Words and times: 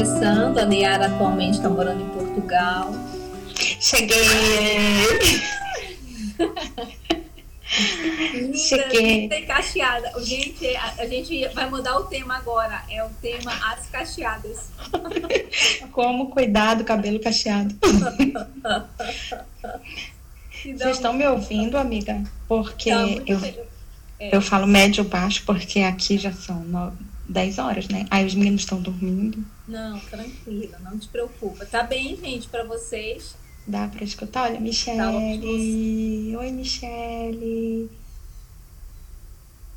acessando. 0.00 0.58
A 0.58 0.64
Niara 0.64 1.06
atualmente 1.06 1.54
está 1.56 1.68
morando 1.68 2.02
em 2.02 2.08
Portugal. 2.08 2.92
Cheguei! 3.80 4.18
Linda, 8.32 8.56
Cheguei. 8.58 9.26
e 9.26 9.42
cacheada. 9.42 10.12
Gente, 10.24 10.66
a, 10.76 10.94
a 10.98 11.06
gente 11.06 11.46
vai 11.48 11.68
mudar 11.70 11.96
o 11.98 12.04
tema 12.04 12.36
agora. 12.36 12.82
É 12.90 13.04
o 13.04 13.08
tema 13.22 13.52
As 13.72 13.86
Cacheadas. 13.86 14.70
Como 15.92 16.30
cuidar 16.30 16.74
do 16.74 16.84
cabelo 16.84 17.20
cacheado. 17.20 17.74
Vocês 20.62 20.96
estão 20.96 21.12
me 21.12 21.26
ouvindo, 21.26 21.78
amiga? 21.78 22.22
Porque 22.48 22.90
Tá 22.90 23.06
eu. 23.26 23.38
É. 24.18 24.36
eu 24.36 24.42
falo 24.42 24.66
médio 24.66 25.04
baixo, 25.04 25.42
porque 25.46 25.80
aqui 25.80 26.18
já 26.18 26.32
são 26.32 26.56
no- 26.64 26.92
10 27.28 27.58
horas, 27.58 27.88
né? 27.88 28.04
Aí 28.10 28.26
os 28.26 28.34
meninos 28.34 28.62
estão 28.62 28.80
dormindo. 28.80 29.42
Não, 29.70 29.98
tranquila, 30.00 30.78
não 30.80 30.98
te 30.98 31.08
preocupa. 31.08 31.64
Tá 31.64 31.82
bem, 31.82 32.16
gente, 32.16 32.48
pra 32.48 32.64
vocês? 32.64 33.34
Dá 33.66 33.86
pra 33.88 34.02
escutar? 34.02 34.44
Olha, 34.46 34.54
Tá 34.54 34.60
Michele. 34.60 36.36
Oi, 36.36 36.50
Michele. 36.50 37.90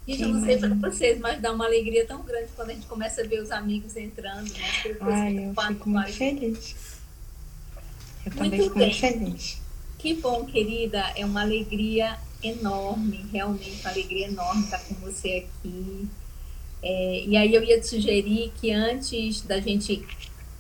Gente, 0.08 0.22
eu 0.24 0.30
não 0.30 0.44
sei 0.44 0.58
pra 0.58 0.70
vocês, 0.90 1.20
mas 1.20 1.42
dá 1.42 1.52
uma 1.54 1.66
alegria 1.66 2.06
tão 2.06 2.24
grande 2.24 2.50
quando 2.56 2.72
a 2.72 2.74
gente 2.74 2.88
começa 2.88 3.22
a 3.22 3.26
ver 3.28 3.42
os 3.42 3.52
amigos 3.52 3.96
entrando, 3.96 4.52
né? 4.52 4.60
Ai, 5.02 5.38
eu 5.38 5.50
fico 5.54 5.64
muito 5.66 5.90
mais. 5.90 6.16
feliz. 6.16 6.76
Eu 8.26 8.32
também 8.32 8.50
Muito 8.50 8.64
fico 8.64 8.76
bem. 8.80 8.88
muito 8.88 9.00
feliz. 9.00 9.58
Que 10.00 10.14
bom, 10.16 10.46
querida. 10.46 11.00
É 11.16 11.26
uma 11.26 11.42
alegria 11.42 12.18
enorme, 12.42 13.26
realmente 13.32 13.80
uma 13.82 13.90
alegria 13.92 14.28
enorme 14.28 14.64
estar 14.64 14.80
com 14.80 14.96
você 14.96 15.46
aqui. 15.48 16.08
É, 16.84 17.24
e 17.26 17.38
aí 17.38 17.56
eu 17.56 17.64
ia 17.64 17.80
te 17.80 17.88
sugerir 17.88 18.52
que 18.60 18.72
antes 18.72 19.42
da 19.42 19.60
gente 19.60 20.06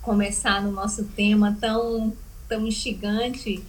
começar 0.01 0.63
no 0.63 0.71
nosso 0.71 1.03
tema 1.05 1.57
tão, 1.59 2.13
tão 2.47 2.65
instigante, 2.65 3.61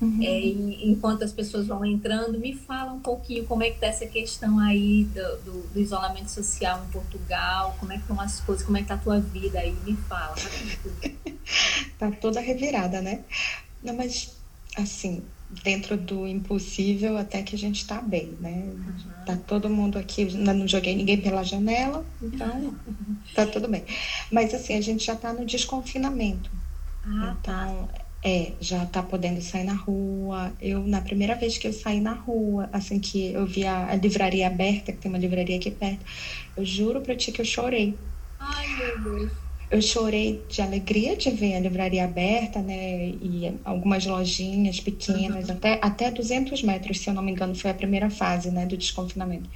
Uhum. 0.00 0.18
é, 0.20 0.40
e 0.40 0.90
enquanto 0.90 1.22
as 1.22 1.30
pessoas 1.32 1.68
vão 1.68 1.84
entrando, 1.84 2.36
me 2.36 2.52
fala 2.52 2.92
um 2.92 2.98
pouquinho 2.98 3.44
como 3.44 3.62
é 3.62 3.68
que 3.68 3.76
está 3.76 3.86
essa 3.86 4.04
questão 4.04 4.58
aí 4.58 5.04
do, 5.04 5.36
do- 5.44 5.66
do 5.68 5.80
isolamento 5.80 6.28
social 6.28 6.84
em 6.84 6.90
Portugal, 6.90 7.76
como 7.78 7.92
é 7.92 7.94
que 7.98 8.00
estão 8.02 8.20
as 8.20 8.40
coisas, 8.40 8.64
como 8.66 8.76
é 8.76 8.80
que 8.80 8.86
está 8.86 8.96
a 8.96 8.98
tua 8.98 9.20
vida 9.20 9.60
aí, 9.60 9.72
me 9.86 9.94
fala. 10.08 10.34
Tá 11.98 12.10
toda 12.10 12.40
revirada, 12.40 13.00
né? 13.00 13.20
Não, 13.82 13.94
mas 13.94 14.36
assim, 14.76 15.22
dentro 15.64 15.96
do 15.96 16.26
impossível, 16.26 17.16
até 17.18 17.42
que 17.42 17.54
a 17.54 17.58
gente 17.58 17.86
tá 17.86 18.00
bem, 18.00 18.36
né? 18.40 18.76
Tá 19.24 19.36
todo 19.36 19.70
mundo 19.70 19.98
aqui, 19.98 20.24
não 20.36 20.66
joguei 20.66 20.94
ninguém 20.96 21.20
pela 21.22 21.42
janela, 21.44 22.04
então 22.20 22.80
tá 23.34 23.46
tudo 23.46 23.68
bem. 23.68 23.84
Mas 24.32 24.54
assim, 24.54 24.74
a 24.76 24.80
gente 24.80 25.04
já 25.04 25.16
tá 25.16 25.32
no 25.32 25.46
desconfinamento. 25.46 26.50
Ah, 27.04 27.36
Então, 27.40 27.88
é, 28.24 28.56
já 28.60 28.86
tá 28.86 29.02
podendo 29.02 29.40
sair 29.42 29.64
na 29.64 29.74
rua. 29.74 30.56
Eu, 30.60 30.86
na 30.86 31.00
primeira 31.02 31.34
vez 31.36 31.58
que 31.58 31.66
eu 31.68 31.72
saí 31.72 32.00
na 32.00 32.14
rua, 32.14 32.68
assim 32.72 33.00
que 33.00 33.32
eu 33.32 33.46
vi 33.46 33.64
a, 33.66 33.90
a 33.92 33.94
livraria 33.96 34.46
aberta, 34.46 34.92
que 34.92 34.98
tem 34.98 35.10
uma 35.10 35.18
livraria 35.18 35.56
aqui 35.56 35.70
perto, 35.70 36.04
eu 36.56 36.64
juro 36.64 37.02
pra 37.02 37.16
ti 37.16 37.32
que 37.32 37.40
eu 37.40 37.44
chorei. 37.44 38.00
ai 38.38 38.68
meu 38.76 38.98
Deus. 39.02 39.41
Eu 39.72 39.80
chorei 39.80 40.44
de 40.50 40.60
alegria 40.60 41.16
de 41.16 41.30
ver 41.30 41.54
a 41.56 41.60
livraria 41.60 42.04
aberta, 42.04 42.60
né? 42.60 43.08
E 43.08 43.58
algumas 43.64 44.04
lojinhas 44.04 44.80
pequenas, 44.80 45.48
até, 45.48 45.80
até 45.82 46.10
200 46.10 46.62
metros, 46.62 47.00
se 47.00 47.08
eu 47.08 47.14
não 47.14 47.22
me 47.22 47.32
engano, 47.32 47.54
foi 47.54 47.70
a 47.70 47.74
primeira 47.74 48.10
fase, 48.10 48.50
né, 48.50 48.66
do 48.66 48.76
desconfinamento. 48.76 49.48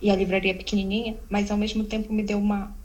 E 0.00 0.10
a 0.10 0.16
livraria 0.16 0.54
pequenininha, 0.56 1.16
mas 1.30 1.50
ao 1.50 1.56
mesmo 1.56 1.84
tempo 1.84 2.12
me 2.12 2.24
deu 2.24 2.38
uma, 2.38 2.76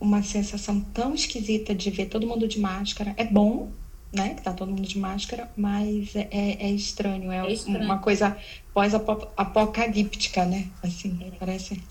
uma 0.00 0.22
sensação 0.22 0.80
tão 0.80 1.14
esquisita 1.14 1.74
de 1.74 1.90
ver 1.90 2.06
todo 2.06 2.26
mundo 2.26 2.46
de 2.48 2.60
máscara. 2.60 3.14
É 3.16 3.24
bom, 3.24 3.72
né, 4.12 4.34
que 4.34 4.42
tá 4.42 4.52
todo 4.52 4.70
mundo 4.70 4.88
de 4.88 4.98
máscara, 4.98 5.50
mas 5.56 6.14
é, 6.16 6.28
é 6.30 6.66
é 6.66 6.70
estranho, 6.70 7.32
é, 7.32 7.38
É 7.38 7.52
estranho. 7.52 7.84
uma 7.84 7.98
coisa 7.98 8.36
pós-apocalíptica, 8.74 10.44
né? 10.44 10.70
Assim, 10.82 11.18
parece, 11.38 11.82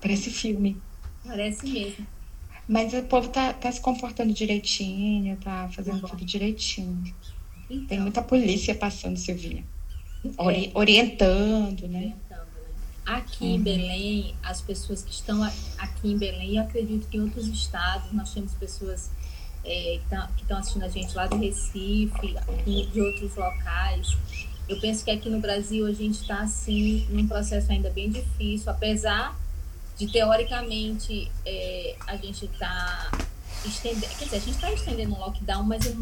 parece 0.00 0.30
filme. 0.30 0.76
Parece 1.24 1.66
mesmo. 1.66 2.06
Mas 2.72 2.94
o 2.94 3.02
povo 3.02 3.28
tá, 3.28 3.52
tá 3.52 3.70
se 3.70 3.80
comportando 3.80 4.32
direitinho, 4.32 5.36
tá 5.36 5.68
fazendo 5.72 6.00
tudo 6.08 6.24
direitinho. 6.24 7.02
Tem 7.68 7.78
Então, 7.78 8.00
muita 8.00 8.22
polícia 8.22 8.74
passando, 8.74 9.16
Silvinha. 9.18 9.64
É. 10.24 10.28
Ori- 10.42 10.70
orientando, 10.74 11.86
né? 11.88 11.98
orientando, 11.98 12.46
né? 12.46 12.70
Aqui 13.04 13.44
em 13.46 13.56
Uhum. 13.58 13.62
Belém, 13.62 14.34
as 14.42 14.60
pessoas 14.62 15.02
que 15.02 15.10
estão 15.12 15.42
aqui 15.42 16.08
em 16.12 16.16
Belém, 16.16 16.56
eu 16.56 16.62
acredito 16.62 17.06
que 17.08 17.16
em 17.16 17.20
outros 17.20 17.46
estados 17.48 18.10
nós 18.12 18.32
temos 18.32 18.54
pessoas 18.54 19.10
é, 19.64 20.00
que 20.02 20.08
tão- 20.10 20.26
que 20.34 20.42
estão 20.42 20.58
assistindo 20.58 20.82
a 20.84 20.88
gente 20.88 21.14
lá 21.14 21.26
do 21.28 21.36
Recife 21.36 22.34
e 22.66 22.86
de 22.86 23.00
outros 23.00 23.36
locais. 23.36 24.16
Eu 24.68 24.80
penso 24.80 25.04
que 25.04 25.10
aqui 25.10 25.28
no 25.28 25.40
Brasil 25.40 25.86
a 25.86 25.92
gente 25.92 26.20
está 26.22 26.40
assim 26.40 27.06
num 27.10 27.28
processo 27.28 27.70
ainda 27.70 27.90
bem 27.90 28.10
difícil, 28.10 28.70
apesar 28.72 29.38
de 30.06 30.12
teoricamente 30.12 31.30
é, 31.46 31.94
a 32.08 32.16
gente 32.16 32.46
está 32.46 33.10
estendendo, 33.64 34.06
quer 34.18 34.24
dizer, 34.24 34.36
a 34.36 34.40
gente 34.40 34.54
está 34.56 34.72
estendendo 34.72 35.14
o 35.14 35.18
lockdown, 35.20 35.62
mas 35.62 35.86
é, 35.86 35.94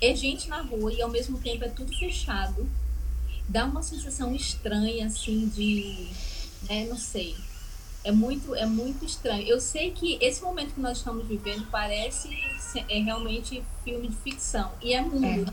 é 0.00 0.14
gente 0.14 0.48
na 0.48 0.62
rua 0.62 0.92
e 0.92 1.02
ao 1.02 1.08
mesmo 1.10 1.38
tempo 1.38 1.64
é 1.64 1.68
tudo 1.68 1.92
fechado. 1.98 2.68
Dá 3.48 3.64
uma 3.64 3.82
sensação 3.82 4.32
estranha 4.34 5.06
assim 5.06 5.48
de, 5.48 6.08
né, 6.68 6.86
não 6.88 6.96
sei. 6.96 7.34
É 8.04 8.12
muito, 8.12 8.54
é 8.54 8.64
muito 8.64 9.04
estranho. 9.04 9.42
Eu 9.46 9.60
sei 9.60 9.90
que 9.90 10.18
esse 10.20 10.40
momento 10.40 10.74
que 10.74 10.80
nós 10.80 10.98
estamos 10.98 11.26
vivendo 11.26 11.66
parece 11.68 12.28
ser- 12.60 12.84
é 12.88 13.00
realmente 13.00 13.62
filme 13.82 14.06
de 14.06 14.16
ficção 14.16 14.70
e 14.80 14.92
é 14.94 15.02
mundo. 15.02 15.52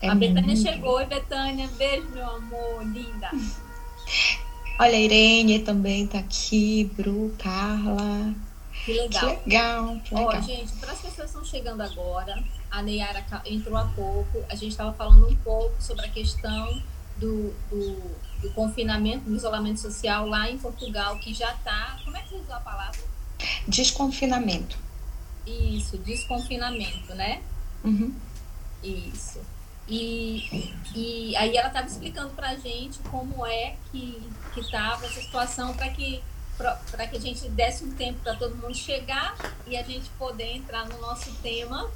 É 0.00 0.08
a 0.08 0.14
Betânia 0.14 0.42
muito. 0.54 0.62
chegou, 0.62 0.94
Oi, 0.94 1.06
Betânia, 1.06 1.68
beijo 1.76 2.08
meu 2.10 2.28
amor, 2.36 2.84
linda. 2.84 3.30
Olha, 4.80 4.96
a 4.96 4.98
Irene 4.98 5.58
também 5.58 6.06
tá 6.06 6.18
aqui, 6.20 6.90
Bru, 6.96 7.34
Carla. 7.38 8.34
Que 8.72 8.94
Que 8.94 8.98
legal. 8.98 9.28
legal, 9.44 10.00
que 10.02 10.14
Ó, 10.14 10.26
legal. 10.26 10.42
gente, 10.42 10.72
para 10.76 10.92
as 10.92 11.00
pessoas 11.02 11.16
que 11.16 11.24
estão 11.24 11.44
chegando 11.44 11.82
agora, 11.82 12.42
a 12.70 12.82
Neyara 12.82 13.22
entrou 13.44 13.76
há 13.76 13.84
pouco, 13.94 14.42
a 14.48 14.54
gente 14.54 14.68
estava 14.70 14.94
falando 14.94 15.28
um 15.28 15.36
pouco 15.36 15.74
sobre 15.82 16.06
a 16.06 16.08
questão 16.08 16.82
do, 17.18 17.52
do, 17.68 18.16
do 18.40 18.50
confinamento, 18.54 19.28
do 19.28 19.36
isolamento 19.36 19.80
social 19.80 20.26
lá 20.26 20.50
em 20.50 20.56
Portugal, 20.56 21.18
que 21.18 21.34
já 21.34 21.52
está. 21.52 21.98
Como 22.02 22.16
é 22.16 22.22
que 22.22 22.30
você 22.30 22.36
usou 22.36 22.54
a 22.54 22.60
palavra? 22.60 23.00
Desconfinamento. 23.68 24.78
Isso, 25.46 25.98
desconfinamento, 25.98 27.14
né? 27.14 27.42
Uhum. 27.84 28.14
Isso. 28.82 29.40
E, 29.90 30.72
e 30.94 31.36
aí 31.36 31.56
ela 31.56 31.66
estava 31.66 31.88
explicando 31.88 32.30
para 32.30 32.50
a 32.50 32.56
gente 32.56 33.00
como 33.10 33.44
é 33.44 33.74
que 33.90 34.22
estava 34.56 35.04
essa 35.04 35.20
situação 35.20 35.74
para 35.74 35.88
que 35.90 36.22
que 37.10 37.16
a 37.16 37.20
gente 37.20 37.48
desse 37.48 37.82
um 37.84 37.92
tempo 37.94 38.20
para 38.22 38.36
todo 38.36 38.54
mundo 38.54 38.74
chegar 38.74 39.34
e 39.66 39.76
a 39.76 39.82
gente 39.82 40.08
poder 40.10 40.56
entrar 40.56 40.86
no 40.88 41.00
nosso 41.00 41.32
tema. 41.36 41.90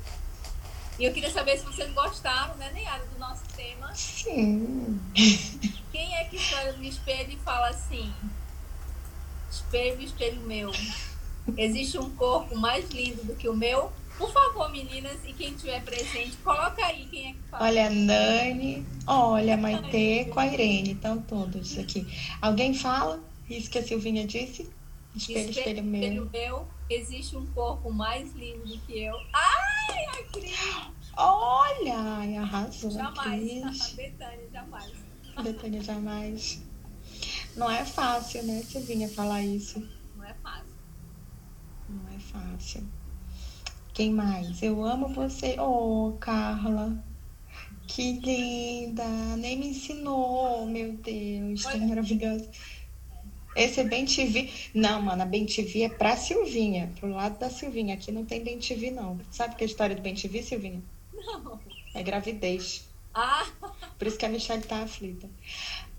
E 0.99 1.05
eu 1.05 1.13
queria 1.13 1.31
saber 1.31 1.59
se 1.59 1.65
vocês 1.65 1.93
gostaram, 1.93 2.55
né, 2.57 2.71
Neyara, 2.73 3.05
do 3.05 3.19
nosso 3.19 3.45
tema. 3.55 3.95
Sim. 3.95 5.01
Quem 5.93 6.17
é 6.17 6.25
que 6.25 6.39
olha 6.55 6.73
no 6.73 6.85
espelho 6.85 7.33
e 7.33 7.37
fala 7.37 7.69
assim: 7.69 8.13
Espelho, 9.51 10.01
espelho 10.01 10.41
meu, 10.41 10.73
existe 11.57 11.99
um 11.99 12.11
corpo 12.17 12.57
mais 12.57 12.89
lindo 12.91 13.23
do 13.25 13.35
que 13.35 13.49
o 13.49 13.55
meu? 13.55 13.93
Por 14.19 14.33
favor, 14.33 14.71
meninas, 14.71 15.19
e 15.25 15.33
quem 15.33 15.53
estiver 15.55 15.83
presente, 15.85 16.37
coloca 16.39 16.85
aí 16.85 17.07
quem 17.07 17.31
é 17.31 17.33
que 17.33 17.43
fala. 17.51 17.65
Olha 17.65 17.87
a 17.87 17.91
Nani, 17.91 18.87
olha 19.07 19.55
a 19.55 19.57
Maitê 19.57 20.27
com 20.27 20.39
a 20.39 20.47
Irene, 20.47 20.93
estão 20.93 21.21
todos 21.21 21.77
aqui. 21.79 22.07
Alguém 22.41 22.75
fala 22.75 23.21
isso 23.51 23.69
que 23.71 23.79
a 23.79 23.83
Silvinha 23.83 24.27
disse? 24.27 24.71
Espelho, 25.17 25.51
espelho 25.51 25.83
meu. 25.83 26.03
espelho 26.03 26.31
meu, 26.33 26.69
existe 26.89 27.37
um 27.37 27.47
corpo 27.47 27.93
mais 27.93 28.33
lindo 28.35 28.65
do 28.67 28.79
que 28.81 29.01
eu. 29.01 29.15
Ai, 29.33 30.05
a 30.07 30.25
Cris! 30.33 30.95
Olha, 31.17 32.41
arrasou. 32.41 32.91
Jamais. 32.91 33.63
Cris. 33.63 33.93
Betânia, 33.95 34.51
jamais. 34.53 34.93
Betânia 35.43 35.83
jamais. 35.83 36.63
Não 37.57 37.71
é 37.71 37.85
fácil, 37.85 38.43
né, 38.45 38.63
Silvinha, 38.63 39.09
falar 39.09 39.43
isso. 39.43 39.81
Não 40.17 40.25
é 40.25 40.35
fácil. 40.35 40.75
Não 41.89 42.09
é 42.09 42.19
fácil. 42.19 42.89
Quem 43.95 44.11
mais? 44.11 44.61
Eu 44.63 44.85
amo 44.85 45.09
você. 45.09 45.57
Oh, 45.59 46.17
Carla. 46.21 47.03
Que 47.87 48.13
linda. 48.15 49.05
Nem 49.37 49.57
me 49.57 49.69
ensinou, 49.69 50.67
meu 50.67 50.93
Deus. 50.95 51.65
Olha. 51.65 51.87
maravilhosa. 51.87 52.51
Esse 53.55 53.81
é 53.81 53.85
Bem 53.85 54.05
TV. 54.05 54.51
Não, 54.75 55.01
mano, 55.01 55.23
a 55.23 55.27
Bem 55.27 55.47
TV 55.47 55.83
é 55.83 55.89
pra 55.89 56.17
Silvinha, 56.17 56.93
pro 56.99 57.09
lado 57.09 57.39
da 57.39 57.49
Silvinha. 57.49 57.95
Aqui 57.95 58.11
não 58.11 58.25
tem 58.25 58.43
Bem 58.43 58.59
TV, 58.59 58.91
não. 58.91 59.21
Sabe 59.31 59.55
que 59.55 59.63
é 59.63 59.67
a 59.67 59.71
história 59.71 59.95
do 59.95 60.03
Bem 60.03 60.15
TV, 60.15 60.43
Silvinha? 60.43 60.83
Não. 61.13 61.61
É 61.95 62.03
gravidez. 62.03 62.89
Ah, 63.15 63.47
Por 63.97 64.09
isso 64.09 64.19
que 64.19 64.27
a 64.27 64.29
Michelle 64.29 64.63
tá 64.65 64.83
aflita. 64.83 65.31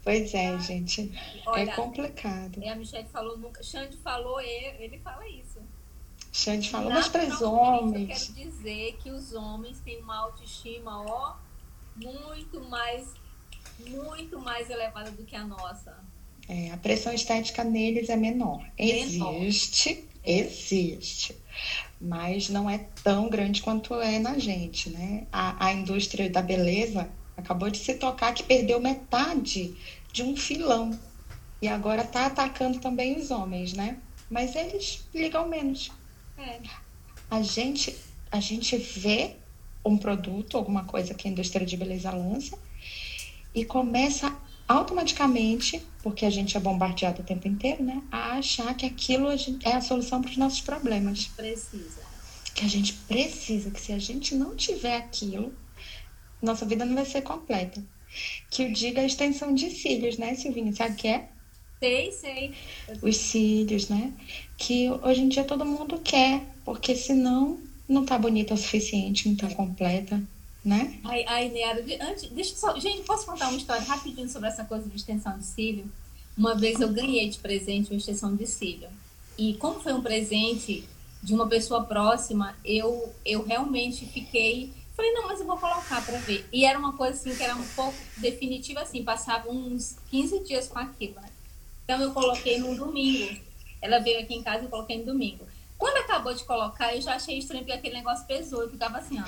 Pois 0.03 0.33
é, 0.33 0.59
gente. 0.59 1.09
É 1.45 1.49
olha, 1.49 1.75
complicado. 1.75 2.61
é, 2.61 2.69
a 2.69 2.75
Michelle 2.75 3.07
falou 3.07 3.37
nunca. 3.37 3.63
Xande 3.63 3.95
falou, 3.97 4.41
ele 4.41 4.99
fala 4.99 5.25
isso. 5.29 5.59
Xande 6.35 6.69
falou, 6.69 6.91
mas 6.91 7.07
para 7.07 7.25
os 7.25 7.41
homens. 7.41 8.27
Eu 8.27 8.35
quero 8.35 8.49
dizer 8.51 8.97
que 9.01 9.09
os 9.09 9.33
homens 9.33 9.79
têm 9.79 10.01
uma 10.01 10.17
autoestima, 10.17 11.01
ó, 11.01 11.37
muito 11.95 12.59
mais, 12.69 13.07
muito 13.79 14.37
mais 14.37 14.69
elevada 14.69 15.11
do 15.11 15.23
que 15.23 15.33
a 15.33 15.45
nossa. 15.45 15.97
É, 16.49 16.71
a 16.71 16.77
pressão 16.77 17.13
estética 17.13 17.63
neles 17.63 18.09
é 18.09 18.17
menor. 18.17 18.61
menor. 18.77 19.33
Existe, 19.43 20.03
existe. 20.25 21.37
Mas 22.01 22.49
não 22.49 22.69
é 22.69 22.79
tão 23.01 23.29
grande 23.29 23.61
quanto 23.61 23.93
é 24.01 24.19
na 24.19 24.37
gente, 24.37 24.89
né? 24.89 25.25
A, 25.31 25.67
a 25.67 25.71
indústria 25.71 26.29
da 26.29 26.41
beleza 26.41 27.09
acabou 27.37 27.69
de 27.69 27.77
se 27.77 27.93
tocar 27.93 28.33
que 28.33 28.43
perdeu 28.43 28.81
metade 28.81 29.73
de 30.11 30.21
um 30.21 30.35
filão. 30.35 30.99
E 31.61 31.67
agora 31.69 32.01
está 32.01 32.25
atacando 32.25 32.79
também 32.79 33.17
os 33.17 33.31
homens, 33.31 33.71
né? 33.71 33.99
Mas 34.29 34.53
eles 34.53 35.07
ligam 35.13 35.47
menos. 35.47 35.91
É. 36.37 36.59
A 37.29 37.41
gente, 37.41 37.95
a 38.31 38.39
gente 38.39 38.77
vê 38.77 39.35
um 39.83 39.97
produto, 39.97 40.57
alguma 40.57 40.83
coisa 40.83 41.13
que 41.13 41.27
a 41.27 41.31
indústria 41.31 41.65
de 41.65 41.77
beleza 41.77 42.11
lança, 42.11 42.57
e 43.53 43.63
começa 43.63 44.35
automaticamente, 44.67 45.81
porque 46.01 46.25
a 46.25 46.29
gente 46.29 46.57
é 46.57 46.59
bombardeado 46.59 47.21
o 47.21 47.25
tempo 47.25 47.47
inteiro, 47.47 47.83
né, 47.83 48.01
a 48.11 48.37
achar 48.37 48.73
que 48.75 48.85
aquilo 48.85 49.27
é 49.63 49.73
a 49.73 49.81
solução 49.81 50.21
para 50.21 50.31
os 50.31 50.37
nossos 50.37 50.61
problemas. 50.61 51.27
Precisa. 51.27 52.03
Que 52.53 52.65
a 52.65 52.67
gente 52.67 52.93
precisa, 52.93 53.69
que 53.69 53.79
se 53.79 53.93
a 53.93 53.99
gente 53.99 54.33
não 54.33 54.55
tiver 54.55 54.97
aquilo, 54.97 55.53
nossa 56.41 56.65
vida 56.65 56.83
não 56.85 56.95
vai 56.95 57.05
ser 57.05 57.21
completa. 57.21 57.83
Que 58.49 58.65
o 58.65 58.73
diga 58.73 59.01
a 59.01 59.05
extensão 59.05 59.53
de 59.53 59.69
cílios, 59.69 60.17
né, 60.17 60.35
Silvinha? 60.35 60.73
Sabe 60.73 60.93
o 60.93 60.95
que 60.95 61.07
é? 61.07 61.29
Sei, 61.85 62.11
sei. 62.11 62.53
Os 63.01 63.17
cílios, 63.17 63.89
né? 63.89 64.11
Que 64.57 64.89
hoje 64.89 65.21
em 65.21 65.29
dia 65.29 65.43
todo 65.43 65.63
mundo 65.63 65.99
quer, 66.03 66.41
porque 66.63 66.95
senão 66.95 67.59
não 67.87 68.03
tá 68.03 68.17
bonita 68.17 68.53
o 68.55 68.57
suficiente, 68.57 69.29
não 69.29 69.35
tá 69.35 69.53
completa 69.53 70.21
né? 70.65 70.99
Ai, 71.03 71.23
ai 71.27 71.49
Neara, 71.49 71.85
antes, 72.01 72.27
deixa 72.31 72.55
só. 72.55 72.77
Gente, 72.79 73.03
posso 73.03 73.27
contar 73.27 73.49
uma 73.49 73.57
história 73.57 73.83
rapidinho 73.83 74.27
sobre 74.27 74.49
essa 74.49 74.65
coisa 74.65 74.89
de 74.89 74.95
extensão 74.95 75.37
de 75.37 75.45
cílio? 75.45 75.85
Uma 76.35 76.55
vez 76.55 76.81
eu 76.81 76.91
ganhei 76.91 77.29
de 77.29 77.37
presente 77.37 77.91
uma 77.91 77.97
extensão 77.97 78.35
de 78.35 78.47
cílio. 78.47 78.89
E 79.37 79.53
como 79.55 79.79
foi 79.79 79.93
um 79.93 80.01
presente 80.01 80.83
de 81.21 81.33
uma 81.35 81.47
pessoa 81.47 81.83
próxima, 81.83 82.55
eu, 82.65 83.13
eu 83.23 83.43
realmente 83.43 84.07
fiquei. 84.07 84.73
Falei, 84.95 85.11
não, 85.11 85.27
mas 85.27 85.39
eu 85.39 85.45
vou 85.45 85.57
colocar 85.57 86.03
para 86.03 86.17
ver. 86.19 86.47
E 86.51 86.65
era 86.65 86.79
uma 86.79 86.93
coisa 86.93 87.13
assim 87.13 87.35
que 87.35 87.43
era 87.43 87.55
um 87.55 87.67
pouco 87.75 87.95
definitiva, 88.17 88.81
assim, 88.81 89.03
passava 89.03 89.49
uns 89.51 89.97
15 90.09 90.39
dias 90.45 90.67
com 90.67 90.79
aquilo, 90.79 91.15
né? 91.15 91.29
Então 91.85 92.01
eu 92.01 92.11
coloquei 92.11 92.59
no 92.59 92.75
domingo. 92.75 93.39
Ela 93.81 93.99
veio 93.99 94.19
aqui 94.19 94.33
em 94.33 94.43
casa 94.43 94.63
e 94.63 94.65
eu 94.65 94.69
coloquei 94.69 94.97
no 94.97 95.05
domingo. 95.05 95.47
Quando 95.77 95.97
acabou 95.97 96.33
de 96.33 96.43
colocar, 96.43 96.95
eu 96.95 97.01
já 97.01 97.15
achei 97.15 97.37
estranho 97.37 97.63
porque 97.63 97.77
aquele 97.77 97.95
negócio 97.95 98.25
pesou. 98.25 98.63
Eu 98.63 98.71
ficava 98.71 98.97
assim, 98.97 99.21
ó. 99.21 99.25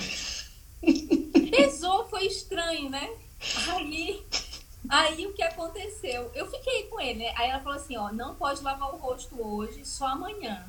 Pesou, 1.51 2.07
foi 2.07 2.25
estranho, 2.25 2.89
né? 2.89 3.09
Aí, 3.69 4.25
aí 4.89 5.27
o 5.27 5.33
que 5.33 5.43
aconteceu? 5.43 6.31
Eu 6.33 6.49
fiquei 6.49 6.83
com 6.83 6.99
ele, 6.99 7.19
né? 7.19 7.33
Aí 7.37 7.49
ela 7.49 7.61
falou 7.61 7.77
assim, 7.77 7.95
ó, 7.95 8.11
não 8.11 8.35
pode 8.35 8.63
lavar 8.63 8.93
o 8.93 8.97
rosto 8.97 9.39
hoje, 9.39 9.85
só 9.85 10.07
amanhã, 10.07 10.65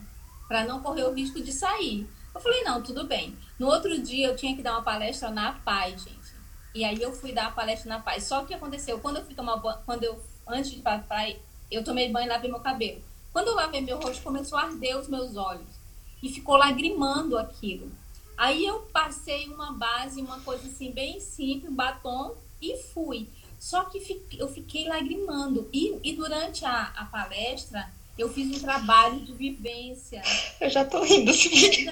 para 0.47 0.65
não 0.65 0.83
correr 0.83 1.05
o 1.05 1.13
risco 1.13 1.41
de 1.41 1.53
sair. 1.53 2.09
Eu 2.35 2.41
falei, 2.41 2.63
não, 2.63 2.83
tudo 2.83 3.07
bem. 3.07 3.37
No 3.59 3.67
outro 3.67 3.99
dia 4.01 4.29
eu 4.29 4.37
tinha 4.37 4.55
que 4.55 4.63
dar 4.63 4.73
uma 4.73 4.83
palestra 4.83 5.31
na 5.31 5.53
Paz, 5.53 6.03
gente. 6.03 6.19
E 6.75 6.85
aí 6.85 7.01
eu 7.03 7.13
fui 7.13 7.33
dar 7.33 7.47
a 7.47 7.51
palestra 7.51 7.89
na 7.89 8.01
Paz. 8.01 8.25
Só 8.25 8.45
que 8.45 8.55
aconteceu, 8.55 9.01
quando 9.01 9.17
eu 9.17 9.25
fui 9.25 9.35
tomar 9.35 9.57
banho, 9.57 9.79
quando 9.85 10.05
eu, 10.05 10.23
antes 10.47 10.71
de 10.71 10.79
ir 10.79 10.83
pra 10.83 10.99
praia, 10.99 11.39
eu 11.71 11.85
tomei 11.85 12.11
banho 12.11 12.27
e 12.27 12.29
lavei 12.29 12.51
meu 12.51 12.61
cabelo. 12.61 13.03
Quando 13.33 13.49
eu 13.49 13.55
lavei 13.55 13.81
meu 13.81 13.99
rosto, 13.99 14.23
começou 14.23 14.59
a 14.59 14.63
arder 14.63 14.99
os 14.99 15.09
meus 15.09 15.37
olhos. 15.37 15.69
E 16.23 16.29
ficou 16.29 16.57
lagrimando 16.57 17.39
aquilo. 17.39 17.91
Aí 18.37 18.65
eu 18.65 18.81
passei 18.93 19.47
uma 19.49 19.73
base, 19.73 20.21
uma 20.21 20.41
coisa 20.41 20.67
assim, 20.69 20.93
bem 20.93 21.21
simples, 21.21 21.71
um 21.71 21.75
batom, 21.75 22.35
e 22.61 22.77
fui. 22.77 23.29
Só 23.59 23.85
que 23.85 23.99
eu 24.39 24.49
fiquei 24.49 24.89
lagrimando. 24.89 25.69
E, 25.73 25.99
e 26.03 26.15
durante 26.15 26.65
a, 26.65 26.93
a 26.97 27.05
palestra, 27.05 27.91
eu 28.17 28.29
fiz 28.29 28.57
um 28.57 28.61
trabalho 28.61 29.21
de 29.21 29.33
vivência. 29.33 30.23
Eu 30.61 30.71
já 30.71 30.85
tô 30.85 31.03
rindo. 31.03 31.33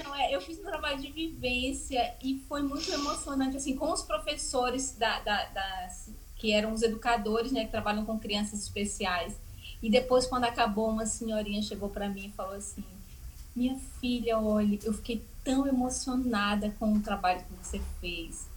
Não, 0.03 0.15
é, 0.15 0.35
eu 0.35 0.41
fiz 0.41 0.59
um 0.59 0.63
trabalho 0.63 0.99
de 0.99 1.09
vivência 1.09 2.15
e 2.21 2.43
foi 2.49 2.61
muito 2.61 2.91
emocionante, 2.91 3.57
assim, 3.57 3.75
com 3.75 3.91
os 3.91 4.01
professores 4.01 4.95
da, 4.97 5.19
da, 5.21 5.45
das, 5.45 6.09
que 6.35 6.51
eram 6.51 6.73
os 6.73 6.81
educadores, 6.81 7.51
né, 7.51 7.65
que 7.65 7.71
trabalham 7.71 8.05
com 8.05 8.19
crianças 8.19 8.61
especiais. 8.61 9.33
E 9.81 9.89
depois, 9.89 10.25
quando 10.25 10.45
acabou, 10.45 10.89
uma 10.89 11.05
senhorinha 11.05 11.61
chegou 11.61 11.89
para 11.89 12.09
mim 12.09 12.27
e 12.27 12.31
falou 12.31 12.55
assim: 12.55 12.83
Minha 13.55 13.77
filha, 13.99 14.39
olha, 14.39 14.79
eu 14.83 14.93
fiquei 14.93 15.23
tão 15.43 15.67
emocionada 15.67 16.73
com 16.79 16.93
o 16.93 16.99
trabalho 16.99 17.43
que 17.43 17.65
você 17.65 17.81
fez. 18.01 18.47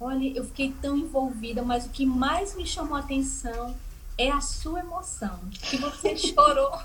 Olha, 0.00 0.28
eu 0.36 0.44
fiquei 0.44 0.72
tão 0.80 0.96
envolvida, 0.96 1.62
mas 1.62 1.86
o 1.86 1.90
que 1.90 2.06
mais 2.06 2.54
me 2.54 2.64
chamou 2.64 2.96
a 2.96 3.00
atenção 3.00 3.74
é 4.16 4.30
a 4.30 4.40
sua 4.40 4.80
emoção. 4.80 5.38
Que 5.50 5.76
você 5.76 6.14
chorou, 6.18 6.78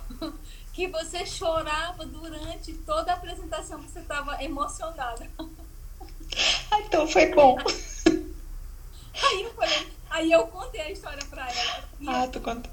que 0.73 0.87
você 0.87 1.23
chorava 1.25 2.05
durante 2.05 2.73
toda 2.73 3.11
a 3.11 3.15
apresentação, 3.15 3.79
você 3.81 3.99
estava 3.99 4.43
emocionada. 4.43 5.29
Ah, 6.71 6.81
então 6.81 7.07
foi 7.07 7.31
bom. 7.33 7.57
Aí 8.07 9.43
eu 9.43 9.53
falei, 9.53 9.87
aí 10.09 10.31
eu 10.31 10.47
contei 10.47 10.81
a 10.81 10.91
história 10.91 11.23
para 11.29 11.47
ela. 11.47 11.83
Ah, 12.07 12.27
tu 12.27 12.41
contou. 12.41 12.71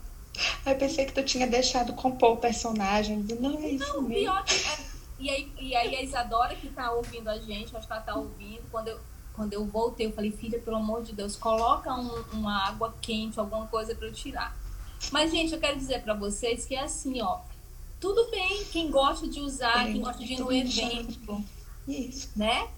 Aí 0.65 0.75
pensei 0.75 1.05
que 1.05 1.13
tu 1.13 1.23
tinha 1.23 1.47
deixado 1.47 1.93
compor 1.93 2.33
o 2.33 2.37
personagem. 2.37 3.25
Não, 3.41 3.59
é 3.59 3.69
isso 3.71 3.95
não, 3.95 4.03
mesmo. 4.03 4.15
pior 4.15 4.45
que 4.45 4.55
é, 4.55 4.79
e 5.21 5.29
aí, 5.29 5.53
e 5.61 5.77
aí 5.77 5.97
a 5.97 6.03
Isadora 6.03 6.55
que 6.57 6.69
tá 6.69 6.91
ouvindo 6.93 7.29
a 7.29 7.39
gente, 7.39 7.77
acho 7.77 7.87
que 7.87 7.93
ela 7.93 8.03
tá 8.03 8.15
ouvindo, 8.15 8.63
quando 8.71 8.89
eu, 8.89 8.99
quando 9.35 9.53
eu 9.53 9.67
voltei, 9.67 10.07
eu 10.07 10.13
falei, 10.13 10.33
filha, 10.33 10.59
pelo 10.59 10.77
amor 10.77 11.03
de 11.03 11.13
Deus, 11.13 11.37
coloca 11.37 11.95
um, 11.95 12.25
uma 12.33 12.69
água 12.69 12.95
quente, 13.03 13.39
alguma 13.39 13.67
coisa 13.67 13.95
para 13.95 14.07
eu 14.07 14.13
tirar. 14.13 14.57
Mas, 15.13 15.31
gente, 15.31 15.53
eu 15.53 15.61
quero 15.61 15.79
dizer 15.79 16.03
para 16.03 16.15
vocês 16.15 16.65
que 16.65 16.75
é 16.75 16.81
assim, 16.81 17.21
ó. 17.21 17.41
Tudo 18.01 18.31
bem 18.31 18.65
quem 18.73 18.91
gosta 18.91 19.29
de 19.29 19.41
usar, 19.41 19.85
quem 19.85 20.01
gosta 20.01 20.25
de 20.25 20.33
ir 20.33 20.41
no 20.41 20.51
evento, 20.51 21.45
Isso. 21.87 22.31
né? 22.35 22.69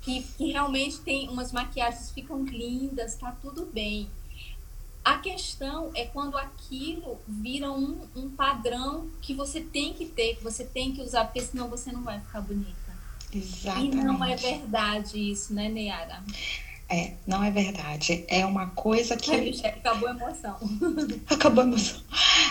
Que, 0.00 0.22
que 0.22 0.52
realmente 0.52 0.98
tem 1.00 1.28
umas 1.28 1.50
maquiagens 1.50 2.12
ficam 2.12 2.44
lindas, 2.44 3.16
tá 3.16 3.36
tudo 3.42 3.66
bem. 3.66 4.08
A 5.08 5.16
questão 5.16 5.90
é 5.94 6.04
quando 6.04 6.36
aquilo 6.36 7.18
vira 7.26 7.72
um, 7.72 8.06
um 8.14 8.28
padrão 8.28 9.08
que 9.22 9.32
você 9.32 9.58
tem 9.58 9.94
que 9.94 10.04
ter, 10.04 10.36
que 10.36 10.44
você 10.44 10.66
tem 10.66 10.92
que 10.92 11.00
usar, 11.00 11.24
porque 11.24 11.40
senão 11.40 11.66
você 11.66 11.90
não 11.90 12.02
vai 12.02 12.20
ficar 12.20 12.42
bonita. 12.42 12.92
Exatamente. 13.32 13.96
E 13.96 14.02
não 14.02 14.22
é 14.22 14.36
verdade 14.36 15.18
isso, 15.18 15.54
né, 15.54 15.70
Neara? 15.70 16.22
É, 16.90 17.14
não 17.26 17.42
é 17.42 17.50
verdade. 17.50 18.26
É 18.28 18.44
uma 18.44 18.66
coisa 18.66 19.16
que. 19.16 19.30
Ai, 19.30 19.54
acabou 19.64 20.10
a 20.10 20.12
emoção. 20.12 20.56
acabou 21.30 21.64
a 21.64 21.66
emoção. 21.66 22.00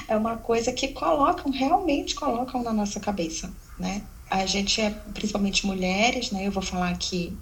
É 0.08 0.18
uma 0.18 0.38
coisa 0.38 0.74
que 0.74 0.88
colocam, 0.88 1.52
realmente 1.52 2.16
colocam 2.16 2.64
na 2.64 2.74
nossa 2.74 3.00
cabeça, 3.00 3.54
né? 3.78 4.02
A 4.32 4.48
gente 4.48 4.82
é, 4.82 4.90
principalmente 5.14 5.64
mulheres, 5.64 6.32
né? 6.32 6.48
Eu 6.48 6.52
vou 6.52 6.64
falar 6.64 6.90
aqui 6.90 7.38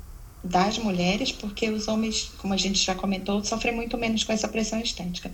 das 0.45 0.77
mulheres, 0.77 1.31
porque 1.31 1.69
os 1.69 1.87
homens, 1.87 2.31
como 2.37 2.53
a 2.53 2.57
gente 2.57 2.79
já 2.79 2.95
comentou, 2.95 3.43
sofrem 3.43 3.75
muito 3.75 3.97
menos 3.97 4.23
com 4.23 4.31
essa 4.31 4.47
pressão 4.47 4.79
estética. 4.79 5.31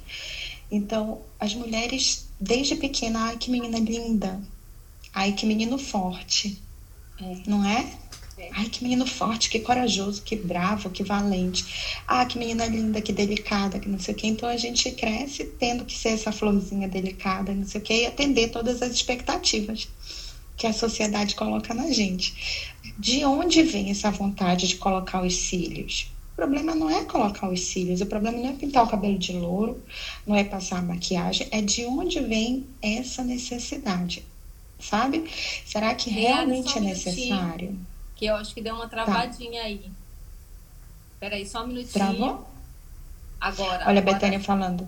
Então, 0.71 1.21
as 1.39 1.53
mulheres, 1.53 2.27
desde 2.39 2.75
pequena, 2.75 3.25
ai 3.25 3.37
que 3.37 3.51
menina 3.51 3.77
linda, 3.77 4.41
ai 5.13 5.33
que 5.33 5.45
menino 5.45 5.77
forte, 5.77 6.57
é. 7.19 7.37
não 7.45 7.65
é? 7.65 7.85
Ai 8.53 8.65
que 8.69 8.81
menino 8.81 9.05
forte, 9.05 9.49
que 9.49 9.59
corajoso, 9.59 10.23
que 10.23 10.35
bravo, 10.35 10.89
que 10.89 11.03
valente. 11.03 12.01
Ah, 12.07 12.25
que 12.25 12.39
menina 12.39 12.65
linda, 12.65 12.99
que 12.99 13.13
delicada, 13.13 13.79
que 13.79 13.87
não 13.87 13.99
sei 13.99 14.15
o 14.15 14.17
quê. 14.17 14.27
Então 14.27 14.49
a 14.49 14.57
gente 14.57 14.89
cresce 14.91 15.45
tendo 15.59 15.85
que 15.85 15.95
ser 15.95 16.09
essa 16.09 16.31
florzinha 16.31 16.87
delicada, 16.87 17.53
não 17.53 17.65
sei 17.65 17.79
o 17.79 17.83
quê, 17.83 17.93
e 18.01 18.05
atender 18.07 18.49
todas 18.49 18.81
as 18.81 18.91
expectativas 18.91 19.87
que 20.61 20.67
a 20.67 20.73
sociedade 20.73 21.33
coloca 21.33 21.73
na 21.73 21.91
gente. 21.91 22.71
De 22.99 23.25
onde 23.25 23.63
vem 23.63 23.89
essa 23.89 24.11
vontade 24.11 24.67
de 24.67 24.75
colocar 24.75 25.23
os 25.23 25.35
cílios? 25.35 26.11
O 26.33 26.35
problema 26.35 26.75
não 26.75 26.87
é 26.87 27.03
colocar 27.03 27.49
os 27.49 27.61
cílios, 27.61 27.99
o 27.99 28.05
problema 28.05 28.37
não 28.37 28.49
é 28.49 28.53
pintar 28.53 28.83
o 28.83 28.87
cabelo 28.87 29.17
de 29.17 29.33
louro, 29.33 29.83
não 30.25 30.35
é 30.35 30.43
passar 30.43 30.77
a 30.77 30.81
maquiagem, 30.83 31.47
é 31.49 31.61
de 31.61 31.83
onde 31.85 32.19
vem 32.19 32.67
essa 32.79 33.23
necessidade, 33.23 34.23
sabe? 34.79 35.27
Será 35.65 35.95
que 35.95 36.11
realmente 36.11 36.77
é 36.77 36.81
necessário? 36.81 37.75
Que 38.15 38.27
eu 38.27 38.35
acho 38.35 38.53
que 38.53 38.61
deu 38.61 38.75
uma 38.75 38.87
tá. 38.87 39.03
travadinha 39.03 39.61
tá. 39.61 39.67
aí. 39.67 39.81
Peraí, 41.19 41.47
só 41.47 41.63
um 41.63 41.67
minutinho. 41.67 41.93
Travou? 41.93 42.47
Agora. 43.39 43.85
Olha 43.87 43.99
agora... 43.99 43.99
a 43.99 44.13
Betânia 44.13 44.39
falando. 44.39 44.87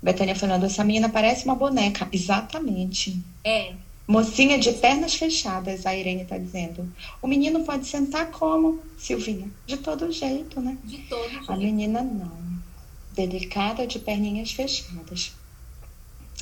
Betânia 0.00 0.36
falando, 0.36 0.64
essa 0.66 0.84
menina 0.84 1.08
parece 1.08 1.44
uma 1.44 1.56
boneca. 1.56 2.08
Exatamente. 2.12 3.20
É, 3.42 3.74
Mocinha 4.06 4.56
de 4.56 4.72
pernas 4.72 5.14
fechadas, 5.14 5.84
a 5.84 5.94
Irene 5.96 6.22
está 6.22 6.38
dizendo. 6.38 6.88
O 7.20 7.26
menino 7.26 7.64
pode 7.64 7.86
sentar 7.86 8.30
como, 8.30 8.80
Silvinha? 8.96 9.50
De 9.66 9.76
todo 9.78 10.12
jeito, 10.12 10.60
né? 10.60 10.78
De 10.84 10.98
todo 10.98 11.28
jeito. 11.28 11.52
A 11.52 11.56
menina 11.56 12.02
não. 12.02 12.30
Delicada 13.14 13.84
de 13.86 13.98
perninhas 13.98 14.52
fechadas, 14.52 15.32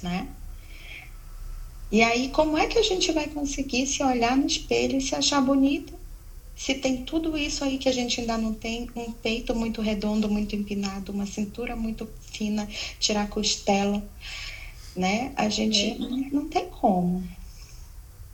né? 0.03 0.29
E 1.91 2.03
aí, 2.03 2.29
como 2.31 2.59
é 2.59 2.67
que 2.67 2.79
a 2.79 2.83
gente 2.83 3.13
vai 3.13 3.29
conseguir 3.29 3.87
se 3.87 4.03
olhar 4.03 4.37
no 4.37 4.47
espelho 4.47 4.99
e 4.99 5.01
se 5.01 5.15
achar 5.15 5.41
bonita? 5.41 5.93
Se 6.57 6.75
tem 6.75 7.05
tudo 7.05 7.37
isso 7.37 7.65
aí 7.65 7.79
que 7.79 7.89
a 7.89 7.93
gente 7.93 8.21
ainda 8.21 8.37
não 8.37 8.53
tem, 8.53 8.91
um 8.95 9.13
peito 9.13 9.55
muito 9.55 9.81
redondo, 9.81 10.29
muito 10.29 10.55
empinado, 10.55 11.13
uma 11.13 11.27
cintura 11.27 11.75
muito 11.75 12.09
fina, 12.33 12.69
tirar 12.99 13.23
a 13.23 13.27
costela, 13.27 14.03
né? 14.95 15.33
A 15.37 15.49
gente 15.49 15.93
é. 15.93 15.99
não 16.33 16.49
tem 16.49 16.69
como. 16.69 17.25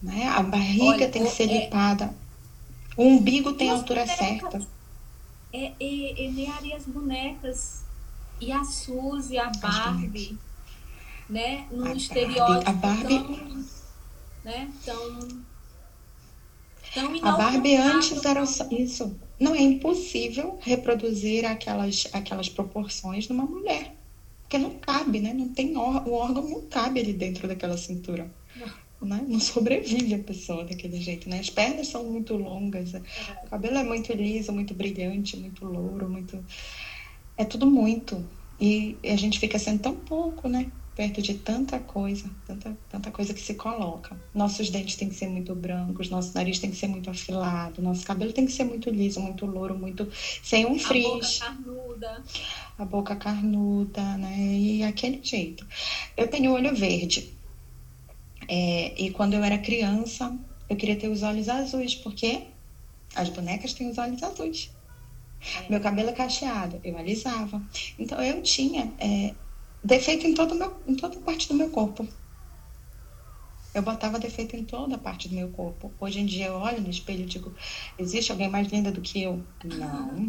Né? 0.03 0.27
A 0.29 0.43
barriga 0.43 0.85
Olha, 0.85 1.09
tem 1.09 1.25
que 1.25 1.31
ser 1.31 1.51
é, 1.51 1.65
limpada. 1.65 2.15
O 2.97 3.05
umbigo 3.05 3.53
tem 3.53 3.71
a 3.71 3.75
altura 3.75 4.03
bonecas, 4.03 4.19
certa. 4.19 4.69
É, 5.53 5.65
é, 5.65 5.73
é, 5.81 6.31
e 6.63 6.73
as 6.73 6.85
bonecas. 6.85 7.85
E 8.41 8.51
a 8.51 8.65
Suzy, 8.65 9.37
a 9.37 9.51
Barbie, 9.61 10.39
né? 11.29 11.67
No 11.71 11.85
a 11.87 11.93
estereótipo. 11.93 12.73
Barbie, 12.73 13.17
a 13.17 13.19
Barbie... 13.19 13.19
Tão, 13.19 13.65
né? 14.45 14.71
Tão, 14.85 15.29
tão 16.95 17.29
a 17.29 17.33
Barbie 17.33 17.77
antes 17.77 18.25
era 18.25 18.43
isso. 18.71 19.15
Não 19.39 19.55
é 19.55 19.61
impossível 19.61 20.59
reproduzir 20.63 21.45
aquelas, 21.45 22.09
aquelas 22.13 22.49
proporções 22.49 23.29
numa 23.29 23.45
mulher. 23.45 23.95
Porque 24.43 24.57
não 24.57 24.71
cabe, 24.79 25.21
né? 25.21 25.35
Não 25.35 25.49
tem 25.49 25.77
o 25.77 26.13
órgão 26.13 26.49
não 26.49 26.63
cabe 26.63 27.01
ali 27.01 27.13
dentro 27.13 27.47
daquela 27.47 27.77
cintura. 27.77 28.31
Não. 28.57 28.80
Né? 29.03 29.25
não 29.27 29.41
sobrevive 29.41 30.15
a 30.15 30.19
pessoa 30.19 30.65
daquele 30.65 31.01
jeito, 31.01 31.29
né? 31.29 31.39
As 31.39 31.49
pernas 31.49 31.87
são 31.87 32.05
muito 32.05 32.37
longas, 32.37 32.95
é. 32.95 33.03
o 33.45 33.49
cabelo 33.49 33.79
é 33.79 33.85
muito 33.85 34.13
liso, 34.13 34.53
muito 34.53 34.75
brilhante, 34.75 35.39
muito 35.39 35.65
louro, 35.65 36.07
muito 36.07 36.45
é 37.41 37.45
tudo 37.45 37.67
muito. 37.67 38.23
E 38.61 38.99
a 39.03 39.17
gente 39.17 39.39
fica 39.39 39.59
sendo 39.59 39.81
tão 39.81 39.97
pouco, 39.97 40.47
né? 40.47 40.71
Perto 40.95 41.23
de 41.23 41.33
tanta 41.33 41.79
coisa, 41.79 42.29
tanta, 42.47 42.77
tanta 42.91 43.11
coisa 43.11 43.33
que 43.33 43.41
se 43.41 43.55
coloca. 43.55 44.15
Nossos 44.35 44.69
dentes 44.69 44.97
têm 44.97 45.09
que 45.09 45.15
ser 45.15 45.29
muito 45.29 45.55
brancos, 45.55 46.11
nosso 46.11 46.35
nariz 46.35 46.59
tem 46.59 46.71
que 46.71 46.77
ser 46.77 46.89
muito 46.89 47.09
afilado, 47.09 47.81
nosso 47.81 48.05
cabelo 48.05 48.35
tem 48.35 48.45
que 48.45 48.53
ser 48.53 48.65
muito 48.65 48.91
liso, 48.91 49.19
muito 49.21 49.47
louro, 49.47 49.79
muito. 49.79 50.07
sem 50.43 50.67
um 50.67 50.79
frizz. 50.79 51.41
A 51.41 51.51
boca 51.51 51.65
carnuda. 51.65 52.25
A 52.77 52.85
boca 52.85 53.17
carnuda, 53.17 54.19
né? 54.19 54.37
E 54.37 54.83
aquele 54.83 55.21
jeito. 55.23 55.67
Eu 56.15 56.29
tenho 56.29 56.53
olho 56.53 56.75
verde. 56.75 57.40
É, 58.53 59.01
e 59.01 59.13
quando 59.13 59.35
eu 59.35 59.45
era 59.45 59.57
criança, 59.57 60.37
eu 60.69 60.77
queria 60.77 60.97
ter 60.97 61.07
os 61.07 61.23
olhos 61.23 61.49
azuis, 61.49 61.95
porque 61.95 62.49
as 63.15 63.29
bonecas 63.29 63.73
têm 63.73 63.89
os 63.89 63.97
olhos 63.97 64.21
azuis. 64.25 64.73
Meu 65.69 65.81
cabelo 65.81 66.11
é 66.11 66.13
cacheado, 66.13 66.81
eu 66.83 66.99
alisava. 66.99 67.63
Então 67.97 68.21
eu 68.21 68.43
tinha 68.43 68.93
é, 68.99 69.37
defeito 69.85 70.27
em, 70.27 70.35
todo 70.35 70.57
meu, 70.57 70.83
em 70.85 70.97
toda 70.97 71.17
parte 71.21 71.47
do 71.47 71.55
meu 71.55 71.71
corpo. 71.71 72.05
Eu 73.73 73.83
botava 73.83 74.19
defeito 74.19 74.57
em 74.57 74.65
toda 74.65 74.99
parte 74.99 75.29
do 75.29 75.37
meu 75.37 75.49
corpo. 75.51 75.93
Hoje 76.01 76.19
em 76.19 76.27
dia 76.27 76.47
eu 76.47 76.55
olho 76.55 76.81
no 76.81 76.91
espelho 76.91 77.23
e 77.23 77.27
digo: 77.27 77.55
existe 77.97 78.33
alguém 78.33 78.49
mais 78.49 78.67
linda 78.67 78.91
do 78.91 79.01
que 79.01 79.23
eu? 79.23 79.47
Não. 79.63 80.29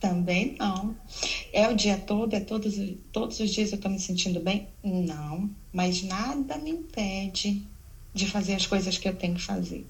Também 0.00 0.56
não. 0.58 0.94
É 1.52 1.68
o 1.68 1.74
dia 1.74 1.96
todo, 1.96 2.34
é 2.34 2.40
todos, 2.40 2.74
todos 3.12 3.40
os 3.40 3.50
dias 3.50 3.72
eu 3.72 3.76
estou 3.76 3.90
me 3.90 3.98
sentindo 3.98 4.40
bem? 4.40 4.68
Não. 4.82 5.50
Mas 5.72 6.02
nada 6.02 6.58
me 6.58 6.70
impede 6.70 7.66
de 8.14 8.26
fazer 8.26 8.54
as 8.54 8.66
coisas 8.66 8.98
que 8.98 9.08
eu 9.08 9.14
tenho 9.14 9.34
que 9.34 9.42
fazer. 9.42 9.86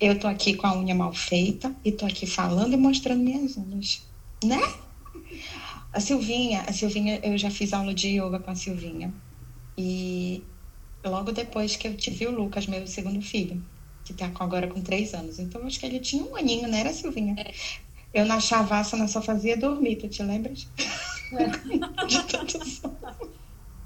Eu 0.00 0.18
tô 0.18 0.26
aqui 0.26 0.54
com 0.54 0.66
a 0.66 0.76
unha 0.76 0.94
mal 0.94 1.12
feita 1.12 1.74
e 1.84 1.92
tô 1.92 2.04
aqui 2.04 2.26
falando 2.26 2.74
e 2.74 2.76
mostrando 2.76 3.22
minhas 3.22 3.56
unhas, 3.56 4.02
né? 4.44 4.60
A 5.92 6.00
Silvinha, 6.00 6.62
a 6.62 6.72
Silvinha, 6.72 7.20
eu 7.22 7.38
já 7.38 7.50
fiz 7.50 7.72
aula 7.72 7.94
de 7.94 8.08
yoga 8.08 8.40
com 8.40 8.50
a 8.50 8.54
Silvinha. 8.54 9.14
E 9.78 10.44
logo 11.04 11.32
depois 11.32 11.76
que 11.76 11.86
eu 11.86 11.96
tive 11.96 12.26
o 12.26 12.30
Lucas, 12.32 12.66
meu 12.66 12.86
segundo 12.86 13.22
filho, 13.22 13.62
que 14.04 14.12
tá 14.12 14.30
agora 14.40 14.66
com 14.66 14.82
três 14.82 15.14
anos. 15.14 15.38
Então, 15.38 15.64
acho 15.66 15.78
que 15.78 15.86
ele 15.86 16.00
tinha 16.00 16.24
um 16.24 16.36
aninho, 16.36 16.68
né? 16.68 16.80
Era 16.80 16.92
Silvinha. 16.92 17.36
É. 18.14 18.20
Eu 18.20 18.26
na 18.26 18.40
chavassana 18.40 19.08
só 19.08 19.20
fazia 19.20 19.56
dormir, 19.56 19.96
tu 19.96 20.08
te 20.08 20.22
lembras? 20.22 20.70
É. 21.32 21.46
de 22.06 22.22
tanto 22.24 22.58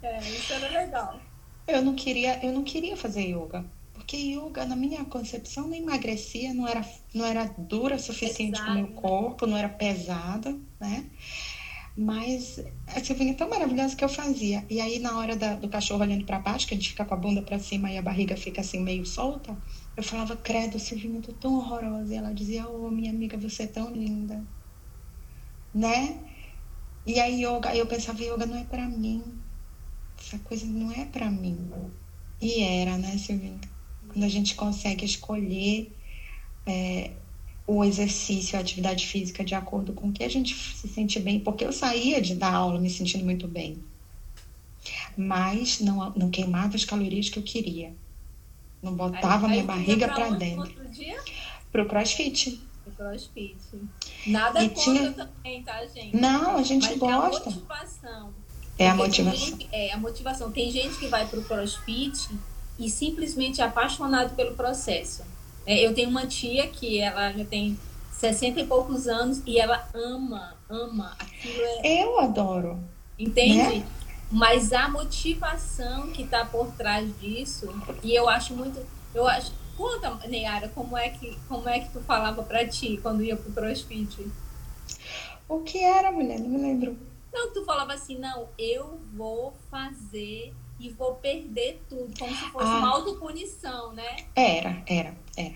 É, 0.02 0.18
isso 0.20 0.52
era 0.52 0.68
legal. 0.68 1.20
Eu 1.66 1.82
não 1.82 1.94
queria, 1.94 2.44
eu 2.44 2.52
não 2.52 2.62
queria 2.62 2.97
fazer 2.97 3.23
yoga 3.23 3.64
porque 4.08 4.16
yoga, 4.16 4.64
na 4.64 4.75
minha 4.75 5.04
concepção, 5.04 5.68
não 5.68 5.75
emagrecia, 5.75 6.54
não 6.54 6.66
era, 6.66 6.82
não 7.12 7.26
era 7.26 7.44
dura 7.58 7.97
o 7.97 7.99
suficiente 7.99 8.58
para 8.58 8.70
o 8.70 8.75
meu 8.75 8.88
corpo, 8.88 9.47
não 9.47 9.54
era 9.54 9.68
pesada, 9.68 10.56
né? 10.80 11.04
Mas 11.94 12.58
a 12.87 13.04
Silvinha 13.04 13.35
tão 13.35 13.50
maravilhosa 13.50 13.94
que 13.94 14.02
eu 14.02 14.08
fazia. 14.08 14.64
E 14.70 14.80
aí, 14.80 14.99
na 14.99 15.18
hora 15.18 15.37
da, 15.37 15.56
do 15.56 15.68
cachorro 15.68 16.00
olhando 16.00 16.25
para 16.25 16.38
baixo, 16.38 16.66
que 16.66 16.73
a 16.73 16.76
gente 16.76 16.90
fica 16.90 17.04
com 17.04 17.12
a 17.12 17.16
bunda 17.18 17.42
para 17.42 17.58
cima 17.58 17.90
e 17.90 17.99
a 17.99 18.02
barriga 18.02 18.35
fica 18.35 18.62
assim 18.62 18.80
meio 18.80 19.04
solta, 19.04 19.54
eu 19.99 20.05
falava, 20.05 20.37
credo, 20.37 20.78
Silvinha, 20.78 21.21
tô 21.23 21.33
tão 21.33 21.59
horrorosa. 21.59 22.14
E 22.14 22.17
ela 22.17 22.33
dizia, 22.33 22.69
oh, 22.69 22.90
minha 22.90 23.11
amiga, 23.11 23.37
você 23.37 23.64
é 23.64 23.67
tão 23.67 23.90
linda. 23.93 24.43
Né? 25.75 26.19
E 27.07 27.21
aí, 27.21 27.45
yoga, 27.45 27.75
eu 27.75 27.87
pensava, 27.87 28.23
yoga 28.23 28.47
não 28.47 28.57
é 28.57 28.64
para 28.64 28.88
mim. 28.88 29.23
Essa 30.19 30.38
coisa 30.38 30.67
não 30.67 30.93
é 30.93 31.05
para 31.05 31.31
mim. 31.31 31.71
E 32.40 32.62
era, 32.62 32.97
né, 32.97 33.19
Silvinha? 33.19 33.61
quando 34.09 34.25
a 34.25 34.28
gente 34.28 34.55
consegue 34.55 35.05
escolher 35.05 35.93
é, 36.67 37.12
o 37.67 37.85
exercício, 37.85 38.59
a 38.59 38.61
atividade 38.61 39.07
física 39.07 39.45
de 39.45 39.55
acordo 39.55 39.93
com 39.93 40.09
o 40.09 40.12
que 40.12 40.25
a 40.25 40.28
gente 40.28 40.55
se 40.55 40.88
sente 40.88 41.21
bem, 41.21 41.40
porque 41.40 41.64
eu 41.64 41.73
saía 41.73 42.21
de 42.21 42.35
dar 42.35 42.55
aula 42.55 42.81
me 42.81 42.90
sentindo 42.90 43.25
muito 43.25 43.47
bem, 43.47 43.78
mas 45.17 45.81
não, 45.81 46.12
não 46.14 46.31
queimava 46.31 46.76
as 46.76 46.85
calorias 46.85 47.28
que 47.28 47.38
eu 47.38 47.43
queria, 47.43 47.95
não 48.82 48.94
botava 48.94 49.47
aí, 49.47 49.52
minha 49.52 49.64
barriga 49.64 50.08
para 50.08 50.30
dentro. 50.30 50.73
Para 51.70 51.82
o 51.82 51.87
crossfit. 51.87 52.61
Pro 52.85 52.92
crossfit. 52.92 53.56
Nada 54.26 54.62
e 54.62 54.68
contra 54.68 54.82
tinha... 54.82 55.12
também, 55.12 55.62
tá, 55.62 55.87
gente? 55.87 56.16
Não, 56.16 56.56
a 56.56 56.62
gente 56.62 56.88
mas 56.88 56.99
gosta. 56.99 57.50
É 57.50 57.50
a 57.50 57.54
motivação. 57.54 58.35
É 58.78 58.88
a 58.88 58.94
motivação. 58.94 59.47
Gente, 59.47 59.68
é 59.73 59.92
a 59.92 59.99
motivação. 59.99 60.52
Tem 60.52 60.70
gente 60.70 60.97
que 60.99 61.08
vai 61.08 61.26
para 61.26 61.38
o 61.38 61.44
crossfit 61.44 62.28
e 62.78 62.88
simplesmente 62.88 63.61
apaixonado 63.61 64.35
pelo 64.35 64.54
processo. 64.54 65.23
É, 65.66 65.85
eu 65.85 65.92
tenho 65.92 66.08
uma 66.08 66.26
tia 66.26 66.66
que 66.68 66.99
ela 66.99 67.32
já 67.32 67.44
tem 67.44 67.78
60 68.12 68.61
e 68.61 68.66
poucos 68.66 69.06
anos 69.06 69.42
e 69.44 69.58
ela 69.58 69.87
ama, 69.92 70.56
ama 70.68 71.14
aquilo. 71.18 71.62
É... 71.82 72.04
Eu 72.04 72.18
adoro. 72.20 72.78
Entende? 73.18 73.78
Né? 73.78 73.87
Mas 74.30 74.73
a 74.73 74.88
motivação 74.88 76.08
que 76.08 76.23
está 76.23 76.44
por 76.44 76.70
trás 76.73 77.08
disso, 77.18 77.68
e 78.02 78.14
eu 78.14 78.28
acho 78.28 78.54
muito. 78.54 78.85
Eu 79.14 79.26
acho. 79.26 79.52
Conta, 79.76 80.11
Neyara, 80.26 80.68
como 80.70 80.97
é 80.97 81.08
que, 81.08 81.38
como 81.49 81.68
é 81.68 81.78
que 81.78 81.90
tu 81.90 82.00
falava 82.00 82.42
para 82.42 82.66
ti 82.66 82.99
quando 83.00 83.23
ia 83.23 83.37
pro 83.37 83.52
crossfit? 83.52 84.26
O 85.49 85.61
que 85.61 85.78
era, 85.78 86.11
mulher? 86.11 86.40
Não 86.40 86.49
me 86.49 86.58
lembro. 86.58 86.99
Não, 87.32 87.52
tu 87.52 87.64
falava 87.64 87.94
assim, 87.94 88.18
não, 88.18 88.49
eu 88.58 89.00
vou 89.14 89.54
fazer 89.70 90.52
e 90.80 90.90
vou 90.90 91.14
perder 91.14 91.80
tudo, 91.88 92.12
como 92.18 92.35
se 92.35 92.50
fosse 92.50 92.66
ah, 92.66 92.78
uma 92.78 92.88
autopunição, 92.88 93.92
né? 93.92 94.16
Era, 94.35 94.82
era, 94.87 95.14
era. 95.37 95.54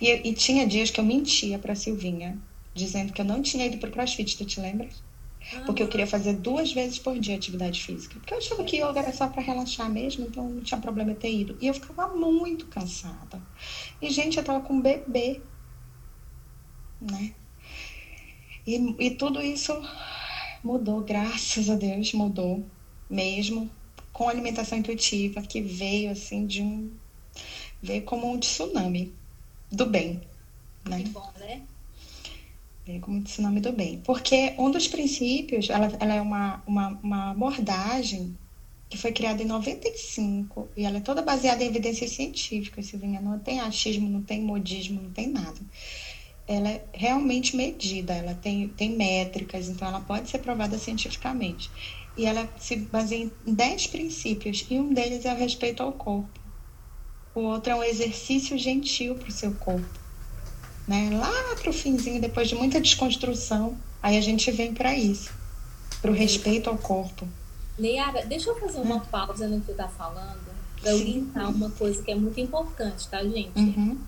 E, 0.00 0.28
e 0.28 0.34
tinha 0.34 0.66
dias 0.66 0.90
que 0.90 1.00
eu 1.00 1.04
mentia 1.04 1.58
pra 1.58 1.74
Silvinha, 1.74 2.38
dizendo 2.74 3.12
que 3.12 3.20
eu 3.20 3.24
não 3.24 3.42
tinha 3.42 3.66
ido 3.66 3.78
pro 3.78 3.90
crossfit, 3.90 4.36
tu 4.36 4.44
te 4.44 4.60
lembras? 4.60 5.02
Porque 5.64 5.82
eu 5.82 5.88
queria 5.88 6.06
fazer 6.06 6.34
duas 6.34 6.72
vezes 6.72 6.98
por 6.98 7.18
dia 7.18 7.34
atividade 7.34 7.82
física. 7.82 8.18
Porque 8.18 8.34
eu 8.34 8.38
achava 8.38 8.64
que 8.64 8.76
yoga 8.76 9.00
era 9.00 9.12
só 9.12 9.28
para 9.28 9.42
relaxar 9.42 9.90
mesmo, 9.90 10.26
então 10.26 10.48
não 10.48 10.62
tinha 10.62 10.80
problema 10.80 11.14
ter 11.14 11.32
ido. 11.32 11.56
E 11.60 11.66
eu 11.66 11.74
ficava 11.74 12.14
muito 12.14 12.66
cansada. 12.66 13.40
E, 14.00 14.10
gente, 14.10 14.36
eu 14.36 14.44
tava 14.44 14.60
com 14.60 14.74
um 14.74 14.80
bebê, 14.80 15.40
né? 17.00 17.34
E, 18.66 18.94
e 18.98 19.10
tudo 19.12 19.40
isso 19.40 19.72
mudou, 20.62 21.00
graças 21.00 21.70
a 21.70 21.74
Deus, 21.74 22.12
mudou 22.12 22.64
mesmo 23.08 23.70
com 24.12 24.28
alimentação 24.28 24.76
intuitiva, 24.76 25.40
que 25.40 25.62
veio 25.62 26.10
assim 26.10 26.46
de 26.46 26.60
um. 26.60 26.90
veio 27.80 28.02
como 28.02 28.30
um 28.30 28.38
tsunami 28.38 29.14
do 29.70 29.86
bem. 29.86 30.20
Né? 30.84 31.02
Que 31.02 31.08
bom, 31.10 31.32
né? 31.38 31.62
Como 33.00 33.18
um 33.18 33.22
tsunami 33.22 33.60
do 33.60 33.72
bem. 33.72 34.00
Porque 34.00 34.54
um 34.58 34.70
dos 34.70 34.88
princípios, 34.88 35.68
ela, 35.68 35.90
ela 36.00 36.14
é 36.14 36.20
uma, 36.20 36.62
uma, 36.66 36.88
uma 37.02 37.30
abordagem 37.32 38.36
que 38.88 38.96
foi 38.96 39.12
criada 39.12 39.42
em 39.42 39.46
95 39.46 40.70
e 40.76 40.84
ela 40.84 40.96
é 40.96 41.00
toda 41.00 41.20
baseada 41.20 41.62
em 41.62 41.68
evidências 41.68 42.10
científicas, 42.10 42.86
Silvinha. 42.86 43.20
Não 43.20 43.38
tem 43.38 43.60
achismo, 43.60 44.08
não 44.08 44.22
tem 44.22 44.40
modismo, 44.42 45.02
não 45.02 45.10
tem 45.10 45.28
nada. 45.28 45.60
Ela 46.46 46.70
é 46.70 46.88
realmente 46.94 47.54
medida, 47.54 48.14
ela 48.14 48.34
tem, 48.34 48.68
tem 48.68 48.96
métricas, 48.96 49.68
então 49.68 49.86
ela 49.86 50.00
pode 50.00 50.30
ser 50.30 50.38
provada 50.38 50.78
cientificamente 50.78 51.70
e 52.18 52.26
ela 52.26 52.52
se 52.58 52.74
baseia 52.74 53.30
em 53.46 53.54
10 53.54 53.86
princípios, 53.86 54.66
e 54.68 54.78
um 54.80 54.92
deles 54.92 55.24
é 55.24 55.32
o 55.32 55.36
respeito 55.36 55.84
ao 55.84 55.92
corpo. 55.92 56.40
O 57.32 57.42
outro 57.42 57.72
é 57.72 57.76
um 57.76 57.84
exercício 57.84 58.58
gentil 58.58 59.14
para 59.14 59.28
o 59.28 59.32
seu 59.32 59.54
corpo. 59.54 60.07
Né? 60.88 61.10
Lá 61.12 61.54
para 61.60 61.68
o 61.68 61.72
finzinho, 61.72 62.18
depois 62.18 62.48
de 62.48 62.54
muita 62.54 62.80
desconstrução, 62.80 63.76
aí 64.02 64.16
a 64.16 64.22
gente 64.22 64.50
vem 64.50 64.72
para 64.72 64.96
isso, 64.96 65.30
para 66.00 66.10
o 66.10 66.14
respeito 66.14 66.70
ao 66.70 66.78
corpo. 66.78 67.28
Leara, 67.78 68.24
deixa 68.24 68.48
eu 68.48 68.58
fazer 68.58 68.80
uma 68.80 68.96
hum. 68.96 69.02
pausa 69.10 69.46
no 69.46 69.60
que 69.60 69.66
tu 69.66 69.72
está 69.72 69.86
falando, 69.86 70.48
para 70.80 70.94
orientar 70.94 71.50
uma 71.50 71.70
coisa 71.70 72.02
que 72.02 72.10
é 72.10 72.14
muito 72.14 72.40
importante, 72.40 73.06
tá, 73.06 73.22
gente? 73.22 73.56
Uhum. 73.56 73.98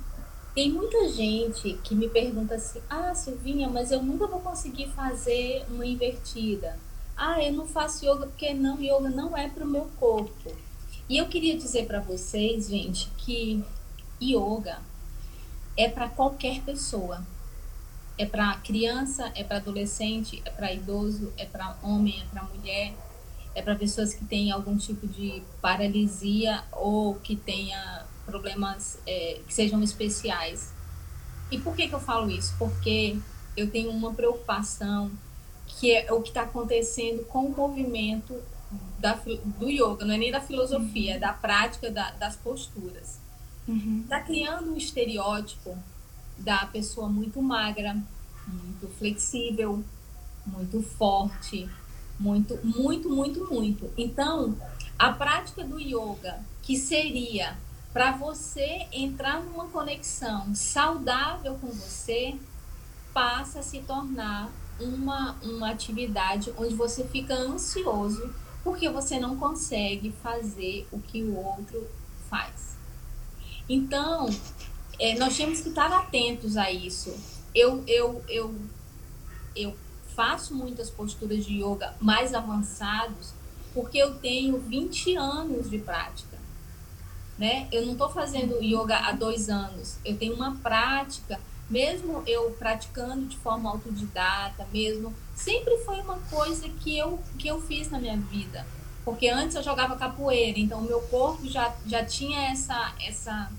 Tem 0.54 0.70
muita 0.70 1.08
gente 1.10 1.78
que 1.84 1.94
me 1.94 2.08
pergunta 2.08 2.54
assim: 2.54 2.80
ah, 2.88 3.14
Silvinha, 3.14 3.68
mas 3.68 3.92
eu 3.92 4.02
nunca 4.02 4.26
vou 4.26 4.40
conseguir 4.40 4.88
fazer 4.88 5.64
uma 5.68 5.84
invertida. 5.84 6.78
Ah, 7.16 7.42
eu 7.42 7.52
não 7.52 7.66
faço 7.66 8.04
yoga 8.04 8.26
porque 8.26 8.54
não, 8.54 8.80
yoga 8.80 9.10
não 9.10 9.36
é 9.36 9.48
para 9.48 9.64
o 9.64 9.68
meu 9.68 9.88
corpo. 9.98 10.50
E 11.08 11.18
eu 11.18 11.28
queria 11.28 11.56
dizer 11.56 11.86
para 11.86 12.00
vocês, 12.00 12.68
gente, 12.68 13.08
que 13.18 13.62
yoga 14.20 14.78
é 15.80 15.88
para 15.88 16.08
qualquer 16.08 16.60
pessoa. 16.60 17.24
É 18.18 18.26
para 18.26 18.54
criança, 18.56 19.32
é 19.34 19.42
para 19.42 19.56
adolescente, 19.56 20.42
é 20.44 20.50
para 20.50 20.70
idoso, 20.70 21.32
é 21.38 21.46
para 21.46 21.74
homem, 21.82 22.20
é 22.20 22.24
para 22.26 22.42
mulher, 22.42 22.92
é 23.54 23.62
para 23.62 23.74
pessoas 23.74 24.12
que 24.12 24.22
têm 24.26 24.52
algum 24.52 24.76
tipo 24.76 25.06
de 25.06 25.42
paralisia 25.62 26.62
ou 26.70 27.14
que 27.14 27.34
tenha 27.34 28.04
problemas 28.26 28.98
é, 29.06 29.40
que 29.46 29.54
sejam 29.54 29.82
especiais. 29.82 30.74
E 31.50 31.58
por 31.58 31.74
que, 31.74 31.88
que 31.88 31.94
eu 31.94 32.00
falo 32.00 32.30
isso? 32.30 32.54
Porque 32.58 33.18
eu 33.56 33.70
tenho 33.70 33.90
uma 33.90 34.12
preocupação 34.12 35.10
que 35.66 35.90
é 35.90 36.12
o 36.12 36.20
que 36.20 36.28
está 36.28 36.42
acontecendo 36.42 37.24
com 37.24 37.46
o 37.46 37.56
movimento 37.56 38.38
da, 38.98 39.14
do 39.58 39.70
yoga, 39.70 40.04
não 40.04 40.14
é 40.14 40.18
nem 40.18 40.30
da 40.30 40.42
filosofia, 40.42 41.14
é 41.14 41.18
da 41.18 41.32
prática 41.32 41.90
da, 41.90 42.10
das 42.10 42.36
posturas. 42.36 43.18
Está 43.70 43.88
uhum. 43.88 44.04
Tá 44.08 44.20
criando 44.20 44.72
um 44.72 44.76
estereótipo 44.76 45.76
da 46.38 46.66
pessoa 46.66 47.08
muito 47.08 47.40
magra, 47.42 47.96
muito 48.46 48.88
flexível, 48.98 49.84
muito 50.46 50.82
forte, 50.82 51.68
muito, 52.18 52.58
muito, 52.64 53.08
muito, 53.08 53.46
muito. 53.52 53.90
Então, 53.96 54.56
a 54.98 55.12
prática 55.12 55.64
do 55.64 55.78
yoga, 55.78 56.40
que 56.62 56.76
seria 56.76 57.56
para 57.92 58.12
você 58.12 58.86
entrar 58.92 59.42
numa 59.42 59.66
conexão 59.66 60.54
saudável 60.54 61.56
com 61.60 61.68
você, 61.68 62.36
passa 63.12 63.60
a 63.60 63.62
se 63.62 63.80
tornar 63.80 64.50
uma, 64.78 65.36
uma 65.42 65.70
atividade 65.70 66.52
onde 66.56 66.74
você 66.74 67.04
fica 67.04 67.34
ansioso 67.34 68.32
porque 68.62 68.88
você 68.88 69.18
não 69.18 69.36
consegue 69.36 70.12
fazer 70.22 70.86
o 70.92 71.00
que 71.00 71.22
o 71.22 71.36
outro 71.36 71.86
faz. 72.28 72.76
Então, 73.72 74.28
é, 74.98 75.16
nós 75.16 75.36
temos 75.36 75.60
que 75.60 75.68
estar 75.68 75.92
atentos 75.92 76.56
a 76.56 76.72
isso. 76.72 77.16
Eu, 77.54 77.84
eu, 77.86 78.20
eu, 78.28 78.52
eu 79.54 79.76
faço 80.16 80.56
muitas 80.56 80.90
posturas 80.90 81.46
de 81.46 81.62
yoga 81.62 81.94
mais 82.00 82.34
avançados 82.34 83.32
porque 83.72 83.96
eu 83.96 84.16
tenho 84.16 84.58
20 84.58 85.14
anos 85.14 85.70
de 85.70 85.78
prática. 85.78 86.36
Né? 87.38 87.68
Eu 87.70 87.86
não 87.86 87.92
estou 87.92 88.10
fazendo 88.10 88.60
yoga 88.60 88.96
há 88.96 89.12
dois 89.12 89.48
anos. 89.48 89.98
Eu 90.04 90.18
tenho 90.18 90.34
uma 90.34 90.56
prática, 90.56 91.38
mesmo 91.70 92.24
eu 92.26 92.50
praticando 92.58 93.26
de 93.26 93.36
forma 93.36 93.70
autodidata, 93.70 94.66
mesmo 94.72 95.14
sempre 95.36 95.78
foi 95.84 96.00
uma 96.00 96.18
coisa 96.28 96.68
que 96.68 96.98
eu 96.98 97.20
que 97.38 97.46
eu 97.46 97.62
fiz 97.62 97.88
na 97.88 98.00
minha 98.00 98.16
vida. 98.16 98.66
Porque 99.10 99.28
antes 99.28 99.56
eu 99.56 99.62
jogava 99.62 99.96
capoeira, 99.96 100.58
então 100.58 100.78
o 100.78 100.84
meu 100.84 101.00
corpo 101.02 101.46
já, 101.48 101.74
já 101.86 102.04
tinha 102.04 102.50
essa 102.50 102.94
essa 103.00 103.50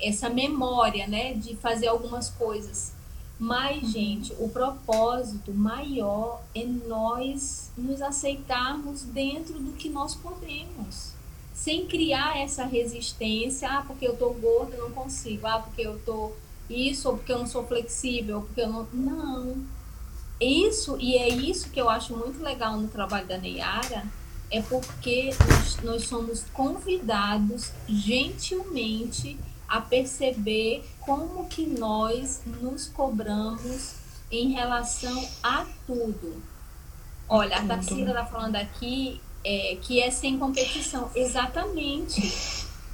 essa 0.00 0.28
memória, 0.28 1.06
né, 1.06 1.34
de 1.34 1.56
fazer 1.56 1.86
algumas 1.86 2.28
coisas. 2.28 2.92
Mas, 3.38 3.90
gente, 3.90 4.32
o 4.38 4.48
propósito 4.48 5.52
maior 5.52 6.42
é 6.54 6.64
nós 6.64 7.70
nos 7.76 8.00
aceitarmos 8.00 9.02
dentro 9.02 9.58
do 9.58 9.72
que 9.72 9.88
nós 9.88 10.14
podemos. 10.14 11.12
Sem 11.52 11.86
criar 11.86 12.38
essa 12.38 12.64
resistência, 12.64 13.68
ah, 13.68 13.82
porque 13.86 14.06
eu 14.06 14.16
tô 14.16 14.30
gorda, 14.30 14.76
eu 14.76 14.88
não 14.88 14.94
consigo, 14.94 15.46
ah, 15.46 15.58
porque 15.58 15.82
eu 15.82 15.98
tô 16.00 16.32
isso, 16.68 17.08
ou 17.08 17.16
porque 17.16 17.32
eu 17.32 17.38
não 17.38 17.46
sou 17.46 17.66
flexível, 17.66 18.36
ou 18.36 18.42
porque 18.42 18.60
eu 18.60 18.68
não. 18.68 18.86
Não. 18.92 19.64
Isso, 20.40 20.96
e 21.00 21.16
é 21.16 21.28
isso 21.28 21.70
que 21.70 21.80
eu 21.80 21.88
acho 21.88 22.16
muito 22.16 22.42
legal 22.42 22.76
no 22.76 22.88
trabalho 22.88 23.26
da 23.26 23.38
Neyara, 23.38 24.04
é 24.54 24.62
porque 24.62 25.30
nós, 25.48 25.82
nós 25.82 26.06
somos 26.06 26.44
convidados 26.52 27.72
gentilmente 27.88 29.36
a 29.68 29.80
perceber 29.80 30.88
como 31.00 31.46
que 31.48 31.66
nós 31.66 32.40
nos 32.60 32.86
cobramos 32.86 33.94
em 34.30 34.52
relação 34.52 35.28
a 35.42 35.66
tudo. 35.84 36.40
Olha, 37.28 37.56
a 37.56 37.66
Tarsila 37.66 38.10
está 38.10 38.26
falando 38.26 38.54
aqui 38.54 39.20
é, 39.42 39.76
que 39.82 40.00
é 40.00 40.08
sem 40.12 40.38
competição. 40.38 41.10
Exatamente. 41.16 42.32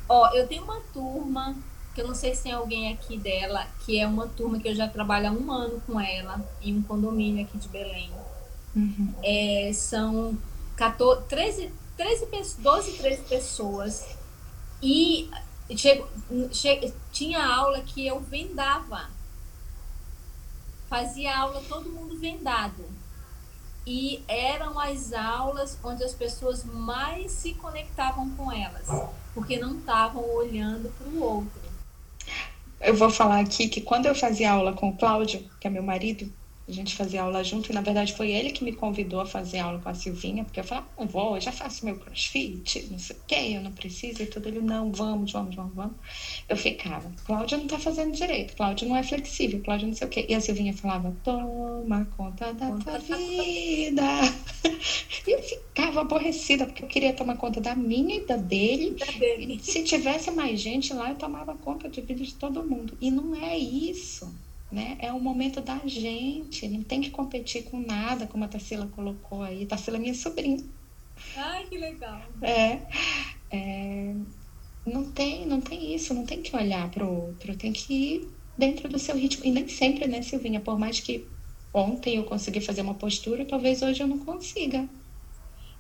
Ó, 0.08 0.30
eu 0.32 0.48
tenho 0.48 0.64
uma 0.64 0.80
turma, 0.94 1.54
que 1.94 2.00
eu 2.00 2.08
não 2.08 2.14
sei 2.14 2.34
se 2.34 2.44
tem 2.44 2.52
alguém 2.52 2.90
aqui 2.90 3.18
dela, 3.18 3.66
que 3.84 4.00
é 4.00 4.06
uma 4.06 4.26
turma 4.26 4.58
que 4.58 4.68
eu 4.68 4.74
já 4.74 4.88
trabalho 4.88 5.28
há 5.28 5.30
um 5.30 5.52
ano 5.52 5.82
com 5.86 6.00
ela, 6.00 6.42
em 6.62 6.78
um 6.78 6.82
condomínio 6.82 7.44
aqui 7.44 7.58
de 7.58 7.68
Belém. 7.68 8.10
Uhum. 8.74 9.12
É, 9.22 9.70
são 9.74 10.38
14, 10.80 11.24
13, 11.28 11.70
13, 11.96 12.60
12, 12.60 12.92
13 12.92 13.22
pessoas. 13.24 14.16
E 14.82 15.28
Chego, 15.76 16.08
che, 16.50 16.92
tinha 17.12 17.44
aula 17.44 17.80
que 17.80 18.06
eu 18.06 18.20
vendava. 18.20 19.08
Fazia 20.88 21.36
aula 21.38 21.62
todo 21.68 21.90
mundo 21.90 22.18
vendado. 22.18 22.84
E 23.86 24.22
eram 24.26 24.78
as 24.78 25.12
aulas 25.12 25.78
onde 25.82 26.02
as 26.02 26.12
pessoas 26.12 26.64
mais 26.64 27.30
se 27.32 27.54
conectavam 27.54 28.30
com 28.30 28.50
elas, 28.52 28.86
porque 29.32 29.58
não 29.58 29.78
estavam 29.78 30.28
olhando 30.34 30.92
para 30.98 31.08
o 31.08 31.22
outro. 31.22 31.60
Eu 32.80 32.94
vou 32.94 33.10
falar 33.10 33.40
aqui 33.40 33.68
que 33.68 33.80
quando 33.80 34.06
eu 34.06 34.14
fazia 34.14 34.52
aula 34.52 34.72
com 34.72 34.88
o 34.88 34.96
Cláudio, 34.96 35.48
que 35.60 35.66
é 35.66 35.70
meu 35.70 35.82
marido, 35.82 36.30
a 36.70 36.74
gente 36.74 36.94
fazia 36.94 37.22
aula 37.22 37.42
junto, 37.42 37.70
e 37.70 37.74
na 37.74 37.80
verdade 37.80 38.14
foi 38.14 38.30
ele 38.30 38.50
que 38.50 38.62
me 38.64 38.72
convidou 38.72 39.20
a 39.20 39.26
fazer 39.26 39.58
aula 39.58 39.78
com 39.80 39.88
a 39.88 39.94
Silvinha, 39.94 40.44
porque 40.44 40.60
eu 40.60 40.64
falei, 40.64 40.84
não 40.98 41.06
vou, 41.06 41.34
eu 41.34 41.40
já 41.40 41.52
faço 41.52 41.84
meu 41.84 41.96
crossfit, 41.98 42.86
não 42.90 42.98
sei 42.98 43.16
o 43.16 43.20
quê, 43.26 43.52
eu 43.54 43.60
não 43.60 43.72
preciso, 43.72 44.22
e 44.22 44.26
tudo. 44.26 44.48
Ele, 44.48 44.60
não, 44.60 44.92
vamos, 44.92 45.32
vamos, 45.32 45.54
vamos, 45.54 45.74
vamos. 45.74 45.96
Eu 46.48 46.56
ficava, 46.56 47.10
Cláudia 47.24 47.58
não 47.58 47.66
tá 47.66 47.78
fazendo 47.78 48.14
direito, 48.14 48.56
Cláudia 48.56 48.88
não 48.88 48.96
é 48.96 49.02
flexível, 49.02 49.60
Cláudia 49.62 49.88
não 49.88 49.94
sei 49.94 50.06
o 50.06 50.10
quê. 50.10 50.26
E 50.28 50.34
a 50.34 50.40
Silvinha 50.40 50.72
falava, 50.72 51.14
toma 51.24 52.04
conta 52.16 52.52
da 52.52 52.70
tua 52.76 52.98
vida. 52.98 54.02
e 55.26 55.30
eu 55.30 55.42
ficava 55.42 56.02
aborrecida, 56.02 56.66
porque 56.66 56.84
eu 56.84 56.88
queria 56.88 57.12
tomar 57.12 57.36
conta 57.36 57.60
da 57.60 57.74
minha 57.74 58.16
e 58.16 58.26
da 58.26 58.36
dele. 58.36 58.90
Da 58.90 59.06
dele. 59.06 59.54
E 59.54 59.58
se 59.64 59.82
tivesse 59.82 60.30
mais 60.30 60.60
gente 60.60 60.92
lá, 60.92 61.10
eu 61.10 61.16
tomava 61.16 61.54
conta 61.56 61.88
de 61.88 62.00
vida 62.00 62.22
de 62.22 62.34
todo 62.34 62.62
mundo. 62.62 62.96
E 63.00 63.10
não 63.10 63.34
é 63.34 63.56
isso 63.58 64.30
né? 64.70 64.96
É 65.00 65.12
o 65.12 65.20
momento 65.20 65.60
da 65.60 65.78
gente, 65.84 66.68
não 66.68 66.82
tem 66.82 67.00
que 67.00 67.10
competir 67.10 67.64
com 67.64 67.80
nada, 67.80 68.26
como 68.26 68.44
a 68.44 68.48
Tarsila 68.48 68.86
colocou 68.86 69.42
aí. 69.42 69.66
Tarsila 69.66 69.96
é 69.96 70.00
minha 70.00 70.14
sobrinha. 70.14 70.64
Ai, 71.36 71.66
que 71.66 71.76
legal. 71.76 72.22
É, 72.40 72.80
é, 73.50 74.14
não 74.86 75.10
tem, 75.10 75.46
não 75.46 75.60
tem 75.60 75.94
isso, 75.94 76.14
não 76.14 76.24
tem 76.24 76.40
que 76.40 76.54
olhar 76.54 76.90
para 76.90 77.04
o 77.04 77.26
outro, 77.28 77.56
tem 77.56 77.72
que 77.72 77.92
ir 77.92 78.28
dentro 78.56 78.88
do 78.88 78.98
seu 78.98 79.16
ritmo. 79.16 79.44
E 79.44 79.50
nem 79.50 79.66
sempre, 79.68 80.06
né, 80.06 80.22
Silvinha? 80.22 80.60
Por 80.60 80.78
mais 80.78 81.00
que 81.00 81.26
ontem 81.74 82.16
eu 82.16 82.24
consegui 82.24 82.60
fazer 82.60 82.82
uma 82.82 82.94
postura, 82.94 83.44
talvez 83.44 83.82
hoje 83.82 84.02
eu 84.02 84.06
não 84.06 84.18
consiga. 84.18 84.88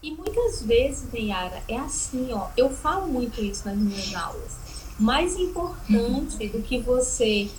E 0.02 0.10
muitas 0.12 0.62
vezes, 0.62 1.12
Neyara, 1.12 1.62
é 1.68 1.76
assim, 1.76 2.32
ó. 2.32 2.48
Eu 2.56 2.70
falo 2.70 3.06
muito 3.06 3.40
isso 3.42 3.66
nas 3.66 3.76
minhas 3.76 4.14
aulas. 4.14 4.58
Mais 4.98 5.36
importante 5.36 6.48
do 6.48 6.62
que 6.62 6.78
você 6.78 7.50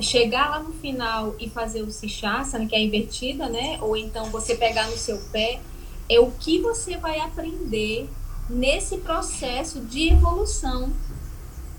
chegar 0.00 0.50
lá 0.50 0.60
no 0.60 0.72
final 0.72 1.34
e 1.38 1.48
fazer 1.48 1.82
o 1.82 1.90
Sichasana, 1.90 2.66
que 2.66 2.74
é 2.74 2.78
a 2.78 2.82
invertida, 2.82 3.48
né? 3.48 3.78
Ou 3.80 3.96
então 3.96 4.26
você 4.26 4.54
pegar 4.54 4.88
no 4.88 4.96
seu 4.96 5.18
pé, 5.30 5.60
é 6.08 6.18
o 6.18 6.30
que 6.32 6.60
você 6.60 6.96
vai 6.96 7.20
aprender 7.20 8.08
nesse 8.48 8.98
processo 8.98 9.80
de 9.80 10.10
evolução, 10.10 10.92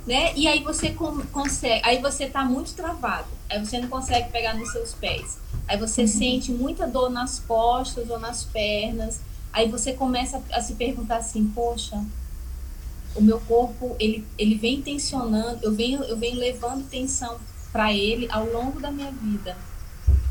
né? 0.06 0.34
E 0.36 0.48
aí 0.48 0.64
você 0.64 0.96
consegue, 1.32 1.82
aí 1.84 2.02
você 2.02 2.28
tá 2.28 2.44
muito 2.44 2.74
travado, 2.74 3.28
aí 3.50 3.64
você 3.64 3.80
não 3.80 3.90
consegue 3.90 4.32
pegar 4.32 4.56
nos 4.56 4.72
seus 4.72 4.94
pés, 4.94 5.38
aí 5.68 5.78
você 5.78 6.02
uhum. 6.02 6.08
sente 6.08 6.52
muita 6.52 6.88
dor 6.88 7.10
nas 7.10 7.40
costas 7.40 8.10
ou 8.10 8.20
nas 8.20 8.44
pernas, 8.44 9.20
aí 9.52 9.70
você 9.70 9.94
começa 9.94 10.42
a 10.52 10.62
se 10.62 10.74
perguntar 10.74 11.18
assim, 11.18 11.46
poxa, 11.54 12.04
o 13.16 13.22
meu 13.22 13.40
corpo 13.42 13.96
ele, 14.00 14.26
ele 14.38 14.56
vem 14.56 14.82
tensionando, 14.82 15.60
eu 15.62 15.74
venho 15.74 16.04
eu 16.04 16.18
venho 16.18 16.38
levando 16.38 16.88
tensão 16.90 17.38
para 17.76 17.92
ele 17.92 18.26
ao 18.32 18.46
longo 18.46 18.80
da 18.80 18.90
minha 18.90 19.12
vida. 19.12 19.58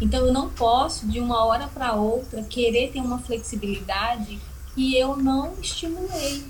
Então 0.01 0.25
eu 0.25 0.33
não 0.33 0.49
posso 0.49 1.07
de 1.07 1.21
uma 1.21 1.45
hora 1.45 1.69
para 1.69 1.93
outra 1.93 2.43
querer 2.43 2.91
ter 2.91 3.01
uma 3.01 3.19
flexibilidade 3.19 4.41
que 4.75 4.97
eu 4.97 5.15
não 5.15 5.53
estimulei. 5.61 6.43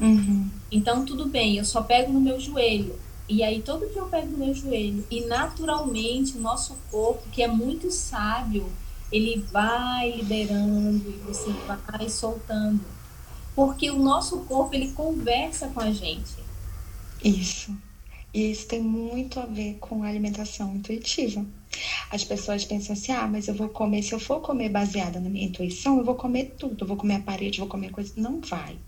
Uhum. 0.00 0.50
Então 0.68 1.04
tudo 1.04 1.26
bem, 1.26 1.58
eu 1.58 1.64
só 1.64 1.80
pego 1.80 2.12
no 2.12 2.20
meu 2.20 2.40
joelho. 2.40 2.98
E 3.28 3.44
aí 3.44 3.62
todo 3.62 3.86
dia 3.86 4.00
eu 4.00 4.08
pego 4.08 4.32
no 4.32 4.38
meu 4.38 4.52
joelho. 4.52 5.06
E 5.08 5.26
naturalmente 5.26 6.36
o 6.36 6.40
nosso 6.40 6.76
corpo, 6.90 7.22
que 7.30 7.40
é 7.40 7.46
muito 7.46 7.88
sábio, 7.92 8.66
ele 9.12 9.46
vai 9.52 10.10
liberando 10.10 11.08
e 11.08 11.22
você 11.24 11.52
vai 11.68 12.08
soltando. 12.08 12.84
porque 13.54 13.88
o 13.92 13.98
nosso 14.00 14.38
corpo 14.40 14.74
ele 14.74 14.90
conversa 14.90 15.68
com 15.68 15.78
a 15.78 15.92
gente. 15.92 16.34
Isso. 17.22 17.72
E 18.34 18.50
isso 18.50 18.68
tem 18.68 18.82
muito 18.82 19.40
a 19.40 19.46
ver 19.46 19.78
com 19.78 20.02
a 20.02 20.08
alimentação 20.08 20.74
intuitiva. 20.76 21.46
As 22.10 22.24
pessoas 22.24 22.64
pensam 22.64 22.94
assim: 22.94 23.12
ah, 23.12 23.28
mas 23.28 23.48
eu 23.48 23.54
vou 23.54 23.70
comer, 23.70 24.02
se 24.02 24.14
eu 24.14 24.20
for 24.20 24.40
comer 24.40 24.68
baseada 24.70 25.20
na 25.20 25.30
minha 25.30 25.46
intuição, 25.46 25.98
eu 25.98 26.04
vou 26.04 26.16
comer 26.16 26.56
tudo, 26.58 26.84
eu 26.84 26.88
vou 26.88 26.96
comer 26.96 27.16
a 27.16 27.22
parede, 27.22 27.60
vou 27.60 27.68
comer 27.68 27.90
coisa. 27.90 28.12
Não 28.16 28.40
vai. 28.40 28.80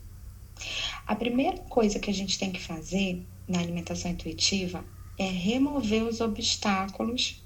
A 1.07 1.17
primeira 1.17 1.57
coisa 1.63 1.99
que 1.99 2.11
a 2.11 2.15
gente 2.15 2.39
tem 2.39 2.53
que 2.53 2.61
fazer 2.61 3.27
na 3.49 3.61
alimentação 3.61 4.11
intuitiva 4.11 4.87
é 5.19 5.25
remover 5.25 6.05
os 6.05 6.21
obstáculos 6.21 7.43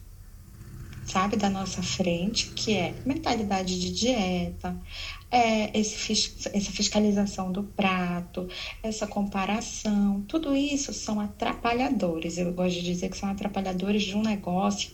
sabe, 1.02 1.36
da 1.36 1.50
nossa 1.50 1.82
frente, 1.82 2.52
que 2.54 2.72
é 2.74 3.00
mentalidade 3.04 3.78
de 3.80 3.90
dieta, 3.92 4.80
é 5.30 5.78
esse, 5.78 6.12
essa 6.52 6.72
fiscalização 6.72 7.52
do 7.52 7.62
prato, 7.62 8.48
essa 8.82 9.06
comparação, 9.06 10.22
tudo 10.26 10.56
isso 10.56 10.92
são 10.92 11.20
atrapalhadores. 11.20 12.36
Eu 12.36 12.52
gosto 12.52 12.74
de 12.74 12.82
dizer 12.82 13.10
que 13.10 13.16
são 13.16 13.30
atrapalhadores 13.30 14.02
de 14.02 14.16
um 14.16 14.22
negócio 14.22 14.90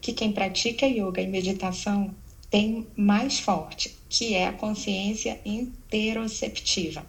que 0.00 0.12
quem 0.12 0.32
pratica 0.32 0.86
yoga 0.86 1.20
e 1.20 1.26
meditação 1.26 2.14
tem 2.48 2.86
mais 2.96 3.38
forte, 3.38 3.96
que 4.08 4.34
é 4.34 4.46
a 4.46 4.52
consciência 4.52 5.40
interoceptiva. 5.44 7.04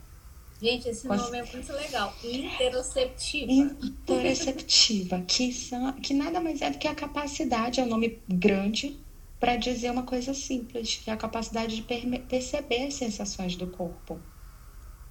Gente, 0.62 0.90
esse 0.90 1.08
nome 1.08 1.40
é 1.40 1.44
muito 1.44 1.74
legal. 1.74 2.16
Interoceptiva. 2.24 3.52
Interoceptiva, 3.52 5.22
que, 5.28 5.52
são, 5.52 5.92
que 5.94 6.14
nada 6.14 6.40
mais 6.40 6.62
é 6.62 6.70
do 6.70 6.78
que 6.78 6.88
a 6.88 6.94
capacidade, 6.94 7.80
é 7.80 7.84
um 7.84 7.88
nome 7.88 8.20
grande, 8.30 9.00
para 9.42 9.58
dizer 9.58 9.92
uma 9.92 10.06
coisa 10.06 10.34
simples, 10.36 10.98
que 10.98 11.12
é 11.12 11.14
a 11.14 11.18
capacidade 11.18 11.76
de 11.78 11.84
perceber 11.84 12.88
as 12.88 12.96
sensações 12.96 13.58
do 13.58 13.68
corpo. 13.70 14.26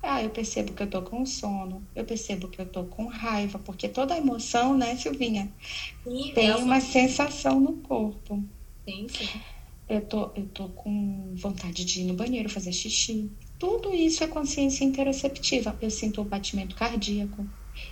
Ah, 0.03 0.23
eu 0.23 0.31
percebo 0.31 0.75
que 0.75 0.83
eu 0.83 0.91
tô 0.91 1.03
com 1.03 1.25
sono, 1.27 1.89
eu 1.95 2.05
percebo 2.07 2.49
que 2.51 2.61
eu 2.61 2.71
tô 2.71 2.87
com 2.87 3.07
raiva, 3.07 3.59
porque 3.59 3.89
toda 3.89 4.17
emoção, 4.19 4.77
né, 4.77 4.97
Silvinha, 4.97 5.55
sim, 6.03 6.35
tem 6.35 6.55
uma 6.55 6.81
sensação 6.81 7.61
no 7.61 7.79
corpo. 7.83 8.45
Sim, 8.87 9.09
sim. 9.09 9.45
Eu 9.89 10.07
tô, 10.07 10.33
eu 10.37 10.49
tô 10.49 10.69
com 10.71 11.35
vontade 11.35 11.85
de 11.85 12.01
ir 12.03 12.05
no 12.05 12.15
banheiro 12.15 12.49
fazer 12.49 12.73
xixi. 12.73 13.37
Tudo 13.59 13.93
isso 13.95 14.23
é 14.23 14.29
consciência 14.29 14.85
interoceptiva. 14.85 15.77
Eu 15.83 15.91
sinto 15.91 16.21
o 16.21 16.25
batimento 16.25 16.77
cardíaco. 16.77 17.51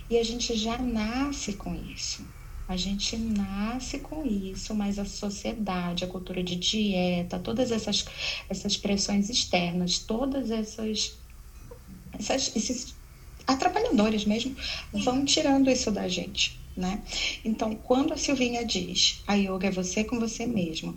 E 0.09 0.17
a 0.17 0.23
gente 0.23 0.55
já 0.55 0.77
nasce 0.77 1.53
com 1.55 1.75
isso. 1.75 2.25
A 2.69 2.77
gente 2.77 3.17
nasce 3.17 3.97
com 3.97 4.23
isso, 4.23 4.75
mas 4.75 4.99
a 4.99 5.05
sociedade, 5.05 6.03
a 6.03 6.07
cultura 6.07 6.43
de 6.43 6.55
dieta, 6.55 7.39
todas 7.39 7.71
essas, 7.71 8.05
essas 8.47 8.77
pressões 8.77 9.27
externas, 9.27 9.97
todas 9.97 10.51
essas, 10.51 11.17
essas 12.13 12.55
esses 12.55 12.95
atrapalhadores 13.47 14.23
mesmo, 14.23 14.55
vão 14.93 15.25
tirando 15.25 15.71
isso 15.71 15.89
da 15.89 16.07
gente, 16.07 16.59
né? 16.77 17.03
Então, 17.43 17.73
quando 17.73 18.13
a 18.13 18.17
Silvinha 18.17 18.63
diz, 18.63 19.23
a 19.25 19.33
yoga 19.33 19.69
é 19.69 19.71
você 19.71 20.03
com 20.03 20.19
você 20.19 20.45
mesmo, 20.45 20.93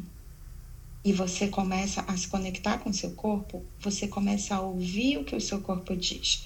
e 1.02 1.10
você 1.10 1.48
começa 1.48 2.02
a 2.02 2.14
se 2.18 2.28
conectar 2.28 2.80
com 2.80 2.90
o 2.90 2.94
seu 2.94 3.14
corpo, 3.14 3.64
você 3.80 4.06
começa 4.06 4.54
a 4.54 4.60
ouvir 4.60 5.16
o 5.16 5.24
que 5.24 5.34
o 5.34 5.40
seu 5.40 5.62
corpo 5.62 5.96
diz. 5.96 6.44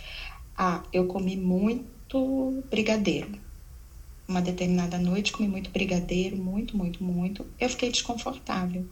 Ah, 0.56 0.84
eu 0.92 1.08
comi 1.08 1.36
muito 1.36 2.64
brigadeiro. 2.70 3.45
Uma 4.28 4.42
determinada 4.42 4.98
noite 4.98 5.32
comi 5.32 5.48
muito 5.48 5.70
brigadeiro, 5.70 6.36
muito, 6.36 6.76
muito, 6.76 7.02
muito. 7.02 7.46
Eu 7.60 7.68
fiquei 7.68 7.90
desconfortável. 7.90 8.86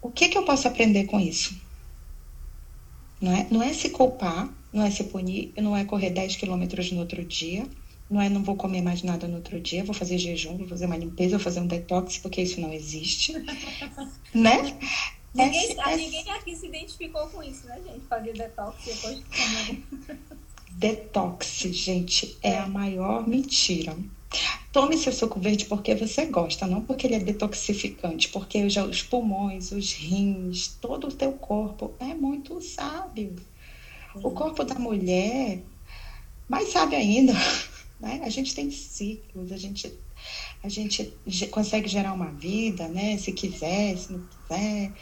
O 0.00 0.10
que, 0.10 0.28
que 0.28 0.36
eu 0.36 0.44
posso 0.44 0.68
aprender 0.68 1.04
com 1.04 1.18
isso? 1.18 1.58
Não 3.20 3.32
é, 3.32 3.46
não 3.50 3.62
é 3.62 3.72
se 3.72 3.90
culpar, 3.90 4.48
não 4.72 4.84
é 4.84 4.90
se 4.90 5.04
punir, 5.04 5.52
não 5.56 5.76
é 5.76 5.84
correr 5.84 6.10
10 6.10 6.36
quilômetros 6.36 6.92
no 6.92 7.00
outro 7.00 7.24
dia, 7.24 7.66
não 8.08 8.20
é 8.20 8.28
não 8.28 8.42
vou 8.42 8.56
comer 8.56 8.80
mais 8.80 9.02
nada 9.02 9.26
no 9.26 9.36
outro 9.36 9.60
dia, 9.60 9.84
vou 9.84 9.94
fazer 9.94 10.18
jejum, 10.18 10.56
vou 10.56 10.68
fazer 10.68 10.86
uma 10.86 10.96
limpeza, 10.96 11.36
vou 11.36 11.44
fazer 11.44 11.60
um 11.60 11.66
detox, 11.66 12.18
porque 12.18 12.42
isso 12.42 12.60
não 12.60 12.72
existe. 12.72 13.32
né? 14.32 14.78
Ninguém, 15.34 15.76
é, 15.78 15.96
ninguém 15.96 16.30
aqui 16.30 16.56
se 16.56 16.66
identificou 16.66 17.26
com 17.28 17.42
isso, 17.42 17.66
né, 17.66 17.80
gente? 17.86 18.06
Fazer 18.08 18.32
detox 18.32 18.84
depois 18.84 19.16
de 19.16 19.24
comer. 19.24 19.82
Detox, 20.78 21.66
gente, 21.72 22.38
é, 22.40 22.56
a 22.56 22.68
maior 22.68 23.26
mentira. 23.26 23.98
Tome 24.70 24.96
seu 24.96 25.12
suco 25.12 25.40
verde 25.40 25.64
porque 25.64 25.92
você 25.96 26.26
gosta, 26.26 26.68
não 26.68 26.82
porque 26.82 27.08
ele 27.08 27.16
é 27.16 27.18
detoxificante, 27.18 28.28
porque 28.28 28.64
os 28.64 29.02
pulmões, 29.02 29.72
os 29.72 29.92
rins, 29.92 30.68
todo 30.80 31.08
o 31.08 31.12
teu 31.12 31.32
corpo 31.32 31.94
é 31.98 32.14
muito 32.14 32.60
sábio. 32.60 33.34
O 34.22 34.30
corpo 34.30 34.62
da 34.62 34.76
mulher, 34.76 35.64
mais 36.48 36.68
sabe 36.68 36.94
ainda, 36.94 37.32
né? 37.98 38.20
A 38.22 38.28
gente 38.30 38.54
tem 38.54 38.70
ciclos, 38.70 39.50
a 39.50 39.56
gente, 39.56 39.92
a 40.62 40.68
gente 40.68 41.12
consegue 41.50 41.88
gerar 41.88 42.12
uma 42.12 42.30
vida, 42.30 42.86
né? 42.86 43.18
Se 43.18 43.32
quiser, 43.32 43.96
se 43.96 44.12
não 44.12 44.24
quiser. 44.24 44.92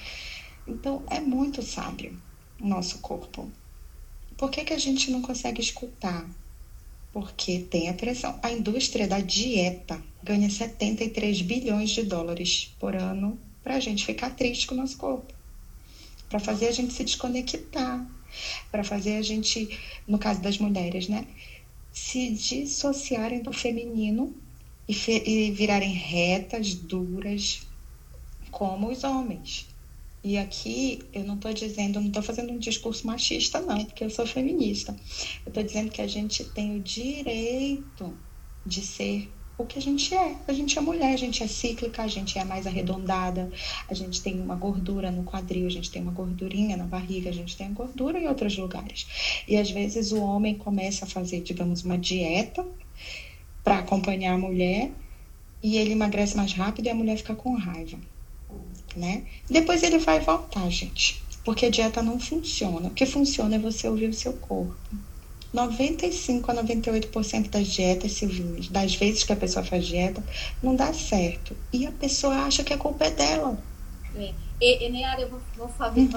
Então, 0.66 1.02
é 1.10 1.20
muito 1.20 1.60
sábio 1.60 2.16
o 2.58 2.66
nosso 2.66 3.00
corpo. 3.00 3.52
Por 4.36 4.50
que, 4.50 4.64
que 4.64 4.72
a 4.72 4.78
gente 4.78 5.10
não 5.10 5.22
consegue 5.22 5.60
escutar? 5.60 6.28
Porque 7.12 7.60
tem 7.70 7.88
a 7.88 7.94
pressão. 7.94 8.38
A 8.42 8.52
indústria 8.52 9.08
da 9.08 9.20
dieta 9.20 10.02
ganha 10.22 10.50
73 10.50 11.42
bilhões 11.42 11.90
de 11.90 12.02
dólares 12.02 12.74
por 12.78 12.94
ano 12.94 13.38
para 13.62 13.76
a 13.76 13.80
gente 13.80 14.04
ficar 14.04 14.30
triste 14.30 14.66
com 14.66 14.74
o 14.74 14.78
nosso 14.78 14.96
corpo. 14.98 15.32
Para 16.28 16.38
fazer 16.38 16.68
a 16.68 16.72
gente 16.72 16.92
se 16.92 17.04
desconectar. 17.04 18.06
Para 18.70 18.84
fazer 18.84 19.16
a 19.16 19.22
gente, 19.22 19.78
no 20.06 20.18
caso 20.18 20.42
das 20.42 20.58
mulheres, 20.58 21.08
né? 21.08 21.26
se 21.96 22.28
dissociarem 22.28 23.42
do 23.42 23.54
feminino 23.54 24.36
e, 24.86 24.92
fe 24.92 25.22
e 25.26 25.50
virarem 25.50 25.94
retas, 25.94 26.74
duras, 26.74 27.66
como 28.50 28.90
os 28.90 29.02
homens. 29.02 29.66
E 30.26 30.36
aqui 30.36 30.98
eu 31.12 31.22
não 31.22 31.36
estou 31.36 31.54
dizendo, 31.54 32.00
não 32.00 32.08
estou 32.08 32.20
fazendo 32.20 32.52
um 32.52 32.58
discurso 32.58 33.06
machista, 33.06 33.60
não, 33.60 33.84
porque 33.84 34.02
eu 34.02 34.10
sou 34.10 34.26
feminista. 34.26 34.90
Eu 35.44 35.50
estou 35.50 35.62
dizendo 35.62 35.88
que 35.88 36.02
a 36.02 36.08
gente 36.08 36.42
tem 36.42 36.74
o 36.74 36.80
direito 36.80 38.12
de 38.66 38.80
ser 38.80 39.30
o 39.56 39.64
que 39.64 39.78
a 39.78 39.82
gente 39.82 40.12
é. 40.12 40.36
A 40.48 40.52
gente 40.52 40.76
é 40.76 40.80
mulher, 40.80 41.14
a 41.14 41.16
gente 41.16 41.44
é 41.44 41.46
cíclica, 41.46 42.02
a 42.02 42.08
gente 42.08 42.36
é 42.40 42.44
mais 42.44 42.66
arredondada, 42.66 43.48
a 43.88 43.94
gente 43.94 44.20
tem 44.20 44.40
uma 44.40 44.56
gordura 44.56 45.12
no 45.12 45.22
quadril, 45.22 45.68
a 45.68 45.70
gente 45.70 45.92
tem 45.92 46.02
uma 46.02 46.10
gordurinha 46.10 46.76
na 46.76 46.86
barriga, 46.86 47.30
a 47.30 47.32
gente 47.32 47.56
tem 47.56 47.72
gordura 47.72 48.18
em 48.18 48.26
outros 48.26 48.58
lugares. 48.58 49.06
E 49.46 49.56
às 49.56 49.70
vezes 49.70 50.10
o 50.10 50.20
homem 50.20 50.56
começa 50.56 51.04
a 51.04 51.08
fazer, 51.08 51.40
digamos, 51.40 51.84
uma 51.84 51.96
dieta 51.96 52.66
para 53.62 53.78
acompanhar 53.78 54.34
a 54.34 54.38
mulher 54.38 54.90
e 55.62 55.76
ele 55.76 55.92
emagrece 55.92 56.36
mais 56.36 56.52
rápido 56.52 56.86
e 56.86 56.90
a 56.90 56.94
mulher 56.96 57.16
fica 57.16 57.36
com 57.36 57.56
raiva, 57.56 57.96
né? 58.96 59.22
Depois 59.48 59.82
ele 59.82 59.98
vai 59.98 60.20
voltar, 60.20 60.68
gente, 60.70 61.22
porque 61.44 61.66
a 61.66 61.70
dieta 61.70 62.02
não 62.02 62.18
funciona. 62.18 62.88
O 62.88 62.90
que 62.90 63.06
funciona 63.06 63.56
é 63.56 63.58
você 63.58 63.88
ouvir 63.88 64.08
o 64.08 64.14
seu 64.14 64.32
corpo. 64.32 64.74
95 65.52 66.50
a 66.50 66.54
98% 66.54 67.48
das 67.48 67.68
dietas 67.68 68.12
civis, 68.12 68.68
das 68.68 68.94
vezes 68.94 69.24
que 69.24 69.32
a 69.32 69.36
pessoa 69.36 69.64
faz 69.64 69.86
dieta, 69.86 70.22
não 70.62 70.74
dá 70.76 70.92
certo. 70.92 71.56
E 71.72 71.86
a 71.86 71.92
pessoa 71.92 72.34
acha 72.44 72.62
que 72.62 72.72
a 72.72 72.78
culpa 72.78 73.06
é 73.06 73.10
dela. 73.10 73.58
É. 74.16 74.32
E, 74.60 74.86
e 74.86 74.90
Neara, 74.90 75.22
eu 75.22 75.30
vou, 75.30 75.40
vou 75.56 75.68
fazer. 75.68 76.00
Hum. 76.00 76.10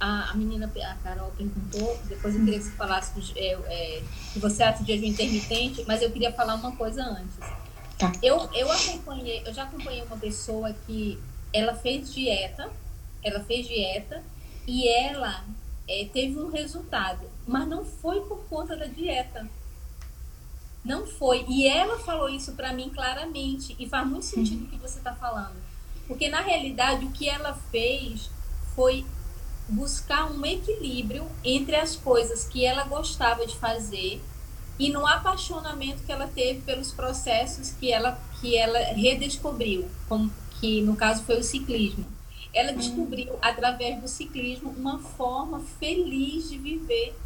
A, 0.00 0.30
a 0.30 0.34
menina, 0.34 0.72
a 0.82 0.94
Carol, 1.04 1.30
perguntou, 1.36 2.00
depois 2.08 2.34
eu 2.34 2.42
queria 2.42 2.58
que 2.58 2.64
você 2.64 2.70
falasse 2.70 3.14
do, 3.14 3.38
é, 3.38 3.52
é, 3.52 4.02
que 4.32 4.38
você 4.38 4.62
acha 4.62 4.82
de 4.82 4.94
jejum 4.94 5.04
intermitente, 5.04 5.84
mas 5.86 6.00
eu 6.00 6.10
queria 6.10 6.32
falar 6.32 6.54
uma 6.54 6.72
coisa 6.72 7.04
antes. 7.04 7.36
Tá. 7.98 8.10
Eu, 8.22 8.48
eu 8.54 8.72
acompanhei, 8.72 9.42
eu 9.44 9.52
já 9.52 9.64
acompanhei 9.64 10.02
uma 10.02 10.16
pessoa 10.16 10.74
que 10.86 11.18
ela 11.52 11.74
fez 11.74 12.12
dieta, 12.12 12.70
ela 13.22 13.40
fez 13.40 13.66
dieta 13.66 14.22
e 14.66 14.88
ela 14.88 15.44
é, 15.88 16.08
teve 16.12 16.38
um 16.38 16.50
resultado, 16.50 17.28
mas 17.46 17.66
não 17.66 17.84
foi 17.84 18.20
por 18.20 18.44
conta 18.48 18.76
da 18.76 18.86
dieta. 18.86 19.48
Não 20.84 21.06
foi. 21.06 21.44
E 21.48 21.66
ela 21.66 21.98
falou 21.98 22.28
isso 22.28 22.52
para 22.52 22.72
mim 22.72 22.88
claramente, 22.88 23.76
e 23.78 23.86
faz 23.86 24.06
muito 24.06 24.24
sentido 24.24 24.64
o 24.64 24.68
que 24.68 24.78
você 24.78 24.98
está 24.98 25.14
falando. 25.14 25.56
Porque 26.06 26.28
na 26.28 26.40
realidade 26.40 27.04
o 27.04 27.10
que 27.10 27.28
ela 27.28 27.54
fez 27.70 28.30
foi 28.74 29.04
buscar 29.68 30.30
um 30.30 30.44
equilíbrio 30.44 31.26
entre 31.44 31.76
as 31.76 31.94
coisas 31.96 32.44
que 32.44 32.64
ela 32.64 32.84
gostava 32.84 33.46
de 33.46 33.56
fazer 33.56 34.20
e 34.78 34.90
no 34.90 35.06
apaixonamento 35.06 36.02
que 36.02 36.10
ela 36.10 36.26
teve 36.26 36.62
pelos 36.62 36.90
processos 36.90 37.70
que 37.72 37.92
ela 37.92 38.18
que 38.40 38.56
ela 38.56 38.78
redescobriu, 38.94 39.88
como 40.08 40.32
que 40.60 40.82
no 40.82 40.94
caso 40.94 41.24
foi 41.24 41.38
o 41.38 41.42
ciclismo. 41.42 42.04
Ela 42.52 42.72
descobriu, 42.72 43.38
através 43.40 44.00
do 44.00 44.08
ciclismo, 44.08 44.70
uma 44.70 44.98
forma 44.98 45.60
feliz 45.78 46.50
de 46.50 46.58
viver, 46.58 47.16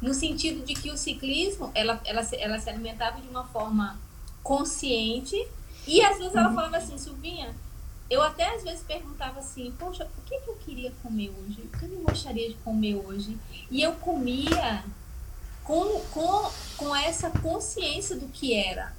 no 0.00 0.12
sentido 0.12 0.64
de 0.64 0.74
que 0.74 0.90
o 0.90 0.96
ciclismo, 0.96 1.70
ela, 1.74 2.00
ela, 2.04 2.22
ela 2.32 2.58
se 2.58 2.68
alimentava 2.68 3.20
de 3.20 3.28
uma 3.28 3.44
forma 3.44 3.98
consciente, 4.42 5.36
e 5.86 6.02
às 6.02 6.18
vezes 6.18 6.34
ela 6.34 6.48
uhum. 6.48 6.54
falava 6.54 6.76
assim, 6.76 6.98
Silvinha, 6.98 7.54
eu 8.10 8.20
até 8.20 8.54
às 8.54 8.62
vezes 8.62 8.82
perguntava 8.82 9.38
assim, 9.38 9.72
poxa, 9.78 10.08
o 10.18 10.22
que, 10.28 10.38
que 10.40 10.50
eu 10.50 10.56
queria 10.56 10.92
comer 11.02 11.30
hoje? 11.30 11.62
O 11.62 11.78
que 11.78 11.84
eu 11.84 12.00
gostaria 12.00 12.48
de 12.48 12.54
comer 12.56 12.96
hoje? 12.96 13.38
E 13.70 13.80
eu 13.80 13.92
comia 13.94 14.84
com, 15.64 16.00
com, 16.10 16.50
com 16.76 16.96
essa 16.96 17.30
consciência 17.30 18.16
do 18.16 18.26
que 18.28 18.54
era. 18.54 18.92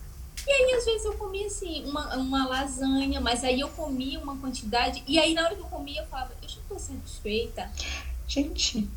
E 0.45 0.51
aí, 0.51 0.73
às 0.73 0.86
vezes, 0.86 1.06
eu 1.06 1.13
comia 1.13 1.47
assim, 1.47 1.86
uma, 1.86 2.15
uma 2.17 2.47
lasanha, 2.47 3.21
mas 3.21 3.43
aí 3.43 3.60
eu 3.60 3.69
comia 3.69 4.19
uma 4.19 4.38
quantidade, 4.38 5.03
e 5.08 5.17
aí 5.17 5.34
na 5.34 5.45
hora 5.45 5.56
que 5.56 5.62
eu 5.62 5.67
comia, 5.67 6.01
eu 6.01 6.08
falava, 6.08 6.34
eu 6.41 6.49
já 6.49 6.60
estou 6.60 6.79
satisfeita. 6.79 7.71
Gente. 8.27 8.88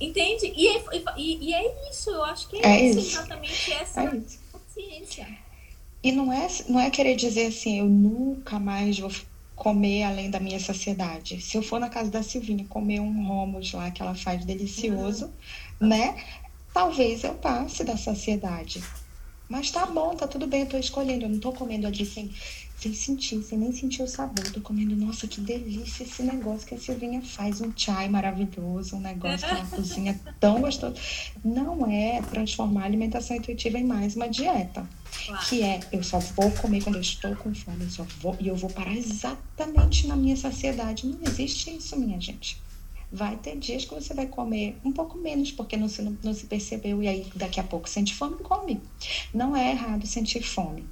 Entende? 0.00 0.52
E 0.56 0.68
é, 0.68 0.84
e, 1.16 1.48
e 1.48 1.54
é 1.54 1.90
isso, 1.90 2.10
eu 2.10 2.24
acho 2.24 2.48
que 2.48 2.56
é, 2.56 2.66
é 2.66 2.86
isso, 2.86 2.98
exatamente 2.98 3.72
essa 3.72 4.02
é 4.02 4.20
consciência. 4.50 5.28
E 6.02 6.10
não 6.10 6.32
é, 6.32 6.48
não 6.68 6.80
é 6.80 6.90
querer 6.90 7.14
dizer 7.14 7.46
assim, 7.46 7.78
eu 7.78 7.86
nunca 7.86 8.58
mais 8.58 8.98
vou 8.98 9.12
comer 9.54 10.02
além 10.02 10.28
da 10.28 10.40
minha 10.40 10.58
saciedade. 10.58 11.40
Se 11.40 11.56
eu 11.56 11.62
for 11.62 11.78
na 11.78 11.88
casa 11.88 12.10
da 12.10 12.22
Silvinha 12.22 12.64
comer 12.68 12.98
um 12.98 13.26
romos 13.26 13.72
lá 13.72 13.90
que 13.92 14.02
ela 14.02 14.14
faz 14.14 14.44
delicioso, 14.44 15.26
uhum. 15.80 15.86
né? 15.88 16.24
Talvez 16.74 17.22
eu 17.22 17.34
passe 17.34 17.84
da 17.84 17.96
saciedade. 17.96 18.82
Mas 19.52 19.70
tá 19.70 19.84
bom, 19.84 20.16
tá 20.16 20.26
tudo 20.26 20.46
bem, 20.46 20.62
eu 20.62 20.66
tô 20.66 20.78
escolhendo. 20.78 21.26
Eu 21.26 21.28
não 21.28 21.38
tô 21.38 21.52
comendo 21.52 21.86
ali 21.86 22.06
sem, 22.06 22.30
sem 22.74 22.94
sentir, 22.94 23.42
sem 23.42 23.58
nem 23.58 23.70
sentir 23.70 24.02
o 24.02 24.08
sabor. 24.08 24.50
Tô 24.50 24.62
comendo, 24.62 24.96
nossa, 24.96 25.28
que 25.28 25.42
delícia 25.42 26.04
esse 26.04 26.22
negócio 26.22 26.66
que 26.66 26.74
a 26.74 26.78
Silvinha 26.78 27.20
faz. 27.20 27.60
Um 27.60 27.70
chai 27.76 28.08
maravilhoso, 28.08 28.96
um 28.96 29.00
negócio 29.00 29.46
que 29.46 29.52
ela 29.52 29.66
cozinha 29.68 30.18
tão 30.40 30.62
gostoso. 30.62 30.94
Não 31.44 31.86
é 31.86 32.22
transformar 32.30 32.84
a 32.84 32.86
alimentação 32.86 33.36
intuitiva 33.36 33.78
em 33.78 33.84
mais 33.84 34.16
uma 34.16 34.26
dieta. 34.26 34.88
Claro. 35.26 35.46
Que 35.46 35.62
é, 35.62 35.80
eu 35.92 36.02
só 36.02 36.18
vou 36.18 36.50
comer 36.52 36.82
quando 36.82 36.96
eu 36.96 37.02
estou 37.02 37.36
com 37.36 37.54
fome, 37.54 37.84
eu 37.84 37.90
só 37.90 38.06
vou, 38.22 38.34
e 38.40 38.48
eu 38.48 38.56
vou 38.56 38.70
parar 38.70 38.96
exatamente 38.96 40.06
na 40.06 40.16
minha 40.16 40.34
saciedade. 40.34 41.06
Não 41.06 41.18
existe 41.30 41.76
isso, 41.76 41.94
minha 41.98 42.18
gente 42.18 42.58
vai 43.12 43.36
ter 43.36 43.56
dias 43.58 43.84
que 43.84 43.94
você 43.94 44.14
vai 44.14 44.26
comer 44.26 44.76
um 44.82 44.90
pouco 44.90 45.18
menos, 45.18 45.52
porque 45.52 45.76
não 45.76 45.88
se, 45.88 46.00
não, 46.00 46.16
não 46.22 46.32
se 46.32 46.46
percebeu, 46.46 47.02
e 47.02 47.08
aí 47.08 47.26
daqui 47.34 47.60
a 47.60 47.62
pouco 47.62 47.88
sente 47.88 48.14
fome, 48.14 48.36
come. 48.36 48.80
Não 49.34 49.54
é 49.54 49.70
errado 49.70 50.06
sentir 50.06 50.42
fome, 50.42 50.84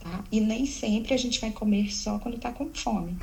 tá? 0.00 0.24
E 0.32 0.40
nem 0.40 0.64
sempre 0.64 1.12
a 1.12 1.16
gente 1.16 1.40
vai 1.40 1.50
comer 1.50 1.92
só 1.92 2.18
quando 2.18 2.36
está 2.36 2.50
com 2.50 2.72
fome. 2.72 3.18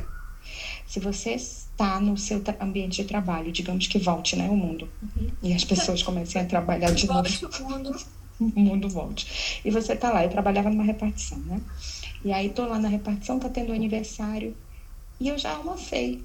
Se 0.86 1.00
você 1.00 1.32
está 1.32 2.00
no 2.00 2.18
seu 2.18 2.42
ambiente 2.60 3.02
de 3.02 3.08
trabalho, 3.08 3.52
digamos 3.52 3.88
que 3.88 3.98
volte, 3.98 4.36
né, 4.36 4.48
o 4.50 4.56
mundo, 4.56 4.88
uhum. 5.02 5.30
e 5.42 5.54
as 5.54 5.64
pessoas 5.64 6.04
comecem 6.04 6.42
a 6.42 6.46
trabalhar 6.46 6.92
de 6.92 7.08
novo. 7.08 7.28
O 7.60 7.70
mundo. 7.70 7.96
o 8.40 8.60
mundo 8.60 8.88
volte. 8.88 9.62
E 9.66 9.72
você 9.72 9.94
está 9.94 10.12
lá, 10.12 10.24
eu 10.24 10.30
trabalhava 10.30 10.70
numa 10.70 10.84
repartição, 10.84 11.38
né? 11.40 11.60
E 12.24 12.32
aí 12.32 12.50
tô 12.50 12.66
lá 12.66 12.78
na 12.78 12.88
repartição, 12.90 13.40
tá 13.40 13.50
tendo 13.50 13.74
aniversário, 13.74 14.56
e 15.20 15.28
eu 15.28 15.38
já 15.38 15.56
almocei. 15.56 16.24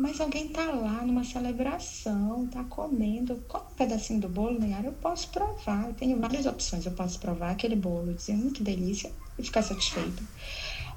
Mas 0.00 0.18
alguém 0.18 0.48
tá 0.48 0.64
lá 0.64 1.04
numa 1.04 1.22
celebração, 1.22 2.46
tá 2.46 2.64
comendo, 2.64 3.36
come 3.46 3.66
um 3.70 3.74
pedacinho 3.74 4.18
do 4.18 4.30
bolo, 4.30 4.58
né? 4.58 4.80
Eu 4.82 4.92
posso 4.92 5.28
provar. 5.28 5.88
Eu 5.88 5.92
tenho 5.92 6.18
várias 6.18 6.46
opções. 6.46 6.86
Eu 6.86 6.92
posso 6.92 7.20
provar 7.20 7.50
aquele 7.50 7.76
bolo 7.76 8.14
dizer, 8.14 8.32
hum, 8.32 8.50
que 8.50 8.62
delícia, 8.62 9.12
e 9.38 9.42
ficar 9.42 9.60
satisfeito. 9.60 10.26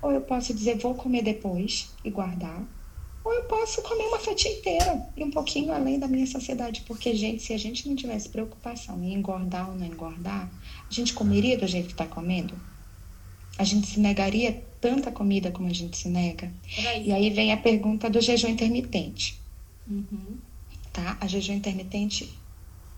Ou 0.01 0.13
eu 0.13 0.21
posso 0.21 0.53
dizer, 0.53 0.77
vou 0.77 0.95
comer 0.95 1.21
depois 1.21 1.91
e 2.01 2.09
guardar. 2.09 2.63
Ou 3.25 3.33
eu 3.33 3.43
posso 3.43 3.81
comer 3.81 4.05
uma 4.05 4.19
fatia 4.19 4.57
inteira 4.57 5.05
e 5.17 5.23
um 5.25 5.31
pouquinho 5.31 5.73
além 5.73 5.99
da 5.99 6.07
minha 6.07 6.25
saciedade. 6.25 6.85
Porque, 6.87 7.13
gente, 7.13 7.43
se 7.43 7.51
a 7.51 7.59
gente 7.59 7.89
não 7.89 7.97
tivesse 7.97 8.29
preocupação 8.29 9.03
em 9.03 9.13
engordar 9.13 9.69
ou 9.69 9.75
não 9.75 9.85
engordar, 9.85 10.49
a 10.89 10.93
gente 10.93 11.13
comeria 11.13 11.57
do 11.57 11.67
jeito 11.67 11.87
que 11.87 11.93
está 11.93 12.05
comendo? 12.05 12.55
A 13.57 13.63
gente 13.63 13.87
se 13.87 13.99
negaria 13.99 14.63
tanta 14.81 15.11
comida 15.11 15.51
como 15.51 15.67
a 15.69 15.73
gente 15.73 15.97
se 15.97 16.09
nega? 16.09 16.51
E 17.05 17.11
aí 17.11 17.29
vem 17.29 17.51
a 17.51 17.57
pergunta 17.57 18.09
do 18.09 18.19
jejum 18.19 18.49
intermitente. 18.49 19.39
Uhum. 19.87 20.37
Tá? 20.91 21.17
A 21.21 21.27
jejum 21.27 21.53
intermitente, 21.53 22.29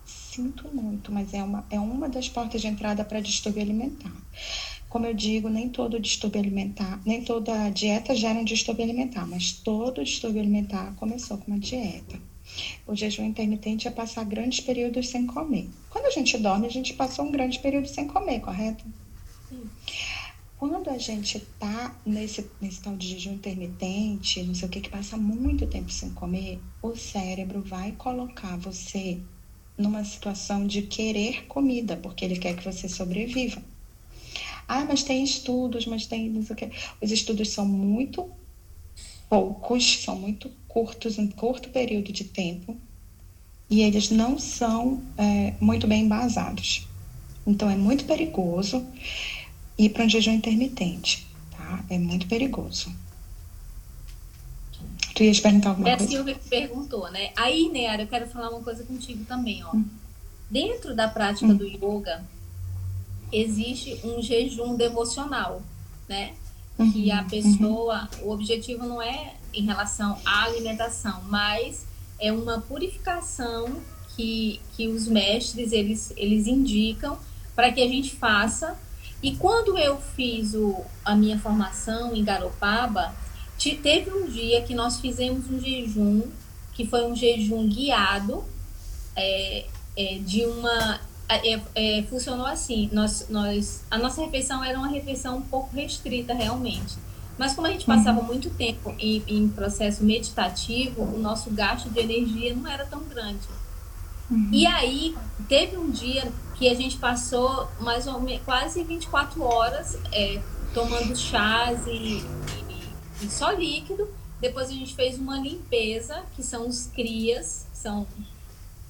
sinto 0.05 0.67
muito, 0.73 1.11
mas 1.11 1.33
é 1.33 1.43
uma, 1.43 1.65
é 1.69 1.79
uma 1.79 2.09
das 2.09 2.29
portas 2.29 2.61
de 2.61 2.67
entrada 2.67 3.03
para 3.03 3.19
distúrbio 3.19 3.61
alimentar. 3.61 4.11
Como 4.89 5.05
eu 5.05 5.13
digo, 5.13 5.49
nem 5.49 5.67
todo 5.67 5.99
distúrbio 5.99 6.39
alimentar, 6.39 7.01
nem 7.05 7.21
toda 7.21 7.69
dieta 7.69 8.15
gera 8.15 8.39
um 8.39 8.45
distúrbio 8.45 8.85
alimentar, 8.85 9.27
mas 9.27 9.51
todo 9.51 10.03
distúrbio 10.03 10.41
alimentar 10.41 10.93
começou 10.95 11.37
com 11.37 11.51
uma 11.51 11.59
dieta. 11.59 12.17
O 12.87 12.95
jejum 12.95 13.25
intermitente 13.25 13.87
é 13.87 13.91
passar 13.91 14.23
grandes 14.23 14.61
períodos 14.61 15.09
sem 15.09 15.25
comer. 15.25 15.69
Quando 15.89 16.05
a 16.05 16.11
gente 16.11 16.37
dorme, 16.37 16.67
a 16.67 16.71
gente 16.71 16.93
passou 16.93 17.25
um 17.25 17.31
grande 17.31 17.59
período 17.59 17.87
sem 17.87 18.07
comer, 18.07 18.39
correto? 18.39 18.85
Quando 20.57 20.89
a 20.89 20.97
gente 20.97 21.39
tá 21.59 21.93
nesse, 22.05 22.49
nesse 22.61 22.81
tal 22.81 22.95
de 22.95 23.09
jejum 23.09 23.33
intermitente, 23.33 24.41
não 24.43 24.55
sei 24.55 24.67
o 24.67 24.71
que, 24.71 24.81
que 24.81 24.89
passa 24.89 25.17
muito 25.17 25.67
tempo 25.67 25.91
sem 25.91 26.11
comer, 26.11 26.61
o 26.81 26.95
cérebro 26.95 27.61
vai 27.61 27.91
colocar 27.91 28.57
você 28.57 29.19
numa 29.77 30.03
situação 30.05 30.65
de 30.65 30.83
querer 30.83 31.45
comida, 31.47 31.97
porque 31.97 32.23
ele 32.23 32.39
quer 32.39 32.55
que 32.55 32.63
você 32.63 32.87
sobreviva. 32.87 33.61
Ah, 34.67 34.85
mas 34.85 35.03
tem 35.03 35.23
estudos, 35.23 35.85
mas 35.85 36.05
tem 36.05 36.29
não 36.29 36.41
sei 36.41 36.53
o 36.53 36.57
que. 36.57 36.71
Os 37.01 37.11
estudos 37.11 37.49
são 37.49 37.65
muito 37.65 38.29
poucos, 39.29 40.03
são 40.03 40.15
muito 40.15 40.49
curtos, 40.67 41.19
um 41.19 41.27
curto 41.27 41.69
período 41.69 42.11
de 42.13 42.23
tempo, 42.23 42.77
e 43.69 43.81
eles 43.81 44.09
não 44.09 44.39
são 44.39 45.01
é, 45.17 45.53
muito 45.59 45.85
bem 45.85 46.03
embasados. 46.03 46.87
Então 47.45 47.69
é 47.69 47.75
muito 47.75 48.05
perigoso 48.05 48.85
ir 49.77 49.89
para 49.89 50.05
um 50.05 50.09
jejum 50.09 50.33
intermitente, 50.33 51.27
tá? 51.51 51.83
É 51.89 51.97
muito 51.97 52.27
perigoso. 52.27 52.91
Tu 55.13 55.23
ias 55.23 55.39
perguntar 55.39 55.69
alguma 55.69 55.89
é 55.89 55.97
coisa? 55.97 56.03
É 56.03 56.13
a 56.13 56.17
Silvia 56.17 56.35
que 56.35 56.49
perguntou, 56.49 57.09
né? 57.09 57.31
Aí, 57.35 57.69
Neara, 57.69 58.03
eu 58.03 58.07
quero 58.07 58.27
falar 58.27 58.49
uma 58.49 58.61
coisa 58.61 58.83
contigo 58.83 59.23
também, 59.25 59.63
ó. 59.63 59.75
Hum. 59.75 59.85
Dentro 60.49 60.95
da 60.95 61.07
prática 61.07 61.47
hum. 61.47 61.55
do 61.55 61.65
yoga, 61.65 62.23
existe 63.31 63.99
um 64.03 64.21
jejum 64.21 64.75
devocional, 64.75 65.61
né? 66.07 66.33
Uhum. 66.77 66.91
Que 66.91 67.11
a 67.11 67.23
pessoa, 67.23 68.09
uhum. 68.19 68.27
o 68.27 68.31
objetivo 68.31 68.85
não 68.85 69.01
é 69.01 69.35
em 69.53 69.65
relação 69.65 70.17
à 70.25 70.43
alimentação, 70.43 71.23
mas 71.29 71.85
é 72.19 72.31
uma 72.31 72.59
purificação 72.59 73.81
que, 74.15 74.59
que 74.75 74.87
os 74.87 75.07
mestres 75.07 75.71
eles, 75.71 76.13
eles 76.17 76.47
indicam 76.47 77.17
para 77.55 77.71
que 77.71 77.81
a 77.81 77.87
gente 77.87 78.15
faça 78.15 78.77
e 79.25 79.35
quando 79.37 79.75
eu 79.75 79.97
fiz 80.15 80.53
o, 80.53 80.85
a 81.03 81.15
minha 81.15 81.39
formação 81.39 82.15
em 82.15 82.23
Garopaba, 82.23 83.11
te, 83.57 83.75
teve 83.75 84.11
um 84.11 84.27
dia 84.27 84.61
que 84.61 84.75
nós 84.75 84.99
fizemos 84.99 85.49
um 85.49 85.59
jejum, 85.59 86.21
que 86.73 86.85
foi 86.85 87.03
um 87.07 87.15
jejum 87.15 87.67
guiado, 87.67 88.45
é, 89.15 89.65
é, 89.97 90.19
de 90.19 90.45
uma. 90.45 90.99
É, 91.27 91.59
é, 91.73 92.03
funcionou 92.03 92.45
assim: 92.45 92.87
nós, 92.93 93.25
nós, 93.27 93.83
a 93.89 93.97
nossa 93.97 94.21
refeição 94.21 94.63
era 94.63 94.77
uma 94.77 94.89
refeição 94.89 95.37
um 95.37 95.41
pouco 95.41 95.75
restrita, 95.75 96.31
realmente. 96.31 96.93
Mas 97.35 97.53
como 97.53 97.65
a 97.65 97.71
gente 97.71 97.83
passava 97.87 98.19
uhum. 98.19 98.27
muito 98.27 98.51
tempo 98.51 98.93
em, 98.99 99.23
em, 99.25 99.49
processo 99.49 100.03
meditativo, 100.03 101.01
o 101.01 101.17
nosso 101.17 101.49
gasto 101.49 101.89
de 101.89 101.99
energia 101.99 102.53
não 102.53 102.69
era 102.69 102.85
tão 102.85 103.03
grande. 103.05 103.47
Uhum. 104.29 104.49
E 104.51 104.65
aí, 104.65 105.15
teve 105.47 105.77
um 105.77 105.89
dia 105.89 106.31
que 106.55 106.69
a 106.69 106.73
gente 106.73 106.97
passou 106.97 107.69
mais 107.79 108.07
ou 108.07 108.19
menos 108.19 108.43
quase 108.43 108.83
24 108.83 109.41
horas 109.43 109.97
é, 110.11 110.41
tomando 110.73 111.15
chás 111.15 111.85
e, 111.85 111.91
e, 111.91 113.25
e, 113.25 113.29
só 113.29 113.51
líquido. 113.51 114.07
Depois 114.39 114.69
a 114.69 114.73
gente 114.73 114.95
fez 114.95 115.17
uma 115.17 115.37
limpeza, 115.37 116.23
que 116.35 116.43
são 116.43 116.67
os 116.67 116.87
crias, 116.87 117.67
são 117.73 118.07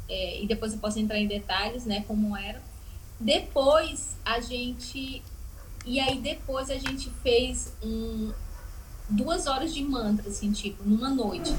é, 0.07 0.41
e 0.41 0.47
depois 0.47 0.73
eu 0.73 0.79
posso 0.79 0.99
entrar 0.99 1.17
em 1.17 1.27
detalhes, 1.27 1.85
né, 1.85 2.03
como 2.07 2.35
era. 2.35 2.61
Depois 3.19 4.15
a 4.23 4.39
gente 4.39 5.23
e 5.85 5.99
aí 5.99 6.19
depois 6.19 6.69
a 6.69 6.77
gente 6.77 7.11
fez 7.21 7.73
um, 7.83 8.31
duas 9.09 9.45
horas 9.45 9.73
de 9.73 9.83
mantra, 9.83 10.27
assim, 10.29 10.51
tipo, 10.51 10.83
numa 10.83 11.09
noite. 11.09 11.55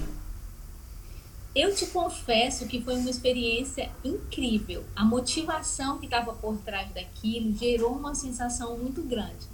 Eu 1.56 1.74
te 1.74 1.86
confesso 1.86 2.66
que 2.66 2.82
foi 2.82 2.96
uma 2.96 3.08
experiência 3.08 3.90
incrível. 4.04 4.84
A 4.94 5.02
motivação 5.02 5.98
que 5.98 6.04
estava 6.04 6.34
por 6.34 6.58
trás 6.58 6.92
daquilo 6.92 7.56
gerou 7.56 7.92
uma 7.92 8.14
sensação 8.14 8.76
muito 8.76 9.00
grande. 9.00 9.46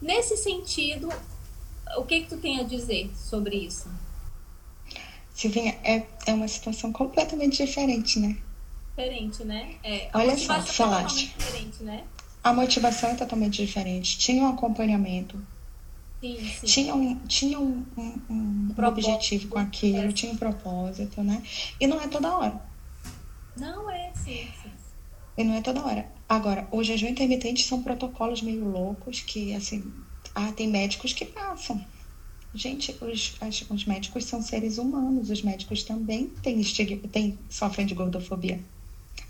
Nesse 0.00 0.36
sentido, 0.36 1.08
o 1.96 2.04
que 2.04 2.20
que 2.20 2.28
tu 2.28 2.36
tem 2.36 2.60
a 2.60 2.62
dizer 2.62 3.10
sobre 3.16 3.56
isso? 3.56 3.90
Silvinha, 5.34 5.76
é, 5.82 6.06
é 6.28 6.32
uma 6.32 6.46
situação 6.46 6.92
completamente 6.92 7.66
diferente, 7.66 8.20
né? 8.20 8.36
Diferente, 8.90 9.42
né? 9.42 9.74
É, 9.82 10.10
Olha 10.14 10.38
só, 10.38 10.62
falaste. 10.62 11.34
Diferente, 11.36 11.82
né? 11.82 12.04
A 12.44 12.52
motivação 12.52 13.10
é 13.10 13.14
totalmente 13.14 13.66
diferente. 13.66 14.16
Tinha 14.16 14.44
um 14.44 14.50
acompanhamento, 14.50 15.44
Sim, 16.20 16.36
sim. 16.36 16.66
Tinha 16.66 16.94
um, 16.94 17.14
tinha 17.26 17.60
um, 17.60 17.84
um, 17.96 18.20
um, 18.28 18.84
objetivo 18.84 19.48
com 19.48 19.58
aquilo, 19.58 20.12
tinha 20.12 20.32
um 20.32 20.36
propósito, 20.36 21.22
né? 21.22 21.42
E 21.80 21.86
não 21.86 22.00
é 22.00 22.08
toda 22.08 22.36
hora. 22.36 22.60
Não 23.56 23.90
é, 23.90 24.12
sim, 24.14 24.48
sim. 24.62 24.70
E 25.36 25.44
não 25.44 25.54
é 25.54 25.60
toda 25.60 25.84
hora. 25.84 26.10
Agora, 26.28 26.66
o 26.72 26.82
jejum 26.82 27.06
intermitente 27.06 27.62
são 27.62 27.82
protocolos 27.82 28.42
meio 28.42 28.68
loucos 28.68 29.20
que, 29.20 29.54
assim, 29.54 29.92
ah, 30.34 30.50
tem 30.52 30.66
médicos 30.66 31.12
que 31.12 31.24
passam 31.24 31.84
gente, 32.54 32.96
os, 33.00 33.36
os 33.70 33.84
médicos 33.84 34.24
são 34.24 34.42
seres 34.42 34.78
humanos, 34.78 35.30
os 35.30 35.42
médicos 35.42 35.82
também 35.82 36.26
têm, 36.42 36.62
têm, 37.12 37.38
sofrem 37.48 37.86
de 37.86 37.94
gordofobia. 37.94 38.60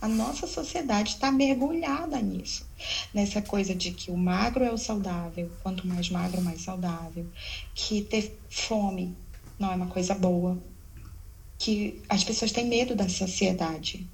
A 0.00 0.06
nossa 0.06 0.46
sociedade 0.46 1.10
está 1.10 1.32
mergulhada 1.32 2.20
nisso, 2.20 2.64
nessa 3.12 3.42
coisa 3.42 3.74
de 3.74 3.90
que 3.90 4.10
o 4.12 4.16
magro 4.16 4.64
é 4.64 4.72
o 4.72 4.78
saudável, 4.78 5.50
quanto 5.62 5.86
mais 5.88 6.08
magro, 6.08 6.40
mais 6.40 6.62
saudável, 6.62 7.26
que 7.74 8.02
ter 8.02 8.38
fome 8.48 9.16
não 9.58 9.72
é 9.72 9.74
uma 9.74 9.88
coisa 9.88 10.14
boa, 10.14 10.56
que 11.58 12.00
as 12.08 12.22
pessoas 12.22 12.52
têm 12.52 12.68
medo 12.68 12.94
da 12.94 13.08
sociedade. 13.08 14.08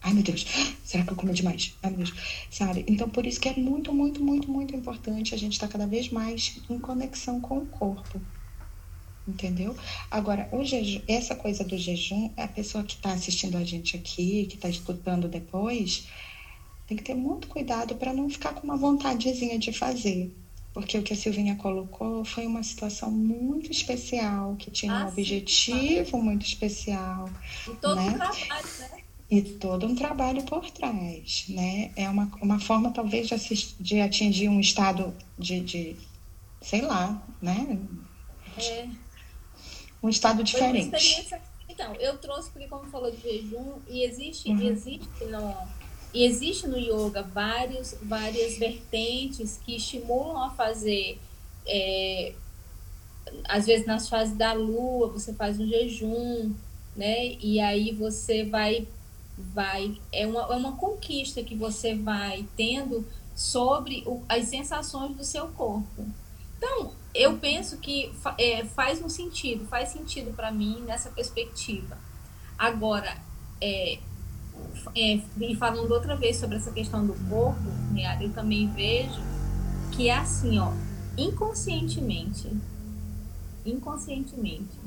Ai, 0.00 0.14
meu 0.14 0.22
Deus, 0.22 0.46
será 0.82 1.04
que 1.04 1.12
eu 1.12 1.16
comi 1.16 1.34
demais? 1.34 1.76
Ai, 1.82 1.90
meu 1.90 1.98
Deus, 1.98 2.14
sabe? 2.50 2.86
Então, 2.88 3.10
por 3.10 3.26
isso 3.26 3.38
que 3.38 3.50
é 3.50 3.56
muito, 3.56 3.92
muito, 3.92 4.24
muito, 4.24 4.50
muito 4.50 4.74
importante 4.74 5.34
a 5.34 5.38
gente 5.38 5.52
estar 5.52 5.66
tá 5.66 5.72
cada 5.72 5.86
vez 5.86 6.08
mais 6.08 6.62
em 6.70 6.78
conexão 6.78 7.40
com 7.40 7.58
o 7.58 7.66
corpo. 7.66 8.22
Entendeu? 9.28 9.76
Agora, 10.10 10.48
jejum, 10.62 11.02
essa 11.06 11.34
coisa 11.34 11.62
do 11.62 11.76
jejum, 11.76 12.30
a 12.34 12.48
pessoa 12.48 12.82
que 12.82 12.94
está 12.94 13.12
assistindo 13.12 13.58
a 13.58 13.62
gente 13.62 13.94
aqui, 13.94 14.46
que 14.46 14.54
está 14.54 14.70
escutando 14.70 15.28
depois, 15.28 16.08
tem 16.86 16.96
que 16.96 17.04
ter 17.04 17.14
muito 17.14 17.46
cuidado 17.46 17.94
para 17.96 18.14
não 18.14 18.30
ficar 18.30 18.54
com 18.54 18.64
uma 18.64 18.78
vontadezinha 18.78 19.58
de 19.58 19.70
fazer. 19.70 20.34
Porque 20.72 20.96
o 20.96 21.02
que 21.02 21.12
a 21.12 21.16
Silvinha 21.16 21.56
colocou 21.56 22.24
foi 22.24 22.46
uma 22.46 22.62
situação 22.62 23.10
muito 23.10 23.70
especial, 23.70 24.56
que 24.56 24.70
tinha 24.70 24.92
ah, 24.92 25.04
um 25.04 25.08
objetivo 25.08 26.10
sim. 26.10 26.22
muito 26.22 26.46
especial. 26.46 27.28
E 27.66 27.76
todo 27.76 27.96
né? 27.96 28.08
um 28.08 28.14
trabalho, 28.14 28.68
né? 28.78 29.02
E 29.30 29.42
todo 29.42 29.86
um 29.86 29.94
trabalho 29.94 30.42
por 30.44 30.70
trás, 30.70 31.44
né? 31.50 31.90
É 31.94 32.08
uma, 32.08 32.30
uma 32.40 32.58
forma, 32.58 32.90
talvez, 32.90 33.28
de, 33.28 33.34
assistir, 33.34 33.74
de 33.78 34.00
atingir 34.00 34.48
um 34.48 34.58
estado 34.58 35.14
de, 35.38 35.60
de 35.60 35.96
sei 36.62 36.80
lá, 36.80 37.22
né? 37.42 37.78
É 38.56 38.88
um 40.02 40.08
estado 40.08 40.42
diferente. 40.42 41.26
Então, 41.68 41.94
eu 41.96 42.18
trouxe 42.18 42.50
porque 42.50 42.66
como 42.66 42.90
falou 42.90 43.10
de 43.10 43.20
jejum 43.20 43.74
e 43.88 44.02
existe 44.02 44.50
uhum. 44.50 44.60
existe 44.62 45.24
no 45.26 45.54
e 46.12 46.24
existe 46.24 46.66
no 46.66 46.78
yoga 46.78 47.22
vários 47.22 47.94
várias 48.02 48.56
vertentes 48.58 49.60
que 49.64 49.76
estimulam 49.76 50.42
a 50.42 50.50
fazer 50.50 51.18
é, 51.66 52.32
às 53.44 53.66
vezes 53.66 53.86
nas 53.86 54.08
fases 54.08 54.36
da 54.36 54.52
lua 54.52 55.08
você 55.08 55.32
faz 55.34 55.60
um 55.60 55.66
jejum, 55.66 56.54
né? 56.96 57.36
E 57.40 57.60
aí 57.60 57.92
você 57.92 58.44
vai 58.44 58.88
vai 59.36 59.96
é 60.12 60.26
uma, 60.26 60.40
é 60.52 60.56
uma 60.56 60.76
conquista 60.76 61.42
que 61.42 61.54
você 61.54 61.94
vai 61.94 62.46
tendo 62.56 63.06
sobre 63.36 64.02
o, 64.06 64.22
as 64.28 64.46
sensações 64.46 65.16
do 65.16 65.24
seu 65.24 65.48
corpo. 65.48 66.06
Então, 66.58 66.92
eu 67.14 67.38
penso 67.38 67.78
que 67.78 68.12
é, 68.36 68.64
faz 68.64 69.00
um 69.00 69.08
sentido, 69.08 69.64
faz 69.66 69.90
sentido 69.90 70.34
para 70.34 70.50
mim 70.50 70.82
nessa 70.86 71.08
perspectiva. 71.10 71.96
Agora, 72.58 73.16
é, 73.60 73.98
é, 74.94 75.20
e 75.40 75.56
falando 75.56 75.90
outra 75.92 76.16
vez 76.16 76.36
sobre 76.36 76.56
essa 76.56 76.72
questão 76.72 77.06
do 77.06 77.14
corpo, 77.28 77.62
né, 77.92 78.18
eu 78.20 78.32
também 78.32 78.68
vejo 78.72 79.20
que 79.92 80.08
é 80.08 80.16
assim, 80.16 80.58
ó, 80.58 80.72
inconscientemente, 81.16 82.50
inconscientemente, 83.64 84.78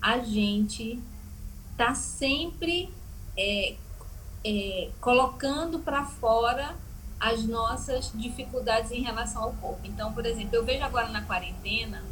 a 0.00 0.18
gente 0.18 0.98
tá 1.76 1.94
sempre 1.94 2.90
é, 3.36 3.76
é, 4.44 4.90
colocando 5.00 5.78
para 5.78 6.04
fora 6.04 6.74
as 7.22 7.44
nossas 7.44 8.10
dificuldades 8.12 8.90
em 8.90 9.00
relação 9.00 9.44
ao 9.44 9.52
corpo. 9.52 9.80
Então, 9.84 10.12
por 10.12 10.26
exemplo, 10.26 10.56
eu 10.56 10.64
vejo 10.64 10.82
agora 10.82 11.08
na 11.08 11.22
quarentena 11.22 12.02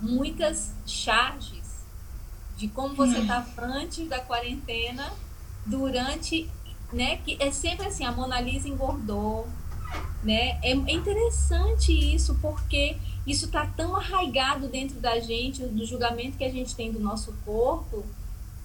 muitas 0.00 0.72
charges 0.86 1.84
de 2.56 2.66
como 2.66 2.94
você 2.94 3.18
estava 3.18 3.46
hum. 3.46 3.72
antes 3.74 4.08
da 4.08 4.18
quarentena, 4.20 5.12
durante, 5.66 6.48
né? 6.90 7.18
Que 7.18 7.36
é 7.38 7.50
sempre 7.50 7.86
assim, 7.86 8.06
a 8.06 8.10
Mona 8.10 8.40
Lisa 8.40 8.66
engordou, 8.66 9.46
né? 10.24 10.58
É, 10.62 10.70
é 10.70 10.92
interessante 10.92 11.92
isso 11.92 12.34
porque 12.40 12.96
isso 13.26 13.44
está 13.44 13.66
tão 13.66 13.94
arraigado 13.94 14.66
dentro 14.66 14.98
da 14.98 15.20
gente, 15.20 15.62
do 15.62 15.84
julgamento 15.84 16.38
que 16.38 16.44
a 16.44 16.50
gente 16.50 16.74
tem 16.74 16.90
do 16.90 16.98
nosso 16.98 17.34
corpo, 17.44 18.02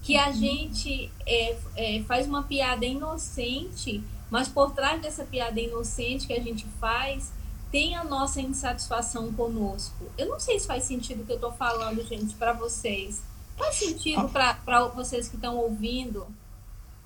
que 0.02 0.16
a 0.16 0.28
uhum. 0.28 0.32
gente 0.32 1.12
é, 1.26 1.58
é, 1.76 2.02
faz 2.04 2.26
uma 2.26 2.42
piada 2.42 2.86
inocente 2.86 4.02
mas 4.30 4.48
por 4.48 4.72
trás 4.72 5.00
dessa 5.00 5.24
piada 5.24 5.60
inocente 5.60 6.26
que 6.26 6.32
a 6.32 6.40
gente 6.40 6.66
faz, 6.80 7.32
tem 7.70 7.94
a 7.94 8.04
nossa 8.04 8.40
insatisfação 8.40 9.32
conosco. 9.32 10.06
Eu 10.16 10.28
não 10.28 10.38
sei 10.38 10.58
se 10.60 10.66
faz 10.66 10.84
sentido 10.84 11.22
o 11.22 11.26
que 11.26 11.32
eu 11.32 11.36
estou 11.36 11.52
falando, 11.52 12.06
gente, 12.06 12.34
para 12.34 12.52
vocês. 12.52 13.22
Faz 13.56 13.76
sentido 13.76 14.28
para 14.28 14.88
vocês 14.94 15.28
que 15.28 15.36
estão 15.36 15.56
ouvindo? 15.56 16.26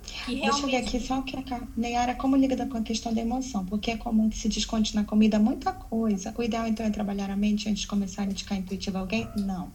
Que 0.03 0.35
realmente... 0.35 0.51
Deixa 0.51 0.67
eu 0.67 0.71
ver 0.71 0.77
aqui 0.77 1.01
só 1.01 1.19
o 1.19 1.23
que 1.23 1.37
a 1.37 1.61
Neyara, 1.77 2.15
como 2.15 2.37
liga 2.37 2.67
com 2.67 2.79
a 2.79 2.83
questão 2.83 3.13
da 3.13 3.21
emoção, 3.21 3.65
porque 3.67 3.91
é 3.91 3.97
comum 3.97 4.29
que 4.29 4.39
se 4.39 4.49
desconte 4.49 4.95
na 4.95 5.05
comida 5.05 5.39
muita 5.39 5.73
coisa. 5.73 6.35
O 6.37 6.43
ideal, 6.43 6.67
então, 6.67 6.87
é 6.87 6.91
trabalhar 6.91 7.31
a 7.31 7.37
mente 7.37 7.69
antes 7.69 7.83
de 7.83 7.87
começar 7.87 8.23
a 8.23 8.25
indicar 8.27 8.57
intuitivo 8.57 8.97
a 8.97 9.01
alguém? 9.01 9.29
Não. 9.37 9.71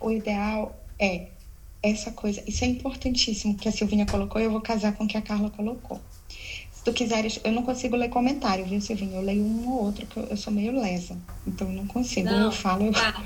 O 0.00 0.10
ideal 0.10 0.74
é 0.98 1.28
essa 1.82 2.12
coisa, 2.12 2.42
isso 2.46 2.64
é 2.64 2.68
importantíssimo 2.68 3.56
que 3.56 3.68
a 3.68 3.72
Silvinha 3.72 4.06
colocou, 4.06 4.40
eu 4.40 4.52
vou 4.52 4.60
casar 4.60 4.94
com 4.94 5.02
o 5.04 5.08
que 5.08 5.16
a 5.16 5.22
Carla 5.22 5.50
colocou. 5.50 6.00
Se 6.82 6.86
tu 6.86 6.92
quiseres, 6.92 7.38
eu 7.44 7.52
não 7.52 7.62
consigo 7.62 7.94
ler 7.94 8.08
comentário, 8.08 8.66
viu, 8.66 8.80
Silvinho? 8.80 9.14
Eu 9.14 9.22
leio 9.22 9.44
um 9.44 9.68
ou 9.68 9.84
outro, 9.84 10.04
que 10.04 10.16
eu, 10.16 10.24
eu 10.24 10.36
sou 10.36 10.52
meio 10.52 10.72
lesa. 10.72 11.16
Então 11.46 11.68
eu 11.68 11.74
não 11.74 11.86
consigo. 11.86 12.28
Não, 12.28 12.46
eu 12.46 12.50
falo, 12.50 12.86
eu, 12.86 12.92
tá. 12.92 13.22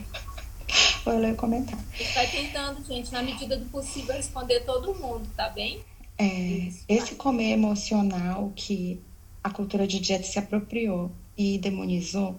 eu 1.07 1.19
leio 1.19 1.35
comentário. 1.37 1.83
Vai 2.15 2.31
tentando, 2.31 2.85
gente, 2.85 3.11
na 3.11 3.23
medida 3.23 3.57
do 3.57 3.65
possível, 3.71 4.15
responder 4.15 4.61
todo 4.61 4.95
mundo, 4.95 5.27
tá 5.35 5.49
bem? 5.49 5.81
É, 6.19 6.27
Isso, 6.27 6.85
esse 6.87 7.15
comer 7.15 7.53
emocional 7.53 8.53
que 8.55 9.01
a 9.43 9.49
cultura 9.49 9.87
de 9.87 10.01
dieta 10.01 10.25
se 10.25 10.39
apropriou 10.39 11.11
e 11.35 11.57
demonizou, 11.57 12.39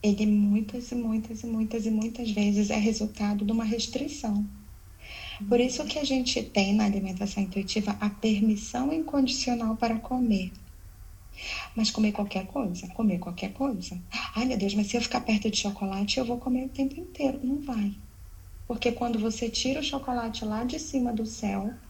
ele 0.00 0.24
muitas 0.24 0.92
e 0.92 0.94
muitas 0.94 1.42
e 1.42 1.46
muitas 1.46 1.84
e 1.84 1.90
muitas 1.90 2.30
vezes 2.30 2.70
é 2.70 2.78
resultado 2.78 3.44
de 3.44 3.50
uma 3.50 3.64
restrição. 3.64 4.46
Por 5.48 5.58
isso 5.60 5.84
que 5.86 5.98
a 5.98 6.04
gente 6.04 6.42
tem 6.42 6.74
na 6.74 6.84
alimentação 6.84 7.42
intuitiva 7.42 7.96
a 8.00 8.08
permissão 8.10 8.92
incondicional 8.92 9.76
para 9.76 9.98
comer. 9.98 10.52
Mas 11.74 11.90
comer 11.90 12.12
qualquer 12.12 12.46
coisa, 12.46 12.88
comer 12.88 13.18
qualquer 13.18 13.52
coisa. 13.52 14.00
Ai, 14.34 14.44
meu 14.44 14.56
Deus, 14.56 14.74
mas 14.74 14.88
se 14.88 14.96
eu 14.96 15.00
ficar 15.00 15.20
perto 15.20 15.50
de 15.50 15.56
chocolate, 15.56 16.18
eu 16.18 16.24
vou 16.24 16.38
comer 16.38 16.64
o 16.64 16.68
tempo 16.68 16.98
inteiro. 16.98 17.40
Não 17.42 17.60
vai. 17.60 17.94
Porque 18.66 18.92
quando 18.92 19.20
você 19.20 19.50
tira 19.50 19.80
o 19.80 19.84
chocolate 19.84 20.44
lá 20.46 20.64
de 20.64 20.80
cima 20.80 21.12
do 21.12 21.26
céu 21.26 21.80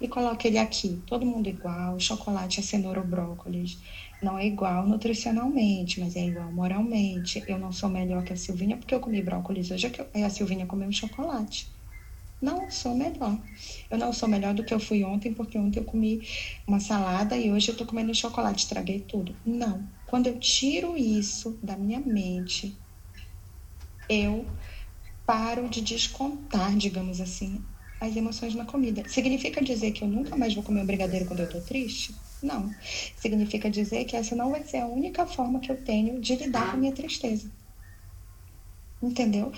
e 0.00 0.08
coloca 0.08 0.48
ele 0.48 0.58
aqui, 0.58 1.02
todo 1.06 1.26
mundo 1.26 1.48
igual, 1.48 2.00
chocolate, 2.00 2.60
a 2.60 2.64
cenoura 2.64 3.00
ou 3.02 3.06
brócolis, 3.08 3.80
não 4.22 4.38
é 4.38 4.46
igual 4.46 4.88
nutricionalmente, 4.88 6.00
mas 6.00 6.16
é 6.16 6.26
igual 6.26 6.52
moralmente. 6.52 7.44
Eu 7.48 7.58
não 7.58 7.72
sou 7.72 7.90
melhor 7.90 8.24
que 8.24 8.34
a 8.34 8.36
Silvinha 8.36 8.78
porque 8.78 8.94
eu 8.94 9.00
comi 9.00 9.22
brócolis 9.22 9.70
hoje, 9.72 9.92
a 10.14 10.30
Silvinha 10.30 10.66
comeu 10.66 10.92
chocolate. 10.92 11.73
Não 12.40 12.70
sou 12.70 12.94
melhor. 12.94 13.40
Eu 13.90 13.98
não 13.98 14.12
sou 14.12 14.28
melhor 14.28 14.54
do 14.54 14.64
que 14.64 14.74
eu 14.74 14.80
fui 14.80 15.02
ontem, 15.04 15.32
porque 15.34 15.58
ontem 15.58 15.80
eu 15.80 15.84
comi 15.84 16.26
uma 16.66 16.78
salada 16.80 17.36
e 17.36 17.50
hoje 17.50 17.70
eu 17.70 17.76
tô 17.76 17.86
comendo 17.86 18.14
chocolate, 18.14 18.64
estraguei 18.64 19.00
tudo. 19.00 19.34
Não. 19.44 19.88
Quando 20.04 20.26
eu 20.26 20.38
tiro 20.38 20.96
isso 20.96 21.58
da 21.62 21.76
minha 21.76 22.00
mente, 22.00 22.78
eu 24.08 24.56
paro 25.26 25.68
de 25.68 25.80
descontar, 25.82 26.76
digamos 26.76 27.20
assim, 27.20 27.66
as 28.00 28.16
emoções 28.16 28.54
na 28.54 28.64
comida. 28.66 29.06
Significa 29.08 29.62
dizer 29.62 29.92
que 29.92 30.02
eu 30.04 30.08
nunca 30.08 30.36
mais 30.36 30.54
vou 30.54 30.62
comer 30.64 30.82
um 30.82 30.86
brigadeiro 30.86 31.26
quando 31.26 31.40
eu 31.40 31.48
tô 31.48 31.60
triste? 31.62 32.14
Não. 32.42 32.76
Significa 33.16 33.70
dizer 33.70 34.04
que 34.04 34.16
essa 34.16 34.36
não 34.36 34.50
vai 34.50 34.64
ser 34.64 34.78
a 34.78 34.86
única 34.86 35.26
forma 35.26 35.60
que 35.60 35.70
eu 35.72 35.82
tenho 35.82 36.20
de 36.20 36.36
lidar 36.36 36.70
com 36.70 36.76
a 36.76 36.80
minha 36.80 36.92
tristeza. 36.94 37.50
Entendeu? 39.00 39.52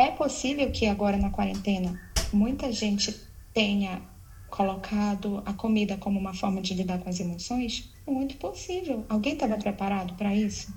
É 0.00 0.10
possível 0.10 0.70
que 0.70 0.86
agora 0.86 1.18
na 1.18 1.28
quarentena 1.28 2.00
muita 2.32 2.72
gente 2.72 3.14
tenha 3.52 4.00
colocado 4.48 5.42
a 5.44 5.52
comida 5.52 5.98
como 5.98 6.18
uma 6.18 6.32
forma 6.32 6.62
de 6.62 6.72
lidar 6.72 7.00
com 7.00 7.10
as 7.10 7.20
emoções? 7.20 7.92
Muito 8.06 8.38
possível. 8.38 9.04
Alguém 9.10 9.34
estava 9.34 9.58
preparado 9.58 10.14
para 10.14 10.34
isso? 10.34 10.72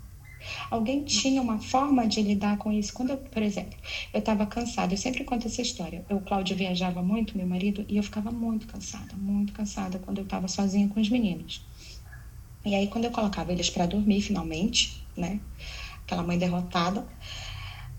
Alguém 0.69 1.05
tinha 1.05 1.41
uma 1.41 1.57
forma 1.57 2.05
de 2.05 2.21
lidar 2.21 2.57
com 2.57 2.69
isso? 2.69 2.93
Quando 2.93 3.11
eu, 3.11 3.17
por 3.17 3.41
exemplo, 3.41 3.79
eu 4.13 4.19
estava 4.19 4.45
cansada, 4.45 4.93
eu 4.93 4.97
sempre 4.97 5.23
conto 5.23 5.47
essa 5.47 5.61
história. 5.61 6.03
Eu, 6.09 6.17
o 6.17 6.21
Cláudio 6.21 6.57
viajava 6.57 7.01
muito, 7.01 7.37
meu 7.37 7.47
marido, 7.47 7.85
e 7.87 7.95
eu 7.95 8.03
ficava 8.03 8.29
muito 8.29 8.67
cansada, 8.67 9.15
muito 9.15 9.53
cansada 9.53 9.99
quando 9.99 10.17
eu 10.17 10.25
estava 10.25 10.49
sozinha 10.49 10.89
com 10.89 10.99
os 10.99 11.09
meninos. 11.09 11.65
E 12.65 12.75
aí, 12.75 12.87
quando 12.87 13.05
eu 13.05 13.11
colocava 13.11 13.53
eles 13.53 13.69
para 13.69 13.85
dormir, 13.85 14.19
finalmente, 14.19 15.01
né? 15.15 15.39
Aquela 16.03 16.23
mãe 16.23 16.37
derrotada, 16.37 17.07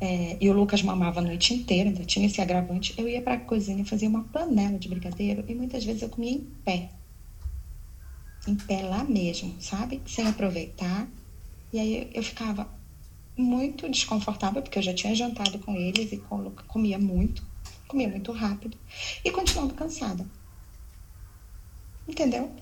é, 0.01 0.37
e 0.41 0.49
o 0.51 0.53
Lucas 0.53 0.83
mamava 0.83 1.21
a 1.21 1.23
noite 1.23 1.55
inteira, 1.55 1.89
ainda 1.89 2.05
tinha 2.05 2.27
esse 2.27 2.41
agravante, 2.41 2.95
eu 2.99 3.09
ia 3.09 3.23
para 3.23 3.35
a 3.35 3.41
cozinha, 3.41 3.85
fazia 3.85 4.09
uma 4.09 4.25
panela 4.25 4.79
de 4.79 4.89
brigadeiro 4.89 5.45
e 5.49 5.55
muitas 5.55 5.85
vezes 5.85 6.03
eu 6.03 6.09
comia 6.09 6.33
em 6.33 6.41
pé. 6.65 6.91
Em 8.47 8.55
pé 8.55 8.83
lá 8.83 9.05
mesmo, 9.05 9.57
sabe? 9.61 10.03
Sem 10.07 10.27
aproveitar. 10.27 11.09
E 11.73 11.79
aí 11.79 12.11
eu 12.15 12.23
ficava, 12.23 12.69
muito 13.37 13.89
desconfortável, 13.89 14.63
porque 14.63 14.79
eu 14.79 14.83
já 14.83 14.95
tinha 14.95 15.15
jantado 15.15 15.59
com 15.59 15.75
eles 15.75 16.13
e 16.13 16.19
comia 16.69 16.99
muito, 16.99 17.43
comia 17.89 18.09
muito 18.09 18.33
rápido, 18.33 18.79
e 19.25 19.31
continuando 19.31 19.75
cansada. 19.75 20.29
Entendeu? 22.07 22.53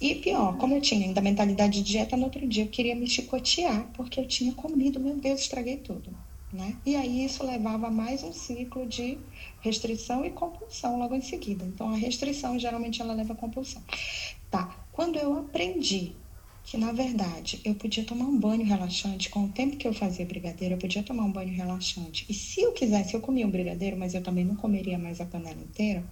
E 0.00 0.14
pior, 0.16 0.56
como 0.58 0.76
eu 0.76 0.80
tinha 0.80 1.04
ainda 1.06 1.20
mentalidade 1.20 1.82
de 1.82 1.82
dieta, 1.82 2.16
no 2.16 2.24
outro 2.24 2.46
dia 2.48 2.64
eu 2.64 2.68
queria 2.68 2.94
me 2.94 3.06
chicotear, 3.06 3.90
porque 3.94 4.20
eu 4.20 4.28
tinha 4.28 4.54
comido, 4.54 5.00
meu 5.00 5.16
Deus, 5.16 5.40
estraguei 5.40 5.78
tudo. 5.78 6.11
Né? 6.52 6.76
E 6.84 6.94
aí 6.94 7.24
isso 7.24 7.46
levava 7.46 7.86
a 7.86 7.90
mais 7.90 8.22
um 8.22 8.32
ciclo 8.32 8.86
de 8.86 9.18
restrição 9.60 10.22
e 10.22 10.30
compulsão 10.30 10.98
logo 10.98 11.14
em 11.14 11.22
seguida. 11.22 11.64
Então 11.64 11.88
a 11.88 11.96
restrição 11.96 12.58
geralmente 12.58 13.00
ela 13.00 13.14
leva 13.14 13.32
a 13.32 13.36
compulsão. 13.36 13.82
Tá. 14.50 14.76
Quando 14.92 15.16
eu 15.16 15.38
aprendi 15.38 16.14
que 16.62 16.76
na 16.76 16.92
verdade 16.92 17.58
eu 17.64 17.74
podia 17.74 18.04
tomar 18.04 18.26
um 18.26 18.38
banho 18.38 18.64
relaxante 18.64 19.30
com 19.30 19.44
o 19.44 19.48
tempo 19.48 19.78
que 19.78 19.88
eu 19.88 19.94
fazia 19.94 20.26
brigadeiro, 20.26 20.74
eu 20.74 20.78
podia 20.78 21.02
tomar 21.02 21.24
um 21.24 21.32
banho 21.32 21.54
relaxante. 21.54 22.26
E 22.28 22.34
se 22.34 22.60
eu 22.60 22.72
quisesse, 22.72 23.14
eu 23.14 23.20
comia 23.22 23.46
um 23.46 23.50
brigadeiro, 23.50 23.96
mas 23.96 24.12
eu 24.12 24.22
também 24.22 24.44
não 24.44 24.54
comeria 24.54 24.98
mais 24.98 25.22
a 25.22 25.24
panela 25.24 25.60
inteira. 25.60 26.04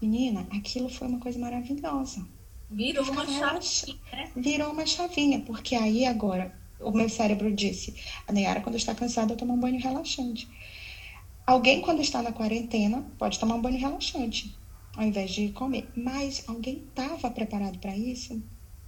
Menina, 0.00 0.46
aquilo 0.50 0.90
foi 0.90 1.08
uma 1.08 1.18
coisa 1.18 1.38
maravilhosa. 1.38 2.26
Virou 2.70 3.04
uma 3.04 3.26
chavinha, 3.26 3.98
né? 4.12 4.32
Virou 4.36 4.72
uma 4.72 4.84
chavinha, 4.84 5.40
porque 5.40 5.74
aí 5.74 6.04
agora 6.04 6.61
o 6.84 6.92
meu 6.92 7.08
cérebro 7.08 7.52
disse: 7.52 7.94
a 8.26 8.32
Nayara, 8.32 8.60
quando 8.60 8.76
está 8.76 8.94
cansada, 8.94 9.36
toma 9.36 9.54
um 9.54 9.60
banho 9.60 9.80
relaxante. 9.80 10.48
Alguém, 11.46 11.80
quando 11.80 12.00
está 12.00 12.22
na 12.22 12.32
quarentena, 12.32 13.04
pode 13.18 13.38
tomar 13.38 13.56
um 13.56 13.62
banho 13.62 13.78
relaxante, 13.78 14.56
ao 14.96 15.04
invés 15.04 15.30
de 15.30 15.48
comer. 15.50 15.90
Mas 15.96 16.44
alguém 16.46 16.84
estava 16.88 17.30
preparado 17.30 17.78
para 17.78 17.96
isso? 17.96 18.42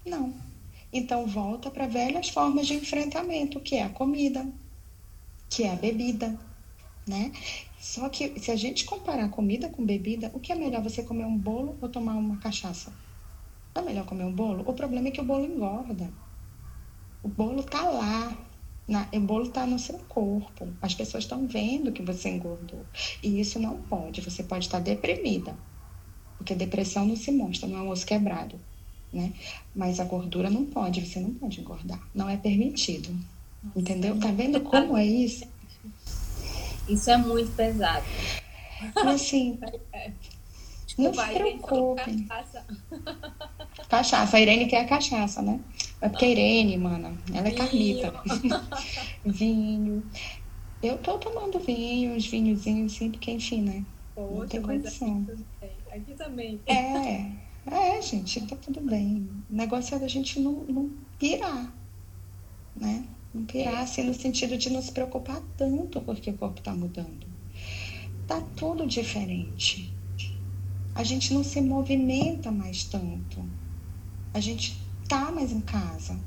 Não. 0.07 0.33
Então, 0.93 1.27
volta 1.27 1.71
para 1.71 1.89
velhas 1.89 2.29
formas 2.29 2.67
de 2.69 2.75
enfrentamento, 2.75 3.59
que 3.61 3.75
é 3.75 3.83
a 3.83 3.89
comida, 3.89 4.47
que 5.51 5.65
é 5.65 5.73
a 5.73 5.77
bebida, 5.77 6.39
né? 7.07 7.33
Só 7.81 8.09
que 8.09 8.39
se 8.39 8.51
a 8.51 8.57
gente 8.57 8.85
comparar 8.85 9.29
comida 9.31 9.69
com 9.69 9.85
bebida, 9.85 10.31
o 10.33 10.41
que 10.41 10.53
é 10.53 10.55
melhor 10.55 10.83
você 10.83 11.03
comer 11.03 11.25
um 11.25 11.37
bolo 11.37 11.77
ou 11.81 11.89
tomar 11.89 12.15
uma 12.15 12.39
cachaça? 12.39 12.93
É 13.75 13.83
melhor 13.83 14.07
comer 14.07 14.25
um 14.25 14.33
bolo? 14.33 14.63
O 14.69 14.73
problema 14.73 15.09
é 15.09 15.11
que 15.11 15.21
o 15.21 15.25
bolo 15.25 15.45
engorda. 15.45 16.13
O 17.25 17.29
bolo 17.29 17.63
tá 17.63 17.83
lá. 17.83 18.37
Na, 18.87 19.09
o 19.15 19.21
bolo 19.21 19.49
tá 19.49 19.67
no 19.67 19.79
seu 19.79 19.99
corpo. 20.01 20.69
As 20.83 20.95
pessoas 20.95 21.25
estão 21.25 21.47
vendo 21.47 21.91
que 21.91 22.03
você 22.03 22.29
engordou. 22.29 22.85
E 23.23 23.41
isso 23.41 23.59
não 23.59 23.81
pode. 23.81 24.21
Você 24.21 24.43
pode 24.43 24.67
estar 24.67 24.79
deprimida. 24.79 25.57
Porque 26.37 26.55
depressão 26.55 27.07
não 27.07 27.17
se 27.17 27.33
mostra, 27.33 27.67
não 27.67 27.79
é 27.79 27.83
um 27.83 27.89
osso 27.89 28.05
quebrado. 28.05 28.61
Né? 29.11 29.33
Mas 29.75 29.99
a 30.01 30.05
gordura 30.05 30.51
não 30.51 30.67
pode, 30.67 31.01
você 31.01 31.19
não 31.19 31.33
pode 31.33 31.61
engordar. 31.61 32.01
Não 32.15 32.29
é 32.29 32.37
permitido. 32.37 33.11
Nossa, 33.63 33.79
entendeu? 33.79 34.19
Tá 34.21 34.31
vendo 34.31 34.61
como 34.61 34.97
é 34.99 35.07
isso? 35.07 35.47
Isso 36.87 37.11
é 37.11 37.17
muito 37.17 37.51
pesado. 37.53 38.05
Assim, 38.97 39.59
Desculpa, 40.97 41.17
não 41.17 41.27
se 41.27 41.35
preocupe. 41.35 42.25
Cachaça. 42.25 42.67
cachaça. 43.89 44.37
A 44.37 44.41
Irene 44.41 44.67
quer 44.67 44.83
a 44.83 44.89
cachaça, 44.89 45.43
né? 45.43 45.61
É 46.01 46.09
porque 46.09 46.25
a 46.25 46.29
Irene, 46.29 46.77
mana, 46.79 47.19
ela 47.33 47.49
é 47.49 47.51
carnita. 47.51 48.13
vinho. 49.25 50.09
Eu 50.81 50.99
tô 50.99 51.19
tomando 51.19 51.59
vinho, 51.59 52.15
uns 52.15 52.27
vinhozinhos, 52.27 52.95
assim, 52.95 53.11
porque, 53.11 53.33
enfim, 53.33 53.63
né? 53.63 53.85
Poxa, 54.15 54.39
não 54.39 54.47
tem 54.47 54.63
condição. 54.63 55.27
Aqui 55.91 56.15
também. 56.15 56.61
É, 56.67 57.31
é, 57.67 58.03
gente, 58.03 58.47
tá 58.47 58.57
tudo 58.57 58.81
bem. 58.81 59.45
O 59.51 59.55
negócio 59.55 59.95
é 59.97 59.99
da 59.99 60.09
gente 60.09 60.39
não, 60.39 60.65
não 60.65 60.91
pirar, 61.19 61.75
né? 62.77 63.09
Não 63.33 63.45
pirar, 63.45 63.83
assim, 63.83 64.05
no 64.05 64.15
sentido 64.15 64.57
de 64.57 64.71
não 64.71 64.83
se 64.83 64.93
preocupar 64.93 65.41
tanto 65.57 66.01
porque 66.03 66.31
o 66.31 66.39
corpo 66.39 66.61
tá 66.61 66.75
mudando. 66.75 67.27
Tá 68.27 68.41
tudo 68.41 68.87
diferente. 68.87 69.99
A 70.95 71.03
gente 71.03 71.35
não 71.35 71.43
se 71.43 71.61
movimenta 71.61 72.51
mais 72.51 72.85
tanto. 72.85 73.45
A 74.33 74.41
gente 74.41 74.81
tá 75.09 75.31
mais 75.33 75.53
em 75.53 75.61
casa. 75.61 76.19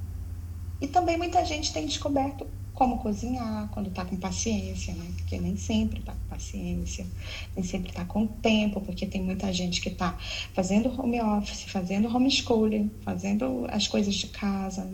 E 0.82 0.88
também 0.88 1.18
muita 1.18 1.44
gente 1.46 1.74
tem 1.74 1.86
descoberto 1.86 2.46
como 2.78 3.00
cozinhar 3.00 3.70
quando 3.70 3.90
tá 3.90 4.06
com 4.06 4.16
paciência, 4.18 4.94
né? 4.94 5.12
Porque 5.16 5.40
nem 5.40 5.58
sempre 5.58 6.04
tá 6.04 6.12
com 6.12 6.28
paciência, 6.30 7.08
nem 7.56 7.66
sempre 7.66 7.92
tá 7.92 8.06
com 8.06 8.28
tempo, 8.28 8.80
porque 8.82 9.08
tem 9.08 9.24
muita 9.24 9.52
gente 9.52 9.82
que 9.82 9.90
tá 9.90 10.16
fazendo 10.54 10.90
home 11.02 11.20
office, 11.20 11.64
fazendo 11.64 12.08
homeschooling, 12.08 12.92
fazendo 13.02 13.66
as 13.70 13.88
coisas 13.88 14.14
de 14.14 14.28
casa. 14.28 14.88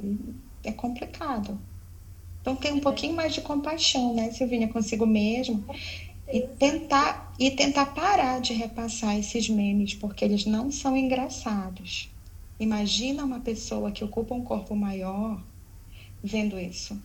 é 0.63 0.71
complicado. 0.71 1.59
Então 2.39 2.55
tem 2.55 2.71
um 2.73 2.79
pouquinho 2.79 3.15
mais 3.15 3.33
de 3.33 3.41
compaixão, 3.41 4.13
né, 4.13 4.31
Silvinha, 4.31 4.67
consigo 4.67 5.05
mesmo. 5.05 5.65
E 6.31 6.41
tentar, 6.41 7.22
e 7.39 7.51
tentar 7.51 7.87
parar 7.87 8.39
de 8.39 8.53
repassar 8.53 9.17
esses 9.17 9.49
memes, 9.49 9.93
porque 9.95 10.23
eles 10.23 10.45
não 10.45 10.71
são 10.71 10.95
engraçados. 10.95 12.09
Imagina 12.59 13.25
uma 13.25 13.39
pessoa 13.41 13.91
que 13.91 14.03
ocupa 14.03 14.33
um 14.35 14.43
corpo 14.43 14.75
maior 14.75 15.43
vendo 16.23 16.59
isso. 16.59 17.01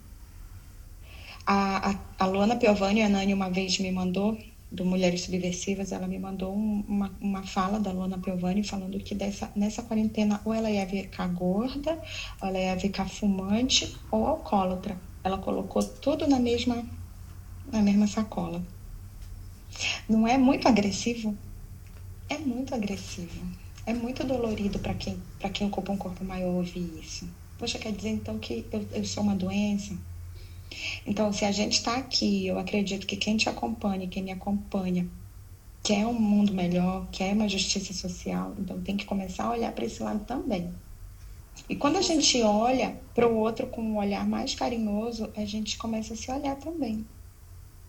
A, 1.46 1.90
a, 1.90 2.04
a 2.18 2.26
Luana 2.26 2.56
Piovani, 2.56 3.02
a 3.02 3.08
Nani, 3.08 3.32
uma 3.34 3.50
vez 3.50 3.78
me 3.78 3.90
mandou, 3.90 4.38
do 4.70 4.84
Mulheres 4.84 5.22
Subversivas, 5.22 5.92
ela 5.92 6.06
me 6.06 6.18
mandou 6.18 6.54
um, 6.54 6.84
uma, 6.86 7.16
uma 7.20 7.42
fala 7.42 7.80
da 7.80 7.90
Luana 7.90 8.18
Piovani 8.18 8.62
falando 8.62 8.98
que 9.00 9.14
dessa, 9.14 9.50
nessa 9.56 9.82
quarentena 9.82 10.42
ou 10.44 10.52
ela 10.52 10.70
ia 10.70 10.86
ficar 10.86 11.26
gorda, 11.28 12.00
ou 12.40 12.48
ela 12.48 12.58
ia 12.58 12.78
ficar 12.78 13.08
fumante 13.08 14.06
ou 14.10 14.26
alcoólatra. 14.26 15.00
Ela 15.24 15.38
colocou 15.38 15.82
tudo 15.82 16.26
na 16.28 16.38
mesma, 16.38 16.86
na 17.72 17.82
mesma 17.82 18.06
sacola. 18.06 18.77
Não 20.08 20.26
é 20.26 20.36
muito 20.36 20.66
agressivo? 20.66 21.36
É 22.28 22.38
muito 22.38 22.74
agressivo. 22.74 23.40
É 23.86 23.92
muito 23.92 24.24
dolorido 24.24 24.78
para 24.78 24.94
quem, 24.94 25.20
quem 25.52 25.66
ocupa 25.66 25.92
um 25.92 25.96
corpo 25.96 26.24
maior 26.24 26.54
ouvir 26.54 27.00
isso. 27.00 27.28
Poxa, 27.58 27.78
quer 27.78 27.92
dizer 27.92 28.10
então 28.10 28.38
que 28.38 28.66
eu, 28.70 28.86
eu 28.92 29.04
sou 29.04 29.22
uma 29.22 29.34
doença? 29.34 29.96
Então, 31.06 31.32
se 31.32 31.44
a 31.44 31.52
gente 31.52 31.74
está 31.74 31.96
aqui, 31.96 32.46
eu 32.46 32.58
acredito 32.58 33.06
que 33.06 33.16
quem 33.16 33.36
te 33.36 33.48
acompanha, 33.48 34.06
quem 34.06 34.22
me 34.22 34.30
acompanha, 34.30 35.08
quer 35.82 36.06
um 36.06 36.12
mundo 36.12 36.52
melhor, 36.52 37.08
quer 37.10 37.32
uma 37.32 37.48
justiça 37.48 37.94
social, 37.94 38.54
então 38.58 38.80
tem 38.82 38.96
que 38.96 39.06
começar 39.06 39.44
a 39.44 39.50
olhar 39.52 39.72
para 39.72 39.86
esse 39.86 40.02
lado 40.02 40.24
também. 40.24 40.70
E 41.68 41.74
quando 41.74 41.96
a 41.96 42.02
gente 42.02 42.40
olha 42.42 43.00
para 43.14 43.26
o 43.26 43.36
outro 43.36 43.66
com 43.68 43.82
um 43.82 43.96
olhar 43.96 44.26
mais 44.26 44.54
carinhoso, 44.54 45.30
a 45.34 45.44
gente 45.44 45.78
começa 45.78 46.12
a 46.12 46.16
se 46.16 46.30
olhar 46.30 46.56
também 46.56 47.06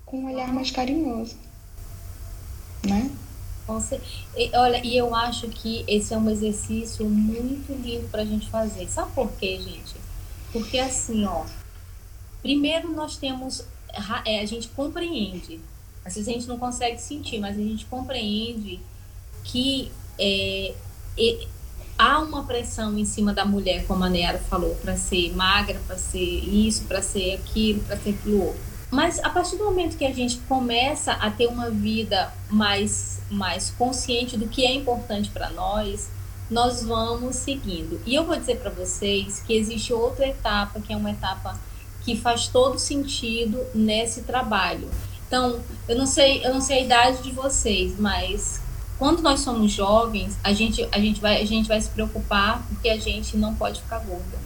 com 0.10 0.22
um 0.22 0.26
olhar 0.26 0.52
mais 0.52 0.72
carinhoso, 0.72 1.38
né? 2.84 3.12
E, 4.36 4.50
olha, 4.56 4.84
e 4.84 4.98
eu 4.98 5.14
acho 5.14 5.48
que 5.48 5.86
esse 5.88 6.14
é 6.14 6.18
um 6.18 6.30
exercício 6.30 7.08
muito 7.08 7.72
lindo 7.74 8.08
para 8.10 8.24
a 8.24 8.26
gente 8.26 8.50
fazer. 8.50 8.88
Sabe 8.88 9.12
por 9.14 9.32
quê, 9.34 9.60
gente? 9.62 9.96
Porque 10.52 10.80
assim, 10.80 11.26
ó, 11.26 11.46
primeiro 12.42 12.92
nós 12.92 13.18
temos, 13.18 13.64
é, 14.26 14.42
a 14.42 14.46
gente 14.46 14.68
compreende, 14.70 15.60
às 16.04 16.16
vezes 16.16 16.28
a 16.28 16.32
gente 16.32 16.48
não 16.48 16.58
consegue 16.58 17.00
sentir, 17.00 17.40
mas 17.40 17.58
a 17.58 17.62
gente 17.62 17.86
compreende 17.86 18.80
que 19.44 19.92
é, 20.18 20.74
é, 21.18 21.48
há 21.98 22.20
uma 22.20 22.46
pressão 22.46 22.98
em 22.98 23.06
cima 23.06 23.34
da 23.34 23.46
mulher, 23.46 23.86
como 23.86 24.04
a 24.04 24.10
Neara 24.10 24.40
falou, 24.40 24.74
para 24.76 24.98
ser 24.98 25.36
magra, 25.36 25.80
para 25.86 25.98
ser 25.98 26.20
isso, 26.20 26.86
para 26.86 27.02
ser 27.02 27.34
aquilo, 27.34 27.84
para 27.84 27.98
ser 27.98 28.10
aquilo 28.12 28.46
outro. 28.46 28.69
Mas 28.92 29.20
a 29.20 29.30
partir 29.30 29.56
do 29.58 29.66
momento 29.66 29.98
que 29.98 30.06
a 30.06 30.14
gente 30.14 30.38
começa 30.48 31.14
a 31.14 31.30
ter 31.30 31.48
uma 31.48 31.70
vida 31.70 32.34
mais, 32.50 33.22
mais 33.30 33.70
consciente 33.72 34.36
do 34.36 34.48
que 34.48 34.66
é 34.66 34.74
importante 34.74 35.30
para 35.30 35.50
nós, 35.52 36.10
nós 36.50 36.84
vamos 36.84 37.36
seguindo. 37.36 38.02
E 38.06 38.16
eu 38.16 38.26
vou 38.26 38.36
dizer 38.36 38.58
para 38.58 38.72
vocês 38.72 39.44
que 39.46 39.54
existe 39.54 39.94
outra 39.94 40.28
etapa, 40.28 40.82
que 40.82 40.92
é 40.92 40.98
uma 40.98 41.12
etapa 41.12 41.60
que 42.02 42.16
faz 42.16 42.48
todo 42.48 42.80
sentido 42.80 43.64
nesse 43.76 44.24
trabalho. 44.24 44.90
Então, 45.28 45.60
eu 45.88 45.96
não 45.96 46.08
sei, 46.08 46.44
eu 46.44 46.52
não 46.52 46.62
sei 46.62 46.80
a 46.80 46.82
idade 46.82 47.22
de 47.22 47.32
vocês, 47.32 48.00
mas 48.00 48.60
quando 48.98 49.22
nós 49.22 49.42
somos 49.42 49.72
jovens, 49.72 50.36
a 50.44 50.52
gente, 50.52 50.88
a 50.92 51.00
gente, 51.00 51.22
vai, 51.22 51.40
a 51.40 51.46
gente 51.46 51.68
vai 51.68 51.80
se 51.80 51.90
preocupar 51.90 52.66
porque 52.68 52.90
a 52.90 52.98
gente 52.98 53.38
não 53.38 53.54
pode 53.54 53.80
ficar 53.82 54.00
gorda? 54.00 54.39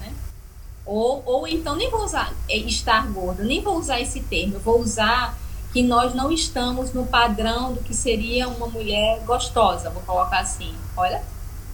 Ou, 0.86 1.24
ou 1.26 1.48
então, 1.48 1.76
nem 1.76 1.90
vou 1.90 2.04
usar 2.04 2.34
é, 2.50 2.58
estar 2.58 3.08
gorda, 3.12 3.44
nem 3.44 3.62
vou 3.62 3.78
usar 3.78 4.02
esse 4.02 4.22
termo, 4.22 4.56
eu 4.56 4.60
vou 4.60 4.80
usar 4.80 5.38
que 5.72 5.82
nós 5.82 6.14
não 6.14 6.32
estamos 6.32 6.94
no 6.94 7.08
padrão 7.08 7.74
do 7.74 7.82
que 7.82 7.96
seria 7.96 8.48
uma 8.48 8.68
mulher 8.68 9.22
gostosa, 9.26 9.90
vou 9.90 10.04
colocar 10.04 10.40
assim. 10.40 10.74
Olha, 10.96 11.24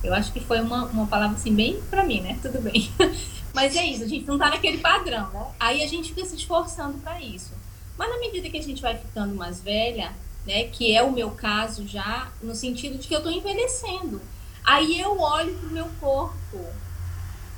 eu 0.03 0.13
acho 0.13 0.31
que 0.31 0.39
foi 0.39 0.61
uma, 0.61 0.85
uma 0.85 1.05
palavra 1.05 1.35
assim 1.35 1.53
bem 1.53 1.81
para 1.89 2.03
mim, 2.03 2.21
né? 2.21 2.39
Tudo 2.41 2.61
bem. 2.61 2.89
Mas 3.53 3.75
é 3.75 3.83
isso, 3.85 4.03
a 4.03 4.07
gente 4.07 4.25
não 4.25 4.37
tá 4.37 4.49
naquele 4.49 4.77
padrão, 4.77 5.29
né? 5.31 5.47
Aí 5.59 5.83
a 5.83 5.87
gente 5.87 6.13
fica 6.13 6.25
se 6.25 6.35
esforçando 6.35 6.97
para 6.99 7.19
isso. 7.21 7.51
Mas 7.97 8.09
na 8.09 8.19
medida 8.19 8.49
que 8.49 8.57
a 8.57 8.63
gente 8.63 8.81
vai 8.81 8.97
ficando 8.97 9.35
mais 9.35 9.59
velha, 9.59 10.13
né, 10.45 10.63
que 10.65 10.95
é 10.95 11.03
o 11.03 11.11
meu 11.11 11.31
caso 11.31 11.85
já, 11.85 12.29
no 12.41 12.55
sentido 12.55 12.97
de 12.97 13.07
que 13.07 13.15
eu 13.15 13.21
tô 13.21 13.29
envelhecendo. 13.29 14.21
Aí 14.63 14.99
eu 15.01 15.19
olho 15.19 15.53
pro 15.55 15.69
meu 15.71 15.87
corpo 15.99 16.65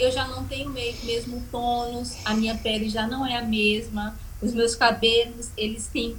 eu 0.02 0.12
já 0.12 0.28
não 0.28 0.44
tenho 0.46 0.70
mesmo 0.72 1.44
tônus, 1.52 2.18
a 2.26 2.34
minha 2.34 2.58
pele 2.58 2.90
já 2.90 3.06
não 3.06 3.24
é 3.26 3.38
a 3.38 3.44
mesma, 3.44 4.18
os 4.42 4.52
meus 4.52 4.74
cabelos, 4.74 5.52
eles 5.56 5.86
têm 5.88 6.18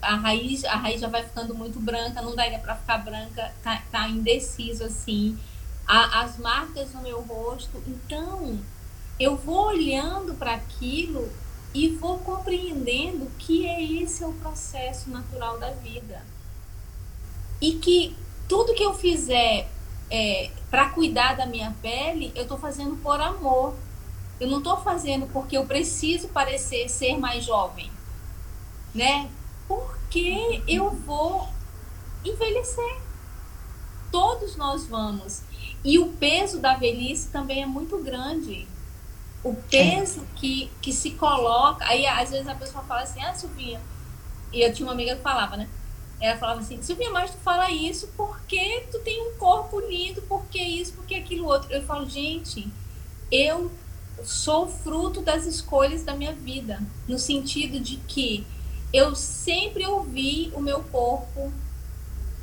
a 0.00 0.14
raiz, 0.14 0.64
a 0.64 0.76
raiz 0.76 1.00
já 1.00 1.08
vai 1.08 1.24
ficando 1.24 1.52
muito 1.52 1.80
branca, 1.80 2.22
não 2.22 2.36
daria 2.36 2.60
para 2.60 2.76
ficar 2.76 2.98
branca, 2.98 3.52
tá, 3.60 3.82
tá 3.90 4.08
indeciso 4.08 4.84
assim. 4.84 5.36
A, 5.84 6.20
as 6.22 6.38
marcas 6.38 6.92
no 6.92 7.02
meu 7.02 7.20
rosto, 7.22 7.82
então 7.88 8.60
eu 9.18 9.36
vou 9.36 9.66
olhando 9.66 10.34
para 10.34 10.54
aquilo 10.54 11.28
e 11.74 11.88
vou 11.88 12.18
compreendendo 12.18 13.28
que 13.36 13.66
é 13.66 13.82
esse 13.82 14.22
é 14.22 14.26
o 14.28 14.32
processo 14.34 15.10
natural 15.10 15.58
da 15.58 15.70
vida. 15.70 16.22
E 17.60 17.72
que 17.72 18.16
tudo 18.48 18.74
que 18.74 18.84
eu 18.84 18.94
fizer 18.94 19.68
é, 20.10 20.50
para 20.70 20.90
cuidar 20.90 21.36
da 21.36 21.46
minha 21.46 21.74
pele, 21.82 22.32
eu 22.34 22.42
estou 22.42 22.58
fazendo 22.58 22.96
por 22.96 23.20
amor. 23.20 23.74
Eu 24.40 24.48
não 24.48 24.58
estou 24.58 24.76
fazendo 24.78 25.26
porque 25.32 25.56
eu 25.56 25.66
preciso 25.66 26.28
parecer 26.28 26.88
ser 26.88 27.18
mais 27.18 27.44
jovem, 27.44 27.90
né? 28.94 29.28
Porque 29.66 30.62
eu 30.66 30.90
vou 30.90 31.48
envelhecer. 32.24 33.00
Todos 34.12 34.56
nós 34.56 34.86
vamos. 34.86 35.42
E 35.84 35.98
o 35.98 36.08
peso 36.12 36.60
da 36.60 36.74
velhice 36.74 37.28
também 37.30 37.62
é 37.62 37.66
muito 37.66 37.98
grande. 37.98 38.66
O 39.42 39.54
peso 39.54 40.20
é. 40.20 40.38
que, 40.38 40.70
que 40.80 40.92
se 40.92 41.12
coloca. 41.12 41.84
Aí, 41.84 42.06
às 42.06 42.30
vezes, 42.30 42.48
a 42.48 42.54
pessoa 42.54 42.82
fala 42.84 43.02
assim: 43.02 43.22
Ah, 43.22 43.34
Silvinha. 43.34 43.80
E 44.52 44.62
eu 44.62 44.72
tinha 44.72 44.86
uma 44.86 44.92
amiga 44.92 45.14
que 45.16 45.22
falava, 45.22 45.56
né? 45.56 45.68
Ela 46.20 46.36
falava 46.36 46.60
assim: 46.60 46.82
Silvinha, 46.82 47.10
mas 47.10 47.30
tu 47.30 47.38
fala 47.38 47.70
isso 47.70 48.08
porque 48.16 48.86
tu 48.90 48.98
tem 49.00 49.22
um 49.22 49.36
corpo 49.36 49.80
lindo, 49.80 50.22
porque 50.22 50.60
isso, 50.60 50.92
porque 50.94 51.14
aquilo 51.14 51.46
outro. 51.46 51.72
Eu 51.72 51.82
falo, 51.82 52.08
gente, 52.08 52.68
eu 53.30 53.70
sou 54.24 54.68
fruto 54.68 55.20
das 55.22 55.46
escolhas 55.46 56.02
da 56.02 56.14
minha 56.14 56.32
vida, 56.32 56.80
no 57.06 57.18
sentido 57.18 57.78
de 57.78 57.96
que 57.96 58.44
eu 58.92 59.14
sempre 59.14 59.86
ouvi 59.86 60.50
o 60.54 60.60
meu 60.60 60.82
corpo 60.84 61.52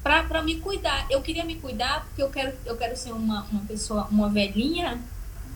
para 0.03 0.41
me 0.41 0.59
cuidar. 0.59 1.07
Eu 1.09 1.21
queria 1.21 1.43
me 1.43 1.55
cuidar 1.55 2.05
porque 2.05 2.21
eu 2.21 2.29
quero, 2.29 2.55
eu 2.65 2.77
quero 2.77 2.95
ser 2.95 3.11
uma, 3.11 3.43
uma 3.51 3.61
pessoa, 3.65 4.07
uma 4.11 4.29
velhinha, 4.29 5.01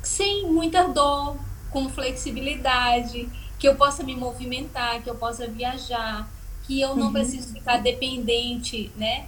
sem 0.01 0.51
muita 0.51 0.88
dor, 0.88 1.38
com 1.70 1.88
flexibilidade, 1.88 3.30
que 3.59 3.67
eu 3.67 3.76
possa 3.76 4.03
me 4.03 4.15
movimentar, 4.15 5.03
que 5.03 5.09
eu 5.09 5.15
possa 5.15 5.47
viajar, 5.47 6.28
que 6.70 6.80
eu 6.80 6.95
não 6.95 7.07
uhum. 7.07 7.13
preciso 7.13 7.51
ficar 7.51 7.78
dependente, 7.78 8.91
né? 8.95 9.26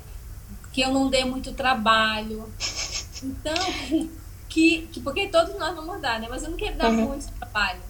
Que 0.71 0.81
eu 0.81 0.93
não 0.93 1.09
dê 1.09 1.25
muito 1.25 1.53
trabalho. 1.53 2.47
Então, 3.23 3.55
que, 4.47 4.87
que 4.91 4.99
porque 4.99 5.27
todos 5.27 5.57
nós 5.57 5.75
vamos 5.75 5.99
dar, 5.99 6.19
né? 6.19 6.27
Mas 6.29 6.43
eu 6.43 6.51
não 6.51 6.57
quero 6.57 6.77
dar 6.77 6.91
uhum. 6.91 7.07
muito 7.07 7.31
trabalho. 7.31 7.81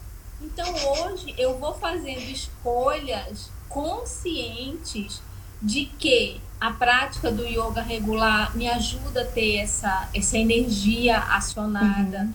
Então, 0.42 0.66
hoje 0.94 1.36
eu 1.38 1.60
vou 1.60 1.74
fazendo 1.74 2.22
escolhas 2.32 3.52
conscientes 3.68 5.22
de 5.62 5.86
que 5.86 6.40
a 6.60 6.72
prática 6.72 7.30
do 7.30 7.46
yoga 7.46 7.82
regular 7.82 8.56
me 8.56 8.70
ajuda 8.70 9.24
a 9.24 9.26
ter 9.26 9.58
essa, 9.58 10.10
essa 10.14 10.38
energia 10.38 11.18
acionada, 11.18 12.22
uhum. 12.22 12.34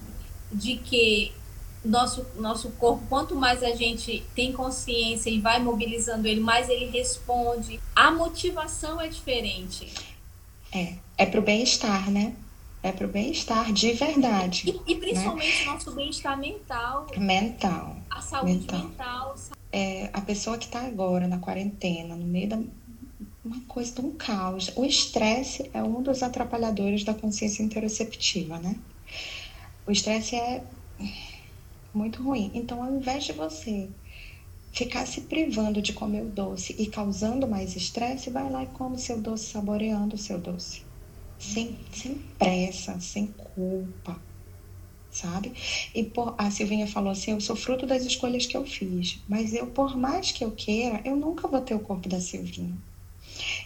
de 0.53 0.77
que 0.77 1.33
nosso, 1.87 2.27
nosso 2.37 2.71
corpo, 2.73 3.05
quanto 3.09 3.35
mais 3.35 3.63
a 3.63 3.75
gente 3.75 4.25
tem 4.35 4.53
consciência 4.53 5.31
e 5.31 5.41
vai 5.41 5.63
mobilizando 5.63 6.27
ele, 6.27 6.41
mais 6.41 6.69
ele 6.69 6.87
responde. 6.87 7.81
A 7.95 8.11
motivação 8.11 9.01
é 9.01 9.09
diferente. 9.09 9.93
É, 10.73 10.95
é 11.17 11.27
para 11.27 11.41
o 11.41 11.43
bem-estar, 11.43 12.11
né? 12.11 12.35
É 12.83 12.93
para 12.93 13.07
o 13.07 13.09
bem-estar 13.09 13.73
de 13.73 13.93
verdade. 13.93 14.81
E, 14.87 14.93
e 14.93 14.97
principalmente 14.97 15.65
né? 15.65 15.73
nosso 15.73 15.93
bem-estar 15.93 16.39
mental. 16.39 17.07
Mental. 17.17 17.97
A 18.11 18.21
saúde 18.21 18.53
mental. 18.53 18.79
mental. 18.81 19.37
É, 19.73 20.11
a 20.13 20.21
pessoa 20.21 20.59
que 20.59 20.67
está 20.67 20.81
agora 20.81 21.27
na 21.27 21.39
quarentena, 21.39 22.15
no 22.15 22.25
meio 22.25 22.49
da 22.49 22.59
uma 23.45 23.61
coisa 23.69 23.95
de 23.95 24.01
um 24.01 24.11
caos. 24.13 24.73
O 24.75 24.85
estresse 24.85 25.71
é 25.73 25.81
um 25.81 26.03
dos 26.03 26.23
atrapalhadores 26.23 27.05
da 27.05 27.15
consciência 27.15 27.63
interoceptiva, 27.63 28.59
né? 28.59 28.75
O 29.87 29.93
estresse 29.93 30.35
é 30.35 30.65
muito 31.97 32.23
ruim. 32.23 32.51
Então, 32.55 32.83
ao 32.83 32.95
invés 32.95 33.25
de 33.25 33.33
você 33.33 33.89
ficar 34.73 35.07
se 35.07 35.23
privando 35.23 35.81
de 35.81 35.95
comer 35.95 36.23
o 36.23 36.29
doce 36.29 36.77
e 36.79 36.87
causando 36.87 37.49
mais 37.49 37.75
estresse, 37.75 38.31
vai 38.31 38.51
lá 38.51 38.63
e 38.63 38.67
come 38.67 38.99
seu 38.99 39.21
doce, 39.21 39.47
saboreando 39.47 40.15
o 40.15 40.19
seu 40.19 40.39
doce. 40.39 40.83
Sem, 41.39 41.77
sem 41.93 42.15
pressa, 42.39 43.01
sem 43.01 43.27
culpa, 43.29 44.21
sabe? 45.11 45.53
E 45.95 46.05
por, 46.05 46.35
a 46.39 46.51
Silvinha 46.51 46.87
falou 46.87 47.11
assim: 47.11 47.33
eu 47.33 47.41
sou 47.41 47.57
fruto 47.57 47.87
das 47.87 48.05
escolhas 48.05 48.47
que 48.47 48.57
eu 48.57 48.67
fiz, 48.67 49.23
mas 49.29 49.55
eu, 49.55 49.67
por 49.67 49.97
mais 49.97 50.33
que 50.33 50.45
eu 50.45 50.51
queira, 50.53 51.01
eu 51.05 51.17
nunca 51.17 51.49
vou 51.49 51.61
ter 51.61 51.75
o 51.75 51.81
corpo 51.81 52.09
da 52.09 52.21
Silvinha. 52.21 52.77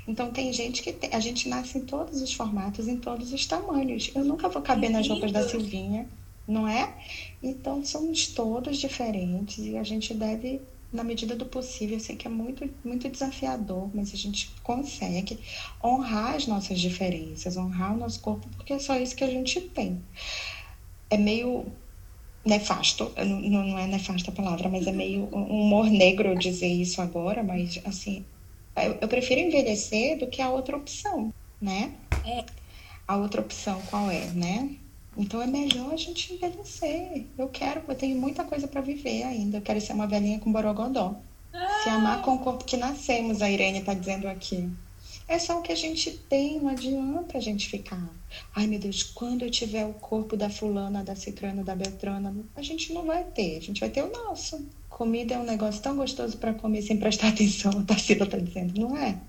Então 0.07 0.33
tem 0.33 0.53
gente 0.53 0.83
que 0.83 0.93
tem, 0.93 1.11
a 1.13 1.21
gente 1.21 1.49
nasce 1.49 1.79
em 1.79 1.87
todos 1.87 2.21
os 2.21 2.33
formatos, 2.33 2.89
em 2.89 2.99
todos 2.99 3.33
os 3.33 3.47
tamanhos. 3.47 4.11
Eu 4.15 4.25
nunca 4.25 4.49
vou 4.49 4.63
caber 4.63 4.91
nas 4.91 5.09
roupas 5.09 5.33
da 5.33 5.43
Silvinha, 5.43 6.09
não 6.51 6.67
é? 6.67 6.95
Então 7.43 7.85
somos 7.85 8.27
todos 8.29 8.79
diferentes 8.79 9.59
e 9.59 9.77
a 9.77 9.83
gente 9.83 10.13
deve 10.13 10.61
na 10.93 11.05
medida 11.05 11.37
do 11.37 11.47
possível, 11.47 11.97
eu 11.97 12.01
sei 12.01 12.17
que 12.17 12.27
é 12.27 12.31
muito, 12.31 12.69
muito 12.85 13.09
desafiador, 13.09 13.89
mas 13.95 14.13
a 14.13 14.17
gente 14.17 14.51
consegue 14.63 15.39
honrar 15.83 16.35
as 16.35 16.47
nossas 16.49 16.81
diferenças, 16.81 17.57
honrar 17.57 17.95
o 17.95 17.97
nosso 17.97 18.21
corpo, 18.21 18.49
porque 18.57 18.73
é 18.73 18.79
só 18.79 18.99
isso 18.99 19.15
que 19.15 19.23
a 19.23 19.31
gente 19.31 19.61
tem. 19.61 20.03
É 21.09 21.17
meio 21.17 21.67
nefasto, 22.45 23.13
não, 23.17 23.65
não 23.65 23.79
é 23.79 23.87
nefasta 23.87 24.31
a 24.31 24.35
palavra, 24.35 24.69
mas 24.69 24.87
é 24.87 24.93
meio 24.93 25.29
um 25.33 25.63
humor 25.63 25.87
negro 25.87 26.37
dizer 26.37 26.69
isso 26.69 27.01
agora, 27.01 27.43
mas 27.43 27.81
assim, 27.85 28.25
eu, 28.77 28.99
eu 29.01 29.09
prefiro 29.09 29.41
envelhecer 29.41 30.19
do 30.19 30.27
que 30.27 30.43
a 30.43 30.51
outra 30.51 30.77
opção, 30.77 31.33
né? 31.61 31.95
É. 32.27 32.45
A 33.07 33.17
outra 33.17 33.41
opção 33.41 33.81
qual 33.91 34.11
é, 34.11 34.27
né? 34.27 34.71
Então 35.17 35.43
é 35.43 35.47
melhor 35.47 35.93
a 35.93 35.97
gente 35.97 36.33
envelhecer. 36.33 37.27
Eu 37.37 37.49
quero, 37.49 37.83
eu 37.89 37.95
tenho 37.95 38.19
muita 38.19 38.45
coisa 38.45 38.69
para 38.69 38.81
viver 38.81 39.25
ainda. 39.25 39.59
Eu 39.59 39.63
quero 39.63 39.81
ser 39.81 39.93
uma 39.93 40.07
velhinha 40.07 40.39
com 40.39 40.53
borogodó. 40.53 41.17
Ah. 41.53 41.81
Se 41.83 41.89
amar 41.89 42.23
com 42.23 42.35
o 42.35 42.39
corpo 42.39 42.65
que 42.65 42.77
nascemos, 42.77 43.43
a 43.43 43.51
Irene 43.51 43.81
está 43.81 43.93
dizendo 43.95 44.29
aqui. 44.29 44.71
É 45.31 45.39
só 45.39 45.59
o 45.59 45.63
que 45.63 45.71
a 45.71 45.77
gente 45.77 46.11
tem, 46.29 46.59
não 46.59 46.69
adianta 46.69 47.39
a 47.39 47.41
gente 47.41 47.69
ficar. 47.69 48.11
Ai 48.55 48.67
meu 48.67 48.81
Deus, 48.81 49.05
quando 49.05 49.45
eu 49.45 49.51
tiver 49.51 49.85
o 49.87 49.93
corpo 49.95 50.37
da 50.37 50.51
fulana, 50.51 51.05
da 51.05 51.15
cicrana, 51.15 51.63
da 51.63 51.77
beltrana, 51.77 52.35
a 52.57 52.63
gente 52.63 52.93
não 52.93 53.05
vai 53.05 53.23
ter, 53.23 53.57
a 53.57 53.61
gente 53.61 53.81
vai 53.81 53.91
ter 53.91 54.03
o 54.03 54.11
nosso. 54.11 54.67
Comida 54.89 55.35
é 55.35 55.39
um 55.39 55.45
negócio 55.45 55.81
tão 55.81 55.95
gostoso 55.95 56.37
para 56.37 56.53
comer 56.55 56.83
sem 56.83 56.97
prestar 56.97 57.29
atenção, 57.31 57.71
a 57.71 57.85
Tarsila 57.85 58.25
está 58.25 58.39
dizendo, 58.39 58.81
não 58.81 58.97
é? 58.97 59.21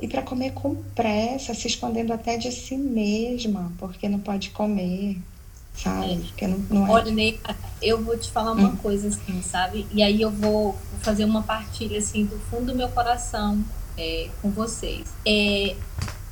E 0.00 0.08
para 0.08 0.22
comer 0.22 0.52
com 0.52 0.74
pressa, 0.94 1.54
se 1.54 1.66
escondendo 1.66 2.12
até 2.12 2.36
de 2.36 2.50
si 2.50 2.76
mesma, 2.76 3.72
porque 3.78 4.08
não 4.08 4.18
pode 4.18 4.50
comer, 4.50 5.18
sabe? 5.74 6.12
É. 6.12 6.16
Porque 6.16 6.46
não, 6.46 6.58
não 6.70 6.86
é. 6.86 6.90
Olha, 6.90 7.12
Ney, 7.12 7.40
eu 7.80 8.02
vou 8.02 8.16
te 8.18 8.30
falar 8.30 8.52
uma 8.52 8.70
hum. 8.70 8.76
coisa 8.76 9.08
assim, 9.08 9.40
sabe? 9.42 9.86
E 9.92 10.02
aí 10.02 10.20
eu 10.20 10.30
vou 10.30 10.76
fazer 11.00 11.24
uma 11.24 11.42
partilha 11.42 11.98
assim 11.98 12.24
do 12.24 12.38
fundo 12.50 12.66
do 12.66 12.74
meu 12.74 12.88
coração 12.88 13.64
é, 13.96 14.28
com 14.42 14.50
vocês. 14.50 15.06
É, 15.26 15.76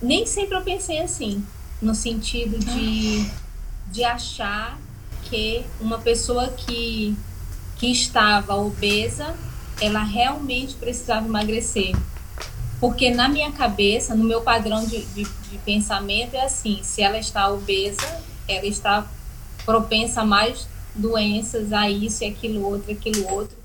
nem 0.03 0.27
sempre 0.27 0.57
eu 0.57 0.63
pensei 0.63 0.99
assim, 0.99 1.45
no 1.81 1.95
sentido 1.95 2.59
de, 2.59 3.31
de 3.93 4.05
achar 4.05 4.79
que 5.23 5.65
uma 5.81 5.99
pessoa 5.99 6.49
que 6.49 7.17
que 7.79 7.91
estava 7.93 8.55
obesa, 8.57 9.35
ela 9.81 10.03
realmente 10.03 10.75
precisava 10.75 11.27
emagrecer. 11.27 11.95
Porque 12.81 13.11
na 13.11 13.29
minha 13.29 13.51
cabeça, 13.53 14.15
no 14.15 14.25
meu 14.25 14.43
padrão 14.43 14.85
de, 14.85 15.05
de, 15.07 15.25
de 15.25 15.59
pensamento, 15.65 16.35
é 16.35 16.45
assim: 16.45 16.81
se 16.83 17.03
ela 17.03 17.19
está 17.19 17.51
obesa, 17.51 18.23
ela 18.47 18.67
está 18.67 19.07
propensa 19.65 20.23
a 20.23 20.25
mais 20.25 20.69
doenças, 20.95 21.73
a 21.73 21.91
isso 21.91 22.23
e 22.25 22.29
aquilo 22.29 22.65
outro, 22.65 22.93
aquilo 22.93 23.29
outro. 23.33 23.57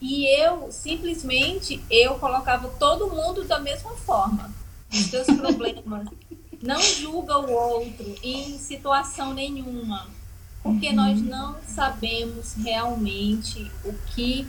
E 0.00 0.26
eu, 0.40 0.68
simplesmente, 0.70 1.82
eu 1.90 2.14
colocava 2.14 2.68
todo 2.78 3.10
mundo 3.10 3.44
da 3.44 3.58
mesma 3.58 3.90
forma. 3.92 4.50
Os 4.92 5.06
seus 5.06 5.26
problemas. 5.36 6.08
Não 6.62 6.80
julga 6.80 7.38
o 7.38 7.50
outro 7.50 8.14
em 8.22 8.58
situação 8.58 9.32
nenhuma 9.32 10.06
porque 10.62 10.88
uhum. 10.88 10.96
nós 10.96 11.20
não 11.22 11.56
sabemos 11.66 12.54
realmente 12.54 13.70
o 13.84 13.92
que 14.14 14.46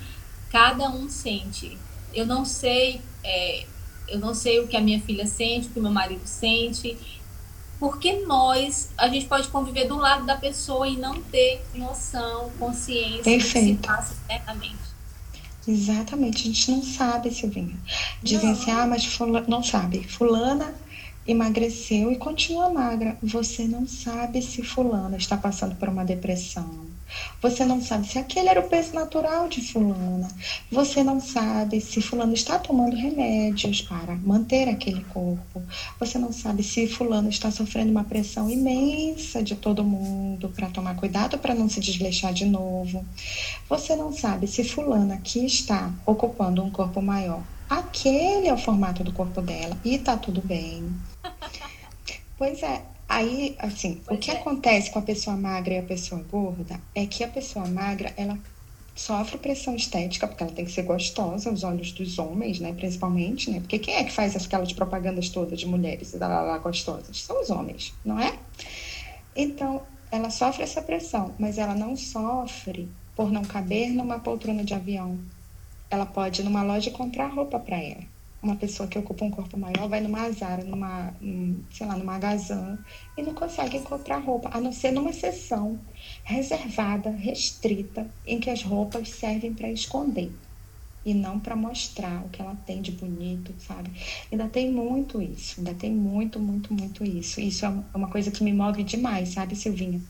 cada 0.49 0.89
um 0.89 1.09
sente. 1.09 1.77
Eu 2.13 2.25
não 2.25 2.43
sei, 2.43 3.01
é, 3.23 3.65
eu 4.11 4.19
não 4.19 4.33
sei 4.33 4.59
o 4.59 4.67
que 4.67 4.77
a 4.77 4.81
minha 4.81 4.99
filha 5.01 5.25
sente, 5.25 5.67
o 5.67 5.71
que 5.71 5.79
meu 5.79 5.91
marido 5.91 6.21
sente, 6.25 6.97
porque 7.79 8.25
nós, 8.27 8.89
a 8.97 9.07
gente 9.07 9.25
pode 9.25 9.47
conviver 9.47 9.85
do 9.87 9.95
lado 9.95 10.25
da 10.25 10.37
pessoa 10.37 10.87
e 10.87 10.97
não 10.97 11.19
ter 11.19 11.65
noção, 11.73 12.51
consciência 12.59 13.23
Perfeito. 13.23 13.77
do 13.77 13.81
que 13.81 13.87
se 13.87 13.87
passa 13.87 14.15
internamente. 14.25 14.91
Exatamente, 15.67 16.43
a 16.43 16.45
gente 16.45 16.71
não 16.71 16.83
sabe, 16.83 17.31
Silvinha. 17.31 17.75
Dizem 18.21 18.49
não. 18.49 18.53
assim, 18.53 18.71
ah, 18.71 18.85
mas 18.85 19.05
fulana, 19.05 19.45
não 19.47 19.63
sabe. 19.63 20.03
Fulana 20.07 20.73
emagreceu 21.27 22.11
e 22.11 22.17
continua 22.17 22.69
magra. 22.71 23.17
Você 23.21 23.67
não 23.67 23.87
sabe 23.87 24.41
se 24.41 24.61
fulana 24.63 25.17
está 25.17 25.37
passando 25.37 25.75
por 25.75 25.89
uma 25.89 26.03
depressão. 26.03 26.90
Você 27.41 27.65
não 27.65 27.81
sabe 27.81 28.07
se 28.07 28.19
aquele 28.19 28.49
era 28.49 28.59
o 28.59 28.69
peso 28.69 28.93
natural 28.93 29.47
de 29.47 29.61
fulana. 29.61 30.27
Você 30.71 31.03
não 31.03 31.19
sabe 31.19 31.81
se 31.81 32.01
fulano 32.01 32.33
está 32.33 32.59
tomando 32.59 32.95
remédios 32.95 33.81
para 33.81 34.15
manter 34.15 34.69
aquele 34.69 35.03
corpo. 35.05 35.61
Você 35.99 36.17
não 36.17 36.31
sabe 36.31 36.63
se 36.63 36.87
fulano 36.87 37.29
está 37.29 37.51
sofrendo 37.51 37.91
uma 37.91 38.03
pressão 38.03 38.49
imensa 38.49 39.43
de 39.43 39.55
todo 39.55 39.83
mundo 39.83 40.49
para 40.49 40.69
tomar 40.69 40.95
cuidado 40.95 41.37
para 41.37 41.55
não 41.55 41.69
se 41.69 41.79
desleixar 41.79 42.33
de 42.33 42.45
novo. 42.45 43.05
Você 43.69 43.95
não 43.95 44.11
sabe 44.13 44.47
se 44.47 44.63
fulana 44.63 45.17
que 45.17 45.45
está 45.45 45.91
ocupando 46.05 46.63
um 46.63 46.69
corpo 46.69 47.01
maior 47.01 47.41
aquele 47.71 48.49
é 48.49 48.53
o 48.53 48.57
formato 48.57 49.01
do 49.01 49.13
corpo 49.13 49.41
dela 49.41 49.77
e 49.85 49.97
tá 49.97 50.17
tudo 50.17 50.41
bem. 50.41 50.93
Pois 52.37 52.63
é. 52.63 52.81
Aí, 53.13 53.57
assim, 53.59 54.01
pois 54.05 54.17
o 54.17 54.21
que 54.21 54.31
é. 54.31 54.35
acontece 54.35 54.89
com 54.89 54.99
a 54.99 55.01
pessoa 55.01 55.35
magra 55.35 55.73
e 55.73 55.79
a 55.79 55.83
pessoa 55.83 56.23
gorda 56.31 56.79
é 56.95 57.05
que 57.05 57.25
a 57.25 57.27
pessoa 57.27 57.67
magra, 57.67 58.13
ela 58.15 58.39
sofre 58.95 59.37
pressão 59.37 59.75
estética, 59.75 60.25
porque 60.25 60.41
ela 60.41 60.53
tem 60.53 60.63
que 60.63 60.71
ser 60.71 60.83
gostosa 60.83 61.49
aos 61.49 61.61
olhos 61.61 61.91
dos 61.91 62.17
homens, 62.17 62.61
né, 62.61 62.71
principalmente, 62.71 63.51
né? 63.51 63.59
Porque 63.59 63.79
quem 63.79 63.95
é 63.95 64.05
que 64.05 64.13
faz 64.13 64.33
aquelas 64.37 64.71
propagandas 64.71 65.27
todas 65.27 65.59
de 65.59 65.65
mulheres 65.67 66.13
lá, 66.13 66.25
lá, 66.25 66.41
lá 66.41 66.57
gostosas? 66.59 67.21
São 67.21 67.41
os 67.41 67.49
homens, 67.49 67.93
não 68.05 68.17
é? 68.17 68.39
Então, 69.35 69.85
ela 70.09 70.29
sofre 70.29 70.63
essa 70.63 70.81
pressão, 70.81 71.35
mas 71.37 71.57
ela 71.57 71.75
não 71.75 71.97
sofre 71.97 72.89
por 73.13 73.29
não 73.29 73.43
caber 73.43 73.89
numa 73.89 74.19
poltrona 74.19 74.63
de 74.63 74.73
avião, 74.73 75.19
ela 75.89 76.05
pode 76.05 76.41
ir 76.41 76.45
numa 76.45 76.63
loja 76.63 76.87
e 76.89 76.93
comprar 76.93 77.27
roupa 77.27 77.59
para 77.59 77.77
ela. 77.77 78.10
Uma 78.41 78.55
pessoa 78.55 78.89
que 78.89 78.97
ocupa 78.97 79.23
um 79.23 79.29
corpo 79.29 79.57
maior 79.57 79.87
vai 79.87 80.01
numa 80.01 80.31
Zara, 80.31 80.63
numa, 80.63 81.13
sei 81.69 81.85
lá, 81.85 81.95
numa 81.95 82.17
Gazan 82.17 82.79
e 83.15 83.21
não 83.21 83.35
consegue 83.35 83.79
comprar 83.81 84.17
roupa, 84.17 84.49
a 84.51 84.59
não 84.59 84.71
ser 84.71 84.91
numa 84.91 85.13
seção 85.13 85.79
reservada, 86.23 87.11
restrita, 87.11 88.11
em 88.25 88.39
que 88.39 88.49
as 88.49 88.63
roupas 88.63 89.09
servem 89.09 89.53
para 89.53 89.69
esconder 89.69 90.31
e 91.05 91.13
não 91.13 91.39
para 91.39 91.55
mostrar 91.55 92.25
o 92.25 92.29
que 92.29 92.41
ela 92.41 92.55
tem 92.55 92.81
de 92.81 92.91
bonito, 92.91 93.53
sabe? 93.59 93.91
Ainda 94.31 94.47
tem 94.47 94.71
muito 94.71 95.21
isso, 95.21 95.59
ainda 95.59 95.73
tem 95.73 95.91
muito, 95.91 96.39
muito, 96.39 96.73
muito 96.73 97.03
isso. 97.03 97.39
Isso 97.41 97.65
é 97.65 97.69
uma 97.93 98.09
coisa 98.09 98.31
que 98.31 98.43
me 98.43 98.53
move 98.53 98.83
demais, 98.83 99.29
sabe, 99.29 99.55
Silvinha? 99.55 100.01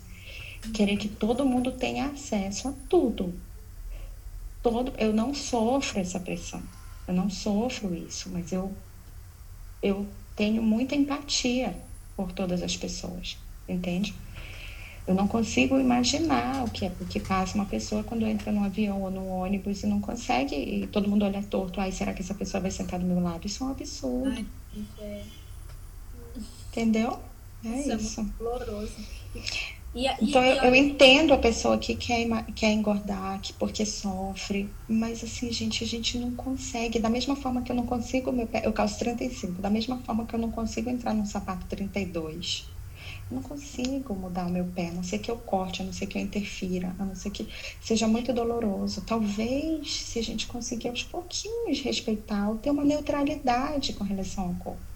Querer 0.73 0.97
que 0.97 1.09
todo 1.09 1.45
mundo 1.45 1.71
tenha 1.73 2.07
acesso 2.07 2.67
a 2.69 2.73
tudo, 2.89 3.33
todo, 4.61 4.93
eu 4.97 5.13
não 5.13 5.33
sofro 5.33 5.99
essa 5.99 6.19
pressão. 6.19 6.61
Eu 7.11 7.15
não 7.15 7.29
sofro 7.29 7.93
isso, 7.93 8.29
mas 8.29 8.53
eu 8.53 8.71
eu 9.83 10.07
tenho 10.33 10.63
muita 10.63 10.95
empatia 10.95 11.75
por 12.15 12.31
todas 12.31 12.63
as 12.63 12.77
pessoas, 12.77 13.37
entende? 13.67 14.15
Eu 15.05 15.13
não 15.13 15.27
consigo 15.27 15.77
imaginar 15.77 16.63
o 16.63 16.69
que 16.69 16.85
é 16.85 16.91
o 17.01 17.05
que 17.05 17.19
passa 17.19 17.55
uma 17.55 17.65
pessoa 17.65 18.01
quando 18.01 18.25
entra 18.25 18.49
num 18.49 18.63
avião 18.63 19.01
ou 19.01 19.11
num 19.11 19.27
ônibus 19.27 19.83
e 19.83 19.87
não 19.87 19.99
consegue 19.99 20.55
e 20.55 20.87
todo 20.87 21.09
mundo 21.09 21.25
olha 21.25 21.43
torto, 21.43 21.81
ai, 21.81 21.91
será 21.91 22.13
que 22.13 22.21
essa 22.21 22.33
pessoa 22.33 22.61
vai 22.61 22.71
sentar 22.71 22.97
do 22.97 23.05
meu 23.05 23.19
lado? 23.19 23.45
Isso 23.45 23.61
é 23.61 23.67
um 23.67 23.71
absurdo. 23.71 24.29
Ai, 24.29 24.45
é... 24.99 25.23
Entendeu? 26.69 27.19
É 27.65 27.79
isso. 27.79 27.95
isso. 27.97 28.33
É 29.35 29.80
doloroso. 29.93 30.23
E, 30.23 30.25
então, 30.25 30.43
eu, 30.43 30.63
eu, 30.63 30.75
entendo 30.75 31.33
a 31.33 31.37
pessoa 31.37 31.77
que 31.77 31.95
quer, 31.95 32.27
quer 32.55 32.71
engordar, 32.71 33.39
que 33.41 33.53
porque 33.53 33.85
sofre, 33.85 34.69
mas 34.87 35.23
assim, 35.23 35.51
gente, 35.51 35.83
a 35.83 35.87
gente 35.87 36.17
não 36.17 36.31
consegue. 36.31 36.99
Da 36.99 37.09
mesma 37.09 37.35
forma 37.35 37.61
que 37.61 37.71
eu 37.71 37.75
não 37.75 37.85
consigo, 37.85 38.31
meu 38.31 38.47
pé, 38.47 38.61
eu 38.65 38.73
calço 38.73 38.99
35, 38.99 39.61
da 39.61 39.69
mesma 39.69 39.97
forma 39.99 40.25
que 40.25 40.33
eu 40.33 40.39
não 40.39 40.51
consigo 40.51 40.89
entrar 40.89 41.13
num 41.13 41.25
sapato 41.25 41.65
32. 41.67 42.69
Eu 43.29 43.35
não 43.35 43.43
consigo 43.43 44.13
mudar 44.13 44.45
o 44.47 44.49
meu 44.49 44.65
pé, 44.65 44.89
a 44.89 44.93
não 44.93 45.03
ser 45.03 45.19
que 45.19 45.31
eu 45.31 45.37
corte, 45.37 45.81
a 45.81 45.85
não 45.85 45.93
ser 45.93 46.05
que 46.05 46.17
eu 46.17 46.21
interfira, 46.21 46.95
a 46.99 47.05
não 47.05 47.15
ser 47.15 47.29
que 47.31 47.47
seja 47.81 48.07
muito 48.07 48.33
doloroso. 48.33 49.01
Talvez, 49.01 49.91
se 49.93 50.19
a 50.19 50.23
gente 50.23 50.47
conseguir 50.47 50.89
aos 50.89 51.03
pouquinhos 51.03 51.79
respeitar 51.81 52.49
ou 52.49 52.57
ter 52.57 52.69
uma 52.69 52.83
neutralidade 52.83 53.93
com 53.93 54.03
relação 54.03 54.49
ao 54.49 54.55
corpo 54.55 54.90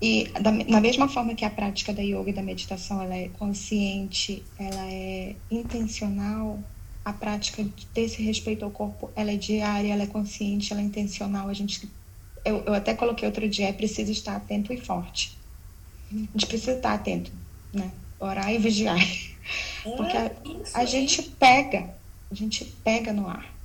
e 0.00 0.28
da, 0.40 0.52
na 0.52 0.80
mesma 0.80 1.08
forma 1.08 1.34
que 1.34 1.44
a 1.44 1.50
prática 1.50 1.92
da 1.92 2.02
yoga 2.02 2.30
e 2.30 2.32
da 2.32 2.42
meditação 2.42 3.02
ela 3.02 3.16
é 3.16 3.28
consciente, 3.30 4.44
ela 4.58 4.86
é 4.86 5.34
intencional, 5.50 6.58
a 7.04 7.12
prática 7.12 7.66
desse 7.92 8.22
respeito 8.22 8.64
ao 8.64 8.70
corpo 8.70 9.10
ela 9.16 9.32
é 9.32 9.36
diária, 9.36 9.92
ela 9.92 10.04
é 10.04 10.06
consciente, 10.06 10.72
ela 10.72 10.80
é 10.80 10.84
intencional. 10.84 11.48
A 11.48 11.52
gente, 11.52 11.88
eu, 12.44 12.58
eu 12.58 12.74
até 12.74 12.94
coloquei 12.94 13.26
outro 13.26 13.48
dia, 13.48 13.68
é 13.68 13.72
preciso 13.72 14.12
estar 14.12 14.36
atento 14.36 14.72
e 14.72 14.76
forte. 14.76 15.36
A 16.12 16.14
gente 16.14 16.46
precisa 16.46 16.72
estar 16.72 16.94
atento, 16.94 17.32
né? 17.72 17.90
Orar 18.20 18.52
e 18.52 18.58
vigiar. 18.58 18.98
É 19.84 19.96
Porque 19.96 20.16
a, 20.16 20.30
a 20.74 20.84
gente 20.84 21.22
pega, 21.22 21.94
a 22.30 22.34
gente 22.34 22.64
pega 22.84 23.12
no 23.12 23.28
ar. 23.28 23.57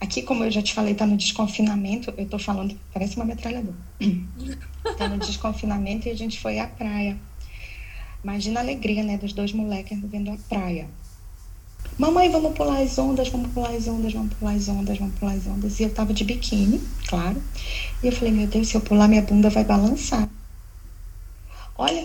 Aqui, 0.00 0.22
como 0.22 0.44
eu 0.44 0.50
já 0.50 0.62
te 0.62 0.74
falei, 0.74 0.92
está 0.92 1.06
no 1.06 1.16
desconfinamento. 1.16 2.12
Eu 2.16 2.24
estou 2.24 2.38
falando, 2.38 2.78
parece 2.92 3.16
uma 3.16 3.24
metralhadora. 3.24 3.76
Está 4.84 5.08
no 5.08 5.18
desconfinamento 5.18 6.08
e 6.08 6.10
a 6.10 6.16
gente 6.16 6.40
foi 6.40 6.58
à 6.58 6.66
praia. 6.66 7.16
Imagina 8.22 8.60
a 8.60 8.62
alegria, 8.62 9.02
né, 9.02 9.18
dos 9.18 9.32
dois 9.32 9.52
moleques 9.52 9.98
vendo 10.02 10.30
a 10.30 10.36
praia. 10.48 10.88
Mamãe, 11.98 12.30
vamos 12.30 12.54
pular 12.54 12.80
as 12.80 12.98
ondas, 12.98 13.28
vamos 13.28 13.52
pular 13.52 13.70
as 13.70 13.86
ondas, 13.86 14.12
vamos 14.12 14.34
pular 14.34 14.54
as 14.54 14.68
ondas, 14.68 14.98
vamos 14.98 15.14
pular 15.18 15.32
as 15.32 15.46
ondas. 15.46 15.78
E 15.78 15.84
eu 15.84 15.94
tava 15.94 16.12
de 16.12 16.24
biquíni, 16.24 16.80
claro. 17.06 17.40
E 18.02 18.06
eu 18.06 18.12
falei, 18.12 18.32
meu 18.32 18.46
Deus, 18.48 18.68
se 18.68 18.74
eu 18.74 18.80
pular, 18.80 19.06
minha 19.06 19.22
bunda 19.22 19.48
vai 19.48 19.64
balançar. 19.64 20.28
Olha. 21.76 22.04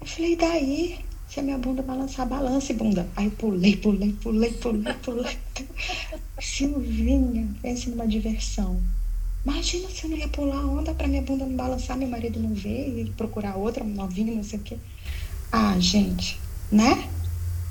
Eu 0.00 0.06
falei, 0.06 0.36
daí? 0.36 1.04
Se 1.30 1.38
a 1.38 1.42
minha 1.44 1.58
bunda 1.58 1.80
balançar, 1.80 2.26
balance, 2.26 2.72
bunda. 2.74 3.06
Aí 3.14 3.30
pulei, 3.30 3.76
pulei, 3.76 4.12
pulei, 4.20 4.50
pulei, 4.50 4.94
pulei. 4.94 5.38
Silvinha, 6.40 7.48
pense 7.62 7.88
numa 7.88 8.08
diversão. 8.08 8.82
Imagina 9.44 9.88
se 9.88 10.04
eu 10.04 10.10
não 10.10 10.16
ia 10.16 10.26
pular 10.26 10.66
onda 10.66 10.92
para 10.92 11.06
minha 11.06 11.22
bunda 11.22 11.46
não 11.46 11.54
balançar, 11.54 11.96
meu 11.96 12.08
marido 12.08 12.40
não 12.40 12.52
ver 12.52 12.88
e 12.88 13.10
procurar 13.16 13.54
outra 13.54 13.84
novinha, 13.84 14.34
não 14.34 14.42
sei 14.42 14.58
o 14.58 14.62
quê. 14.62 14.76
Ah, 15.52 15.76
gente, 15.78 16.36
né? 16.70 17.08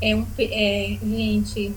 É 0.01 0.15
um, 0.15 0.25
é, 0.39 0.97
gente, 1.03 1.73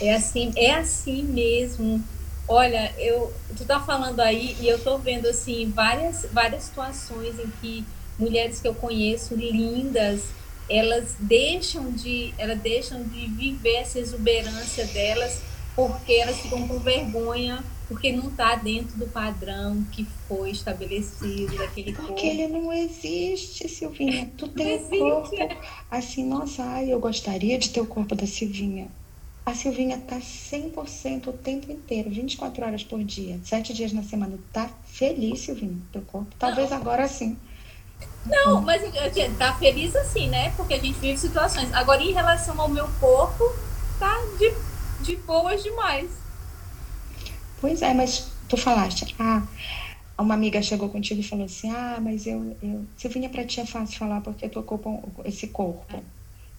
é 0.00 0.14
assim, 0.14 0.52
é 0.54 0.74
assim 0.74 1.24
mesmo. 1.24 2.00
Olha, 2.46 2.94
eu, 2.96 3.32
tu 3.56 3.64
tá 3.64 3.80
falando 3.80 4.20
aí 4.20 4.56
e 4.60 4.68
eu 4.68 4.78
tô 4.78 4.96
vendo 4.96 5.26
assim 5.26 5.72
várias, 5.74 6.24
várias 6.32 6.62
situações 6.62 7.36
em 7.36 7.50
que 7.60 7.84
mulheres 8.16 8.60
que 8.60 8.68
eu 8.68 8.74
conheço 8.74 9.34
lindas 9.34 10.38
elas 10.70 11.16
deixam 11.18 11.90
de 11.90 12.32
elas 12.38 12.58
deixam 12.60 13.02
de 13.02 13.26
viver 13.26 13.76
essa 13.76 13.98
exuberância 13.98 14.86
delas 14.86 15.40
porque 15.74 16.12
elas 16.12 16.38
ficam 16.38 16.66
com 16.66 16.78
vergonha 16.78 17.62
porque 17.88 18.12
não 18.12 18.28
está 18.28 18.54
dentro 18.54 18.96
do 18.96 19.08
padrão 19.08 19.84
que 19.90 20.06
foi 20.28 20.50
estabelecido 20.50 21.58
daquele 21.58 21.92
corpo. 21.92 22.12
Porque 22.12 22.24
ele 22.24 22.46
não 22.46 22.72
existe, 22.72 23.68
Silvinha. 23.68 24.30
Tu 24.38 24.46
tem 24.46 24.78
um 24.78 24.88
corpo 24.88 25.36
assim, 25.90 26.24
nossa, 26.24 26.62
ai, 26.62 26.92
eu 26.92 27.00
gostaria 27.00 27.58
de 27.58 27.70
ter 27.70 27.80
o 27.80 27.86
corpo 27.86 28.14
da 28.14 28.28
Silvinha. 28.28 28.86
A 29.44 29.54
Silvinha 29.56 29.98
tá 29.98 30.20
100% 30.20 31.26
o 31.26 31.32
tempo 31.32 31.72
inteiro, 31.72 32.10
24 32.10 32.64
horas 32.64 32.84
por 32.84 33.02
dia, 33.02 33.40
7 33.42 33.74
dias 33.74 33.92
na 33.92 34.04
semana. 34.04 34.38
Tá 34.52 34.70
feliz, 34.86 35.40
Silvinha, 35.40 35.78
teu 35.92 36.02
corpo. 36.02 36.32
Talvez 36.38 36.70
não. 36.70 36.76
agora 36.76 37.08
sim. 37.08 37.36
Não, 38.26 38.60
mas 38.60 38.82
tá 39.38 39.54
feliz 39.54 39.94
assim, 39.96 40.28
né? 40.28 40.50
Porque 40.56 40.74
a 40.74 40.78
gente 40.78 40.98
vive 40.98 41.18
situações. 41.18 41.72
Agora, 41.72 42.02
em 42.02 42.12
relação 42.12 42.60
ao 42.60 42.68
meu 42.68 42.88
corpo, 43.00 43.44
tá 43.98 44.14
de, 44.38 44.52
de 45.04 45.16
boas 45.16 45.62
demais. 45.62 46.10
Pois 47.60 47.82
é, 47.82 47.92
mas 47.92 48.30
tu 48.48 48.56
falaste, 48.56 49.14
ah, 49.18 49.42
uma 50.18 50.34
amiga 50.34 50.62
chegou 50.62 50.88
contigo 50.88 51.20
e 51.20 51.24
falou 51.24 51.44
assim, 51.46 51.70
ah, 51.70 51.98
mas 52.00 52.26
eu, 52.26 52.56
eu 52.62 52.84
Silvinha, 52.96 53.28
pra 53.28 53.44
ti 53.44 53.60
é 53.60 53.66
fácil 53.66 53.98
falar 53.98 54.20
porque 54.20 54.48
tu 54.48 54.60
ocupa 54.60 54.90
esse 55.24 55.48
corpo. 55.48 55.96
É. 55.96 56.00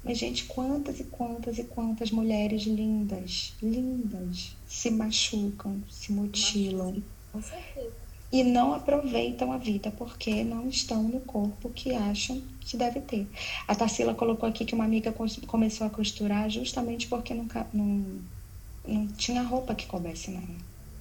Mas, 0.03 0.17
gente, 0.17 0.45
quantas 0.45 0.99
e 0.99 1.03
quantas 1.03 1.59
e 1.59 1.63
quantas 1.63 2.09
mulheres 2.09 2.63
lindas, 2.63 3.53
lindas, 3.61 4.55
se 4.67 4.89
machucam, 4.89 5.79
se 5.87 6.11
mutilam. 6.11 7.03
Com 7.31 7.41
certeza 7.41 8.00
e 8.31 8.43
não 8.43 8.73
aproveitam 8.73 9.51
a 9.51 9.57
vida 9.57 9.91
porque 9.97 10.43
não 10.43 10.69
estão 10.69 11.03
no 11.03 11.19
corpo 11.19 11.69
que 11.69 11.93
acham 11.93 12.41
que 12.61 12.77
deve 12.77 13.01
ter. 13.01 13.27
A 13.67 13.75
Tarsila 13.75 14.13
colocou 14.13 14.47
aqui 14.47 14.63
que 14.63 14.73
uma 14.73 14.85
amiga 14.85 15.13
começou 15.47 15.85
a 15.85 15.89
costurar 15.89 16.49
justamente 16.49 17.07
porque 17.07 17.33
nunca, 17.33 17.67
não, 17.73 18.05
não 18.87 19.07
tinha 19.07 19.43
roupa 19.43 19.75
que 19.75 19.85
coubesse 19.85 20.31
nela. 20.31 20.45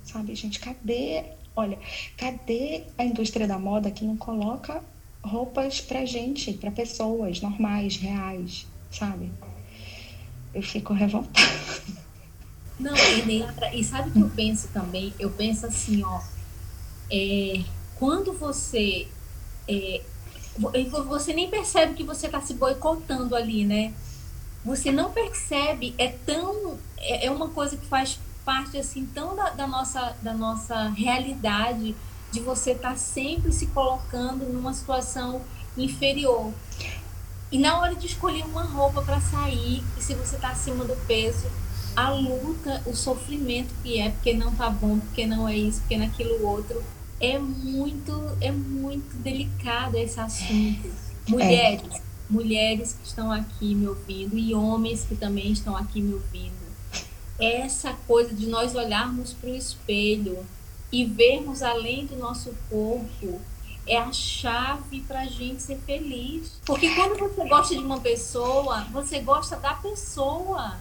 Sabe, 0.03 0.35
gente, 0.35 0.59
cadê? 0.59 1.23
Olha, 1.55 1.79
cadê 2.17 2.83
a 2.99 3.05
indústria 3.05 3.47
da 3.47 3.59
moda 3.59 3.91
que 3.91 4.05
não 4.05 4.17
coloca 4.17 4.83
roupas 5.23 5.81
pra 5.81 6.05
gente, 6.05 6.53
pra 6.55 6.71
pessoas 6.71 7.41
normais, 7.41 7.97
reais, 7.97 8.67
sabe? 8.91 9.31
Eu 10.53 10.63
fico 10.63 10.93
revoltada. 10.93 11.49
Não, 12.79 12.95
e, 12.97 13.79
e 13.79 13.85
sabe 13.85 14.09
o 14.09 14.13
que 14.13 14.21
eu 14.21 14.31
penso 14.31 14.69
também? 14.69 15.13
Eu 15.19 15.31
penso 15.31 15.67
assim, 15.67 16.03
ó, 16.03 16.21
é, 17.11 17.63
quando 17.97 18.33
você 18.33 19.09
é, 19.69 20.03
você 21.07 21.33
nem 21.33 21.49
percebe 21.49 21.95
que 21.95 22.03
você 22.03 22.27
está 22.27 22.41
se 22.41 22.55
boicotando 22.55 23.35
ali, 23.35 23.65
né? 23.65 23.95
Você 24.65 24.93
não 24.93 25.11
percebe, 25.11 25.95
é 25.97 26.09
tão 26.09 26.79
é, 26.99 27.27
é 27.27 27.31
uma 27.31 27.49
coisa 27.49 27.77
que 27.77 27.87
faz 27.87 28.19
parte 28.45 28.77
assim 28.79 29.07
tão 29.07 29.37
da, 29.37 29.51
da 29.51 29.67
nossa 29.67 30.17
da 30.23 30.35
nossa 30.35 30.89
realidade 30.89 31.95
de 32.33 32.41
você 32.41 32.73
estar 32.73 32.91
tá 32.91 32.97
sempre 32.97 33.53
se 33.53 33.67
colocando 33.69 34.45
numa 34.53 34.73
situação 34.73 35.43
inferior. 35.77 36.53
E 37.51 37.59
na 37.59 37.81
hora 37.81 37.95
de 37.95 38.07
escolher 38.07 38.45
uma 38.45 38.63
roupa 38.63 39.03
para 39.03 39.21
sair, 39.21 39.83
e 39.99 40.03
se 40.03 40.15
você 40.15 40.37
está 40.37 40.51
acima 40.51 40.85
do 40.85 40.95
peso, 41.07 41.49
a 41.97 42.11
luta, 42.11 42.81
o 42.87 42.95
sofrimento 42.95 43.75
que 43.83 44.01
é, 44.01 44.11
porque 44.11 44.33
não 44.33 44.55
tá 44.55 44.71
bom, 44.71 45.01
porque 45.01 45.27
não 45.27 45.49
é 45.49 45.57
isso, 45.57 45.81
porque 45.81 45.97
naquilo 45.97 46.47
outro, 46.47 46.83
é 47.21 47.39
muito, 47.39 48.37
é 48.41 48.51
muito 48.51 49.15
delicado 49.17 49.97
esse 49.97 50.19
assunto. 50.19 50.91
Mulheres, 51.29 51.83
é. 51.95 52.01
mulheres 52.29 52.95
que 52.95 53.07
estão 53.07 53.31
aqui 53.31 53.75
me 53.75 53.87
ouvindo 53.87 54.39
e 54.39 54.55
homens 54.55 55.05
que 55.05 55.15
também 55.15 55.53
estão 55.53 55.77
aqui 55.77 56.01
me 56.01 56.15
ouvindo. 56.15 56.55
Essa 57.39 57.93
coisa 58.07 58.35
de 58.35 58.47
nós 58.47 58.75
olharmos 58.75 59.33
para 59.33 59.51
o 59.51 59.55
espelho 59.55 60.45
e 60.91 61.05
vermos 61.05 61.63
além 61.63 62.07
do 62.07 62.17
nosso 62.17 62.55
corpo 62.69 63.41
é 63.87 63.97
a 63.97 64.13
chave 64.13 65.01
para 65.01 65.21
a 65.21 65.27
gente 65.27 65.63
ser 65.63 65.79
feliz. 65.87 66.53
Porque 66.65 66.95
quando 66.95 67.19
você 67.19 67.49
gosta 67.49 67.75
de 67.75 67.83
uma 67.83 68.01
pessoa, 68.01 68.87
você 68.93 69.21
gosta 69.21 69.57
da 69.57 69.75
pessoa. 69.75 70.77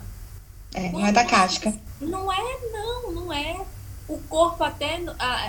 É, 0.74 0.92
não 0.92 1.06
é 1.06 1.12
da 1.12 1.26
casca. 1.26 1.74
Não 2.00 2.32
é, 2.32 2.72
não, 2.72 3.12
não 3.12 3.34
é. 3.34 3.66
O 4.10 4.18
corpo 4.28 4.64
até, 4.64 5.00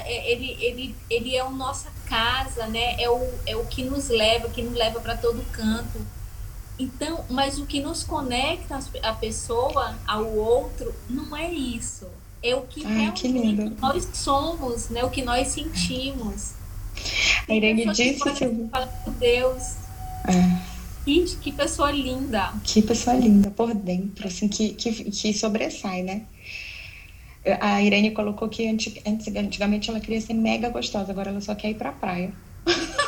é, 0.05 0.33
ele, 0.33 0.57
ele, 0.61 0.95
ele 1.09 1.35
é 1.35 1.41
a 1.41 1.51
nossa 1.51 1.91
casa, 2.07 2.67
né? 2.67 3.01
É 3.01 3.09
o, 3.11 3.29
é 3.47 3.57
o 3.57 3.65
que 3.67 3.83
nos 3.83 4.09
leva, 4.09 4.49
que 4.51 4.63
nos 4.63 4.75
leva 4.75 5.01
para 5.01 5.17
todo 5.17 5.43
canto. 5.51 5.99
Então, 6.79 7.25
mas 7.29 7.59
o 7.59 7.67
que 7.67 7.81
nos 7.81 8.05
conecta 8.05 8.79
a 9.03 9.13
pessoa 9.13 9.97
ao 10.07 10.27
outro 10.27 10.95
não 11.09 11.37
é 11.37 11.51
isso. 11.51 12.07
É 12.43 12.55
o 12.55 12.63
que 12.63 12.85
Ai, 12.87 13.13
que 13.13 13.29
nós 13.29 14.09
somos, 14.15 14.89
né? 14.89 15.05
O 15.05 15.11
que 15.11 15.23
nós 15.23 15.49
sentimos. 15.49 16.53
A 17.49 17.55
Irene 17.55 17.87
disse 17.93 18.23
que... 18.33 18.69
Fala, 18.71 18.93
meu 19.07 19.15
Deus. 19.15 19.63
É. 20.29 20.71
Que 21.43 21.53
pessoa 21.53 21.91
linda. 21.91 22.53
Que 22.63 22.83
pessoa 22.83 23.17
linda 23.17 23.51
por 23.51 23.75
dentro, 23.75 24.29
assim, 24.29 24.49
que, 24.49 24.75
que, 24.75 25.11
que 25.11 25.35
sobressai, 25.35 26.03
né? 26.03 26.23
A 27.61 27.83
Irene 27.83 28.11
colocou 28.11 28.49
que 28.49 28.69
antigamente 28.69 29.91
ela 29.91 30.01
queria 30.01 30.21
ser 30.21 30.35
mega 30.35 30.69
gostosa, 30.69 31.11
agora 31.11 31.31
ela 31.31 31.41
só 31.41 31.55
quer 31.55 31.71
ir 31.71 31.75
pra 31.75 31.91
praia. 31.91 32.33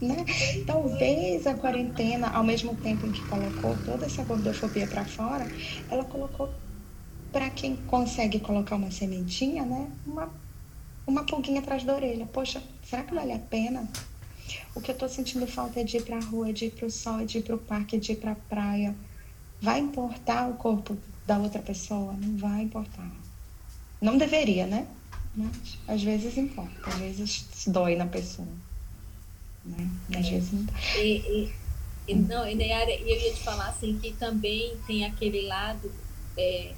né? 0.00 0.24
Talvez 0.66 1.46
a 1.46 1.54
quarentena, 1.54 2.28
ao 2.28 2.42
mesmo 2.42 2.74
tempo 2.76 3.06
em 3.06 3.12
que 3.12 3.24
colocou 3.26 3.76
toda 3.84 4.06
essa 4.06 4.24
gordofobia 4.24 4.86
para 4.86 5.04
fora, 5.04 5.46
ela 5.90 6.04
colocou 6.04 6.48
para 7.32 7.50
quem 7.50 7.76
consegue 7.86 8.40
colocar 8.40 8.76
uma 8.76 8.90
sementinha, 8.90 9.64
né? 9.64 9.90
Uma, 10.06 10.30
uma 11.06 11.24
pulguinha 11.24 11.60
atrás 11.60 11.84
da 11.84 11.94
orelha. 11.94 12.26
Poxa, 12.26 12.62
será 12.82 13.02
que 13.02 13.14
vale 13.14 13.32
a 13.32 13.38
pena? 13.38 13.88
O 14.74 14.80
que 14.80 14.90
eu 14.90 14.96
tô 14.96 15.08
sentindo 15.08 15.46
falta 15.46 15.80
é 15.80 15.84
de 15.84 15.98
ir 15.98 16.02
pra 16.02 16.18
rua, 16.18 16.52
de 16.52 16.66
ir 16.66 16.70
pro 16.70 16.90
sol, 16.90 17.24
de 17.24 17.38
ir 17.38 17.42
pro 17.42 17.58
parque, 17.58 17.98
de 17.98 18.12
ir 18.12 18.16
pra 18.16 18.36
praia. 18.48 18.94
Vai 19.60 19.80
importar 19.80 20.48
o 20.48 20.54
corpo 20.54 20.96
da 21.26 21.38
outra 21.38 21.60
pessoa? 21.60 22.12
Não 22.12 22.36
vai 22.36 22.62
importar. 22.62 23.10
Não 24.00 24.16
deveria, 24.16 24.66
né? 24.66 24.86
Mas 25.34 25.78
às 25.86 26.02
vezes 26.02 26.36
importa, 26.38 26.88
às 26.88 26.94
vezes 26.96 27.46
dói 27.66 27.96
na 27.96 28.06
pessoa. 28.06 28.48
Né? 29.64 29.88
Às 30.10 30.26
é. 30.26 30.30
vezes 30.30 30.52
não. 30.52 30.66
E, 30.96 31.52
e, 32.08 32.14
não, 32.14 32.48
e 32.48 32.54
Nayara, 32.54 32.90
eu 32.90 33.20
ia 33.20 33.34
te 33.34 33.42
falar 33.42 33.68
assim 33.68 33.98
que 33.98 34.12
também 34.12 34.76
tem 34.86 35.04
aquele 35.04 35.42
lado 35.42 35.92
é, 36.38 36.72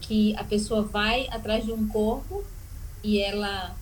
que 0.00 0.36
a 0.36 0.44
pessoa 0.44 0.82
vai 0.82 1.28
atrás 1.28 1.64
de 1.64 1.72
um 1.72 1.88
corpo 1.88 2.44
e 3.02 3.20
ela 3.20 3.74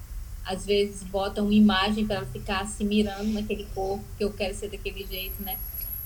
às 0.45 0.67
vezes 0.67 1.03
botam 1.05 1.45
uma 1.45 1.55
imagem 1.55 2.07
para 2.07 2.17
ela 2.17 2.27
ficar 2.27 2.67
se 2.67 2.85
mirando 2.85 3.33
naquele 3.33 3.65
corpo, 3.75 4.05
que 4.19 4.25
eu 4.25 4.33
quero 4.33 4.55
ser 4.55 4.69
daquele 4.69 5.07
jeito, 5.07 5.41
né? 5.43 5.57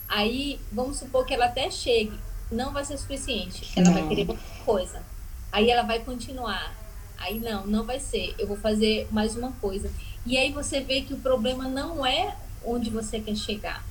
Aí, 0.09 0.61
vamos 0.71 0.99
supor 0.99 1.25
que 1.25 1.35
ela 1.35 1.47
até 1.47 1.71
chegue, 1.71 2.17
não 2.51 2.73
vai 2.73 2.85
ser 2.85 2.97
suficiente, 2.99 3.73
ela 3.77 3.87
não. 3.87 3.95
vai 3.95 4.09
querer 4.09 4.29
outra 4.29 4.45
coisa. 4.65 5.03
Aí 5.51 5.71
ela 5.71 5.83
vai 5.83 6.01
continuar. 6.01 6.75
Aí 7.19 7.41
não, 7.41 7.67
não 7.67 7.85
vai 7.85 7.99
ser. 7.99 8.35
Eu 8.39 8.47
vou 8.47 8.57
fazer 8.57 9.09
mais 9.11 9.37
uma 9.37 9.53
coisa. 9.53 9.91
E 10.25 10.37
aí 10.37 10.53
você 10.53 10.81
vê 10.81 11.03
que 11.03 11.15
o 11.15 11.19
problema 11.19 11.69
não 11.69 12.05
é 12.05 12.37
onde 12.65 12.91
você 12.91 13.21
quer 13.21 13.37
chegar. 13.37 13.85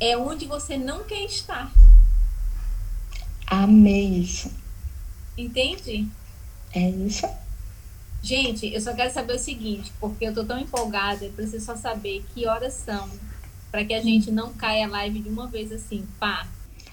É 0.00 0.16
onde 0.16 0.46
você 0.46 0.76
não 0.76 1.04
quer 1.04 1.24
estar. 1.24 1.72
Amei 3.46 4.20
isso. 4.20 4.52
Entende? 5.36 6.06
É 6.74 6.90
isso. 6.90 7.26
Gente, 8.22 8.72
eu 8.72 8.80
só 8.80 8.92
quero 8.92 9.12
saber 9.12 9.34
o 9.36 9.38
seguinte, 9.38 9.92
porque 10.00 10.26
eu 10.26 10.34
tô 10.34 10.44
tão 10.44 10.58
empolgada, 10.58 11.24
eu 11.24 11.32
preciso 11.32 11.64
só 11.64 11.76
saber 11.76 12.24
que 12.34 12.46
horas 12.46 12.74
são, 12.74 13.08
para 13.70 13.84
que 13.84 13.94
a 13.94 14.02
gente 14.02 14.30
não 14.30 14.52
caia 14.52 14.86
a 14.86 14.90
live 14.90 15.20
de 15.20 15.28
uma 15.28 15.46
vez 15.46 15.72
assim, 15.72 16.06
pá. 16.18 16.46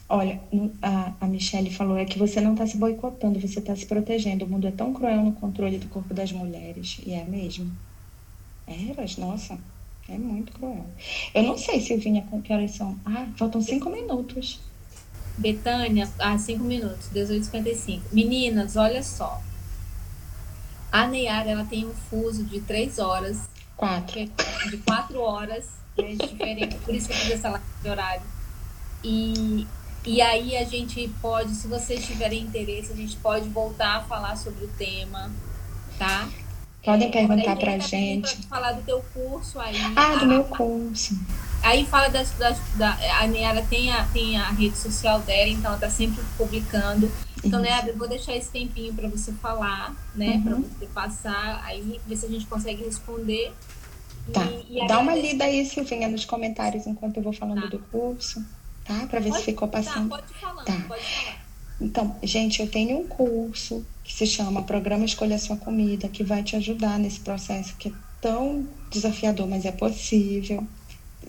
Olha, 0.07 0.39
a, 0.81 1.13
a 1.19 1.27
Michelle 1.27 1.73
falou 1.73 1.97
é 1.97 2.05
que 2.05 2.19
você 2.19 2.39
não 2.39 2.53
está 2.53 2.67
se 2.67 2.77
boicotando, 2.77 3.39
você 3.39 3.59
está 3.59 3.75
se 3.75 3.85
protegendo. 3.85 4.45
O 4.45 4.47
mundo 4.47 4.67
é 4.67 4.71
tão 4.71 4.93
cruel 4.93 5.23
no 5.23 5.33
controle 5.33 5.79
do 5.79 5.87
corpo 5.87 6.13
das 6.13 6.31
mulheres. 6.31 6.99
E 7.05 7.13
é 7.13 7.23
mesmo. 7.23 7.71
Eras, 8.67 9.17
nossa, 9.17 9.57
é 10.07 10.17
muito 10.17 10.51
cruel. 10.53 10.85
Eu 11.33 11.43
não 11.43 11.57
sei, 11.57 11.81
Silvinha, 11.81 12.25
com 12.29 12.41
que 12.41 12.53
horas 12.53 12.71
são. 12.71 12.95
Ah, 13.03 13.27
faltam 13.35 13.61
cinco 13.61 13.89
minutos. 13.89 14.59
Betânia, 15.37 16.09
ah, 16.19 16.37
cinco 16.37 16.63
minutos, 16.63 17.09
18h55. 17.13 18.01
Meninas, 18.11 18.75
olha 18.75 19.03
só. 19.03 19.41
A 20.91 21.07
Neyara, 21.07 21.49
ela 21.49 21.65
tem 21.65 21.85
um 21.85 21.93
fuso 21.93 22.43
de 22.43 22.61
três 22.61 22.99
horas. 22.99 23.49
Quatro. 23.75 24.17
De 24.69 24.77
quatro 24.77 25.19
horas, 25.19 25.67
né, 25.97 26.13
diferente. 26.13 26.75
Por 26.77 26.95
isso 26.95 27.09
que 27.09 27.13
eu 27.13 27.17
fiz 27.17 27.31
essa 27.31 27.49
live 27.49 27.65
de 27.81 27.89
horário. 27.89 28.21
E, 29.03 29.67
e 30.05 30.21
aí 30.21 30.55
a 30.57 30.63
gente 30.63 31.09
pode, 31.21 31.53
se 31.55 31.67
vocês 31.67 32.05
tiverem 32.05 32.43
interesse, 32.43 32.91
a 32.91 32.95
gente 32.95 33.15
pode 33.17 33.49
voltar 33.49 33.97
a 33.97 34.01
falar 34.01 34.35
sobre 34.35 34.65
o 34.65 34.67
tema, 34.69 35.31
tá? 35.97 36.27
Podem 36.83 37.07
é, 37.07 37.11
perguntar 37.11 37.55
pra 37.55 37.79
gente. 37.79 38.37
Pra 38.37 38.47
falar 38.47 38.73
do 38.73 38.83
teu 38.83 39.03
curso 39.11 39.59
aí. 39.59 39.75
Ah, 39.95 40.13
do 40.13 40.19
tá? 40.19 40.25
meu 40.25 40.43
curso. 40.43 41.17
Aí 41.63 41.83
fala 41.87 42.09
das, 42.09 42.29
das 42.37 42.59
da, 42.75 42.95
a 43.19 43.25
Neara 43.25 43.63
tem 43.63 43.91
a, 43.91 44.05
tem 44.05 44.37
a 44.37 44.51
rede 44.51 44.77
social 44.77 45.19
dela, 45.21 45.49
então 45.49 45.71
ela 45.71 45.79
tá 45.79 45.89
sempre 45.89 46.23
publicando. 46.37 47.11
Então, 47.43 47.59
né, 47.59 47.83
eu 47.87 47.97
vou 47.97 48.07
deixar 48.07 48.35
esse 48.35 48.49
tempinho 48.49 48.93
para 48.93 49.07
você 49.07 49.31
falar, 49.33 49.95
né, 50.13 50.35
uhum. 50.35 50.43
para 50.43 50.55
você 50.55 50.85
passar, 50.87 51.61
aí 51.63 51.99
ver 52.07 52.15
se 52.15 52.25
a 52.27 52.29
gente 52.29 52.45
consegue 52.45 52.83
responder. 52.83 53.51
Tá. 54.31 54.43
E, 54.69 54.79
e 54.79 54.87
Dá 54.87 54.99
uma 54.99 55.15
lida 55.15 55.43
aí, 55.43 55.65
Silvinha, 55.65 56.07
nos 56.07 56.25
comentários 56.25 56.85
enquanto 56.85 57.17
eu 57.17 57.23
vou 57.23 57.33
falando 57.33 57.61
tá. 57.61 57.67
do 57.67 57.79
curso, 57.79 58.43
tá? 58.86 59.07
Para 59.07 59.19
ver 59.19 59.29
pode, 59.29 59.39
se 59.39 59.45
ficou 59.45 59.67
passando. 59.67 60.09
Tá, 60.09 60.17
pode 60.17 60.33
falar, 60.33 60.63
tá. 60.63 60.86
pode 60.88 61.03
falar. 61.03 61.45
Então, 61.81 62.15
gente, 62.23 62.61
eu 62.61 62.69
tenho 62.69 62.99
um 62.99 63.07
curso 63.07 63.86
que 64.03 64.13
se 64.13 64.25
chama 64.25 64.63
Programa 64.63 65.03
Escolha 65.03 65.38
Sua 65.38 65.57
Comida, 65.57 66.07
que 66.07 66.23
vai 66.23 66.41
te 66.41 66.55
ajudar 66.55 66.97
nesse 66.97 67.19
processo 67.19 67.75
que 67.75 67.89
é 67.89 67.91
tão 68.21 68.65
desafiador, 68.89 69.47
mas 69.47 69.65
é 69.65 69.71
possível 69.71 70.65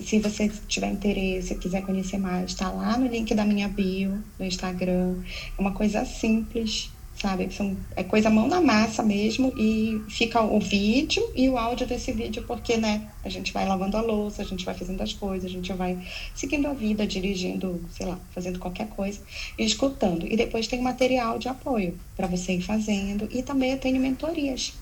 se 0.03 0.19
você 0.19 0.51
tiver 0.69 0.91
interesse, 0.91 1.55
quiser 1.55 1.83
conhecer 1.83 2.19
mais, 2.19 2.51
está 2.51 2.71
lá 2.71 2.97
no 2.99 3.07
link 3.07 3.35
da 3.35 3.45
minha 3.45 3.69
bio 3.69 4.23
no 4.39 4.45
Instagram. 4.45 5.17
É 5.57 5.61
uma 5.61 5.73
coisa 5.73 6.05
simples, 6.05 6.91
sabe? 7.27 7.53
São, 7.53 7.77
é 7.97 8.05
coisa 8.05 8.31
mão 8.31 8.47
na 8.47 8.61
massa 8.61 9.03
mesmo 9.03 9.53
e 9.59 10.01
fica 10.09 10.41
o 10.41 10.61
vídeo 10.61 11.29
e 11.35 11.49
o 11.49 11.59
áudio 11.59 11.85
desse 11.85 12.13
vídeo, 12.13 12.45
porque, 12.47 12.77
né, 12.77 13.11
a 13.25 13.29
gente 13.29 13.53
vai 13.53 13.67
lavando 13.67 13.97
a 13.97 14.01
louça, 14.01 14.43
a 14.43 14.45
gente 14.45 14.65
vai 14.65 14.75
fazendo 14.75 15.03
as 15.03 15.13
coisas, 15.13 15.51
a 15.51 15.53
gente 15.53 15.73
vai 15.73 15.99
seguindo 16.37 16.69
a 16.69 16.73
vida, 16.73 17.05
dirigindo, 17.05 17.85
sei 17.91 18.07
lá, 18.07 18.17
fazendo 18.31 18.61
qualquer 18.61 18.87
coisa 18.91 19.21
e 19.59 19.65
escutando. 19.65 20.25
E 20.25 20.37
depois 20.37 20.69
tem 20.69 20.81
material 20.81 21.37
de 21.37 21.49
apoio 21.49 21.99
para 22.17 22.29
você 22.29 22.53
ir 22.53 22.63
fazendo 22.63 23.29
e 23.33 23.43
também 23.43 23.73
eu 23.73 23.79
tenho 23.79 24.01
mentorias. 24.01 24.75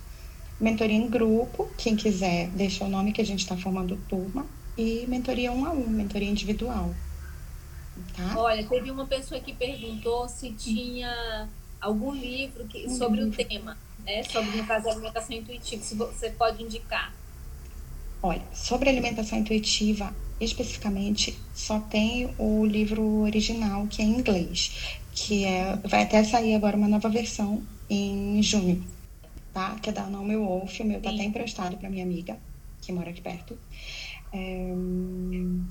Mentoria 0.60 0.96
em 0.96 1.08
grupo, 1.08 1.68
quem 1.78 1.96
quiser 1.96 2.48
deixa 2.50 2.84
o 2.84 2.88
nome 2.88 3.12
que 3.12 3.22
a 3.22 3.26
gente 3.26 3.40
está 3.40 3.56
formando 3.56 3.98
turma 4.06 4.44
e 4.76 5.06
mentoria 5.08 5.50
um 5.50 5.64
a 5.64 5.70
um, 5.70 5.88
mentoria 5.88 6.28
individual. 6.28 6.94
Tá? 8.14 8.34
Olha, 8.36 8.66
teve 8.66 8.90
uma 8.90 9.06
pessoa 9.06 9.40
que 9.40 9.52
perguntou 9.52 10.28
se 10.28 10.50
tinha 10.52 11.48
algum 11.84 12.12
livro 12.12 12.66
que, 12.66 12.88
sobre 12.90 13.22
o 13.22 13.30
tema, 13.30 13.76
né? 14.04 14.22
Sobre, 14.24 14.56
no 14.56 14.66
caso, 14.66 14.88
alimentação 14.88 15.36
intuitiva, 15.36 15.82
se 15.82 15.94
você 15.94 16.30
pode 16.30 16.62
indicar. 16.62 17.14
Olha, 18.22 18.42
sobre 18.54 18.88
alimentação 18.88 19.38
intuitiva, 19.38 20.14
especificamente, 20.40 21.38
só 21.54 21.78
tem 21.80 22.34
o 22.38 22.64
livro 22.64 23.02
original, 23.20 23.86
que 23.86 24.00
é 24.00 24.04
em 24.04 24.18
inglês, 24.18 24.98
que 25.12 25.44
é, 25.44 25.76
vai 25.76 26.02
até 26.02 26.24
sair 26.24 26.54
agora 26.54 26.76
uma 26.76 26.88
nova 26.88 27.08
versão 27.08 27.62
em 27.88 28.42
junho. 28.42 28.82
tá? 29.52 29.76
Que 29.80 29.90
é 29.90 29.92
da 29.92 30.06
Naomi 30.06 30.36
Wolf, 30.36 30.80
o 30.80 30.84
meu 30.84 31.00
tá 31.00 31.10
até 31.10 31.22
emprestado 31.22 31.76
para 31.76 31.90
minha 31.90 32.02
amiga, 32.04 32.38
que 32.80 32.92
mora 32.92 33.10
aqui 33.10 33.20
perto. 33.20 33.58
É, 34.32 34.72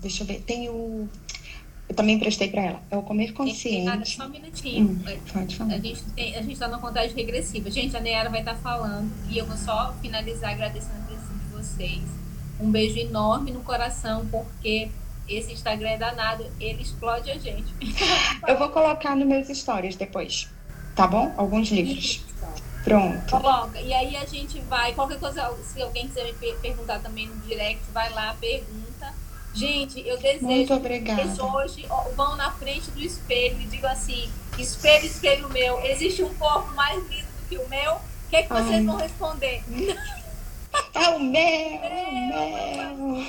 deixa 0.01 0.23
eu 0.23 0.27
ver, 0.27 0.41
tem 0.41 0.69
o. 0.69 1.09
Eu 1.87 1.95
também 1.95 2.15
emprestei 2.15 2.49
para 2.49 2.61
ela. 2.61 2.81
É 2.89 2.97
o 2.97 3.03
Comer 3.03 3.33
Consciente. 3.33 3.85
Nada, 3.85 4.05
só 4.05 4.25
um 4.25 4.29
minutinho. 4.29 4.89
Hum, 4.89 4.99
pode 5.31 5.55
falar. 5.55 5.73
A 5.73 5.79
gente, 5.79 6.03
tem, 6.15 6.35
a 6.35 6.41
gente 6.41 6.57
tá 6.57 6.67
numa 6.67 6.79
contagem 6.79 7.13
regressiva. 7.15 7.69
Gente, 7.69 7.95
a 7.95 7.99
Neara 7.99 8.29
vai 8.29 8.39
estar 8.39 8.55
tá 8.55 8.59
falando 8.59 9.11
e 9.29 9.37
eu 9.37 9.45
vou 9.45 9.57
só 9.57 9.93
finalizar 10.01 10.51
agradecendo 10.51 10.95
a 11.01 11.05
presença 11.05 11.33
de 11.33 11.55
vocês. 11.55 12.01
Um 12.59 12.71
beijo 12.71 12.97
enorme 12.97 13.51
no 13.51 13.61
coração, 13.61 14.25
porque 14.27 14.89
esse 15.27 15.53
Instagram 15.53 15.89
é 15.89 15.97
danado, 15.97 16.45
ele 16.59 16.81
explode 16.81 17.29
a 17.29 17.37
gente. 17.37 17.73
eu 18.47 18.57
vou 18.57 18.69
colocar 18.69 19.15
nos 19.15 19.27
meus 19.27 19.47
stories 19.47 19.95
depois, 19.95 20.49
tá 20.95 21.07
bom? 21.07 21.33
Alguns 21.37 21.69
livros. 21.69 22.23
Pronto. 22.83 23.29
Coloca. 23.29 23.79
E 23.79 23.93
aí 23.93 24.15
a 24.17 24.25
gente 24.25 24.59
vai. 24.61 24.93
Qualquer 24.93 25.19
coisa, 25.19 25.53
se 25.63 25.81
alguém 25.81 26.07
quiser 26.07 26.25
me 26.25 26.53
perguntar 26.61 26.99
também 26.99 27.27
no 27.27 27.35
direct, 27.41 27.81
vai 27.93 28.11
lá, 28.11 28.35
pergunta. 28.39 29.13
Gente, 29.53 30.05
eu 30.07 30.17
desejo 30.17 30.79
que 30.81 31.41
hoje 31.41 31.85
vão 32.15 32.35
na 32.35 32.51
frente 32.51 32.89
do 32.91 32.99
espelho 32.99 33.61
e 33.61 33.65
digam 33.65 33.91
assim: 33.91 34.29
espelho, 34.57 35.05
espelho 35.05 35.49
meu, 35.49 35.79
existe 35.85 36.23
um 36.23 36.33
corpo 36.35 36.73
mais 36.73 36.97
lindo 37.07 37.27
do 37.27 37.49
que 37.49 37.57
o 37.57 37.69
meu? 37.69 37.93
O 37.93 38.29
que, 38.29 38.35
é 38.37 38.43
que 38.43 38.49
vocês 38.49 38.71
Ai. 38.71 38.83
vão 38.83 38.97
responder? 38.97 39.63
É 40.95 41.09
o 41.09 41.19
meu, 41.19 41.39
é 41.39 42.93
o 42.97 43.11
meu. 43.11 43.25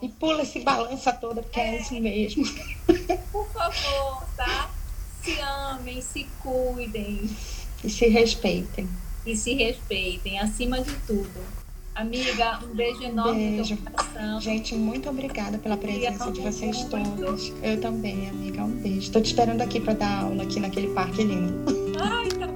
E 0.00 0.08
pula 0.08 0.42
esse 0.42 0.60
balança 0.60 1.12
toda, 1.12 1.42
porque 1.42 1.58
é, 1.58 1.74
é 1.74 1.80
isso 1.80 1.94
mesmo. 1.94 2.44
Por 3.32 3.48
favor, 3.50 4.24
tá? 4.36 4.70
Se 5.22 5.38
amem, 5.40 6.00
se 6.00 6.24
cuidem. 6.40 7.28
E 7.82 7.90
se 7.90 8.08
respeitem. 8.08 8.88
E 9.26 9.36
se 9.36 9.54
respeitem, 9.54 10.38
acima 10.38 10.80
de 10.80 10.94
tudo. 11.06 11.57
Amiga, 11.98 12.60
um 12.62 12.76
beijo 12.76 13.02
enorme 13.02 13.56
beijo. 13.56 13.74
no 13.74 13.90
coração. 13.90 14.40
Gente, 14.40 14.72
muito 14.76 15.10
obrigada 15.10 15.58
pela 15.58 15.76
presença 15.76 16.30
de 16.30 16.40
vocês 16.40 16.84
todos. 16.84 17.52
Eu 17.60 17.80
também, 17.80 18.28
amiga. 18.28 18.62
Um 18.62 18.70
beijo. 18.70 19.00
Estou 19.00 19.20
te 19.20 19.26
esperando 19.26 19.62
aqui 19.62 19.80
para 19.80 19.94
dar 19.94 20.22
aula 20.22 20.44
aqui 20.44 20.60
naquele 20.60 20.94
parque 20.94 21.24
lindo. 21.24 21.64
Ai, 22.00 22.28
tá 22.28 22.46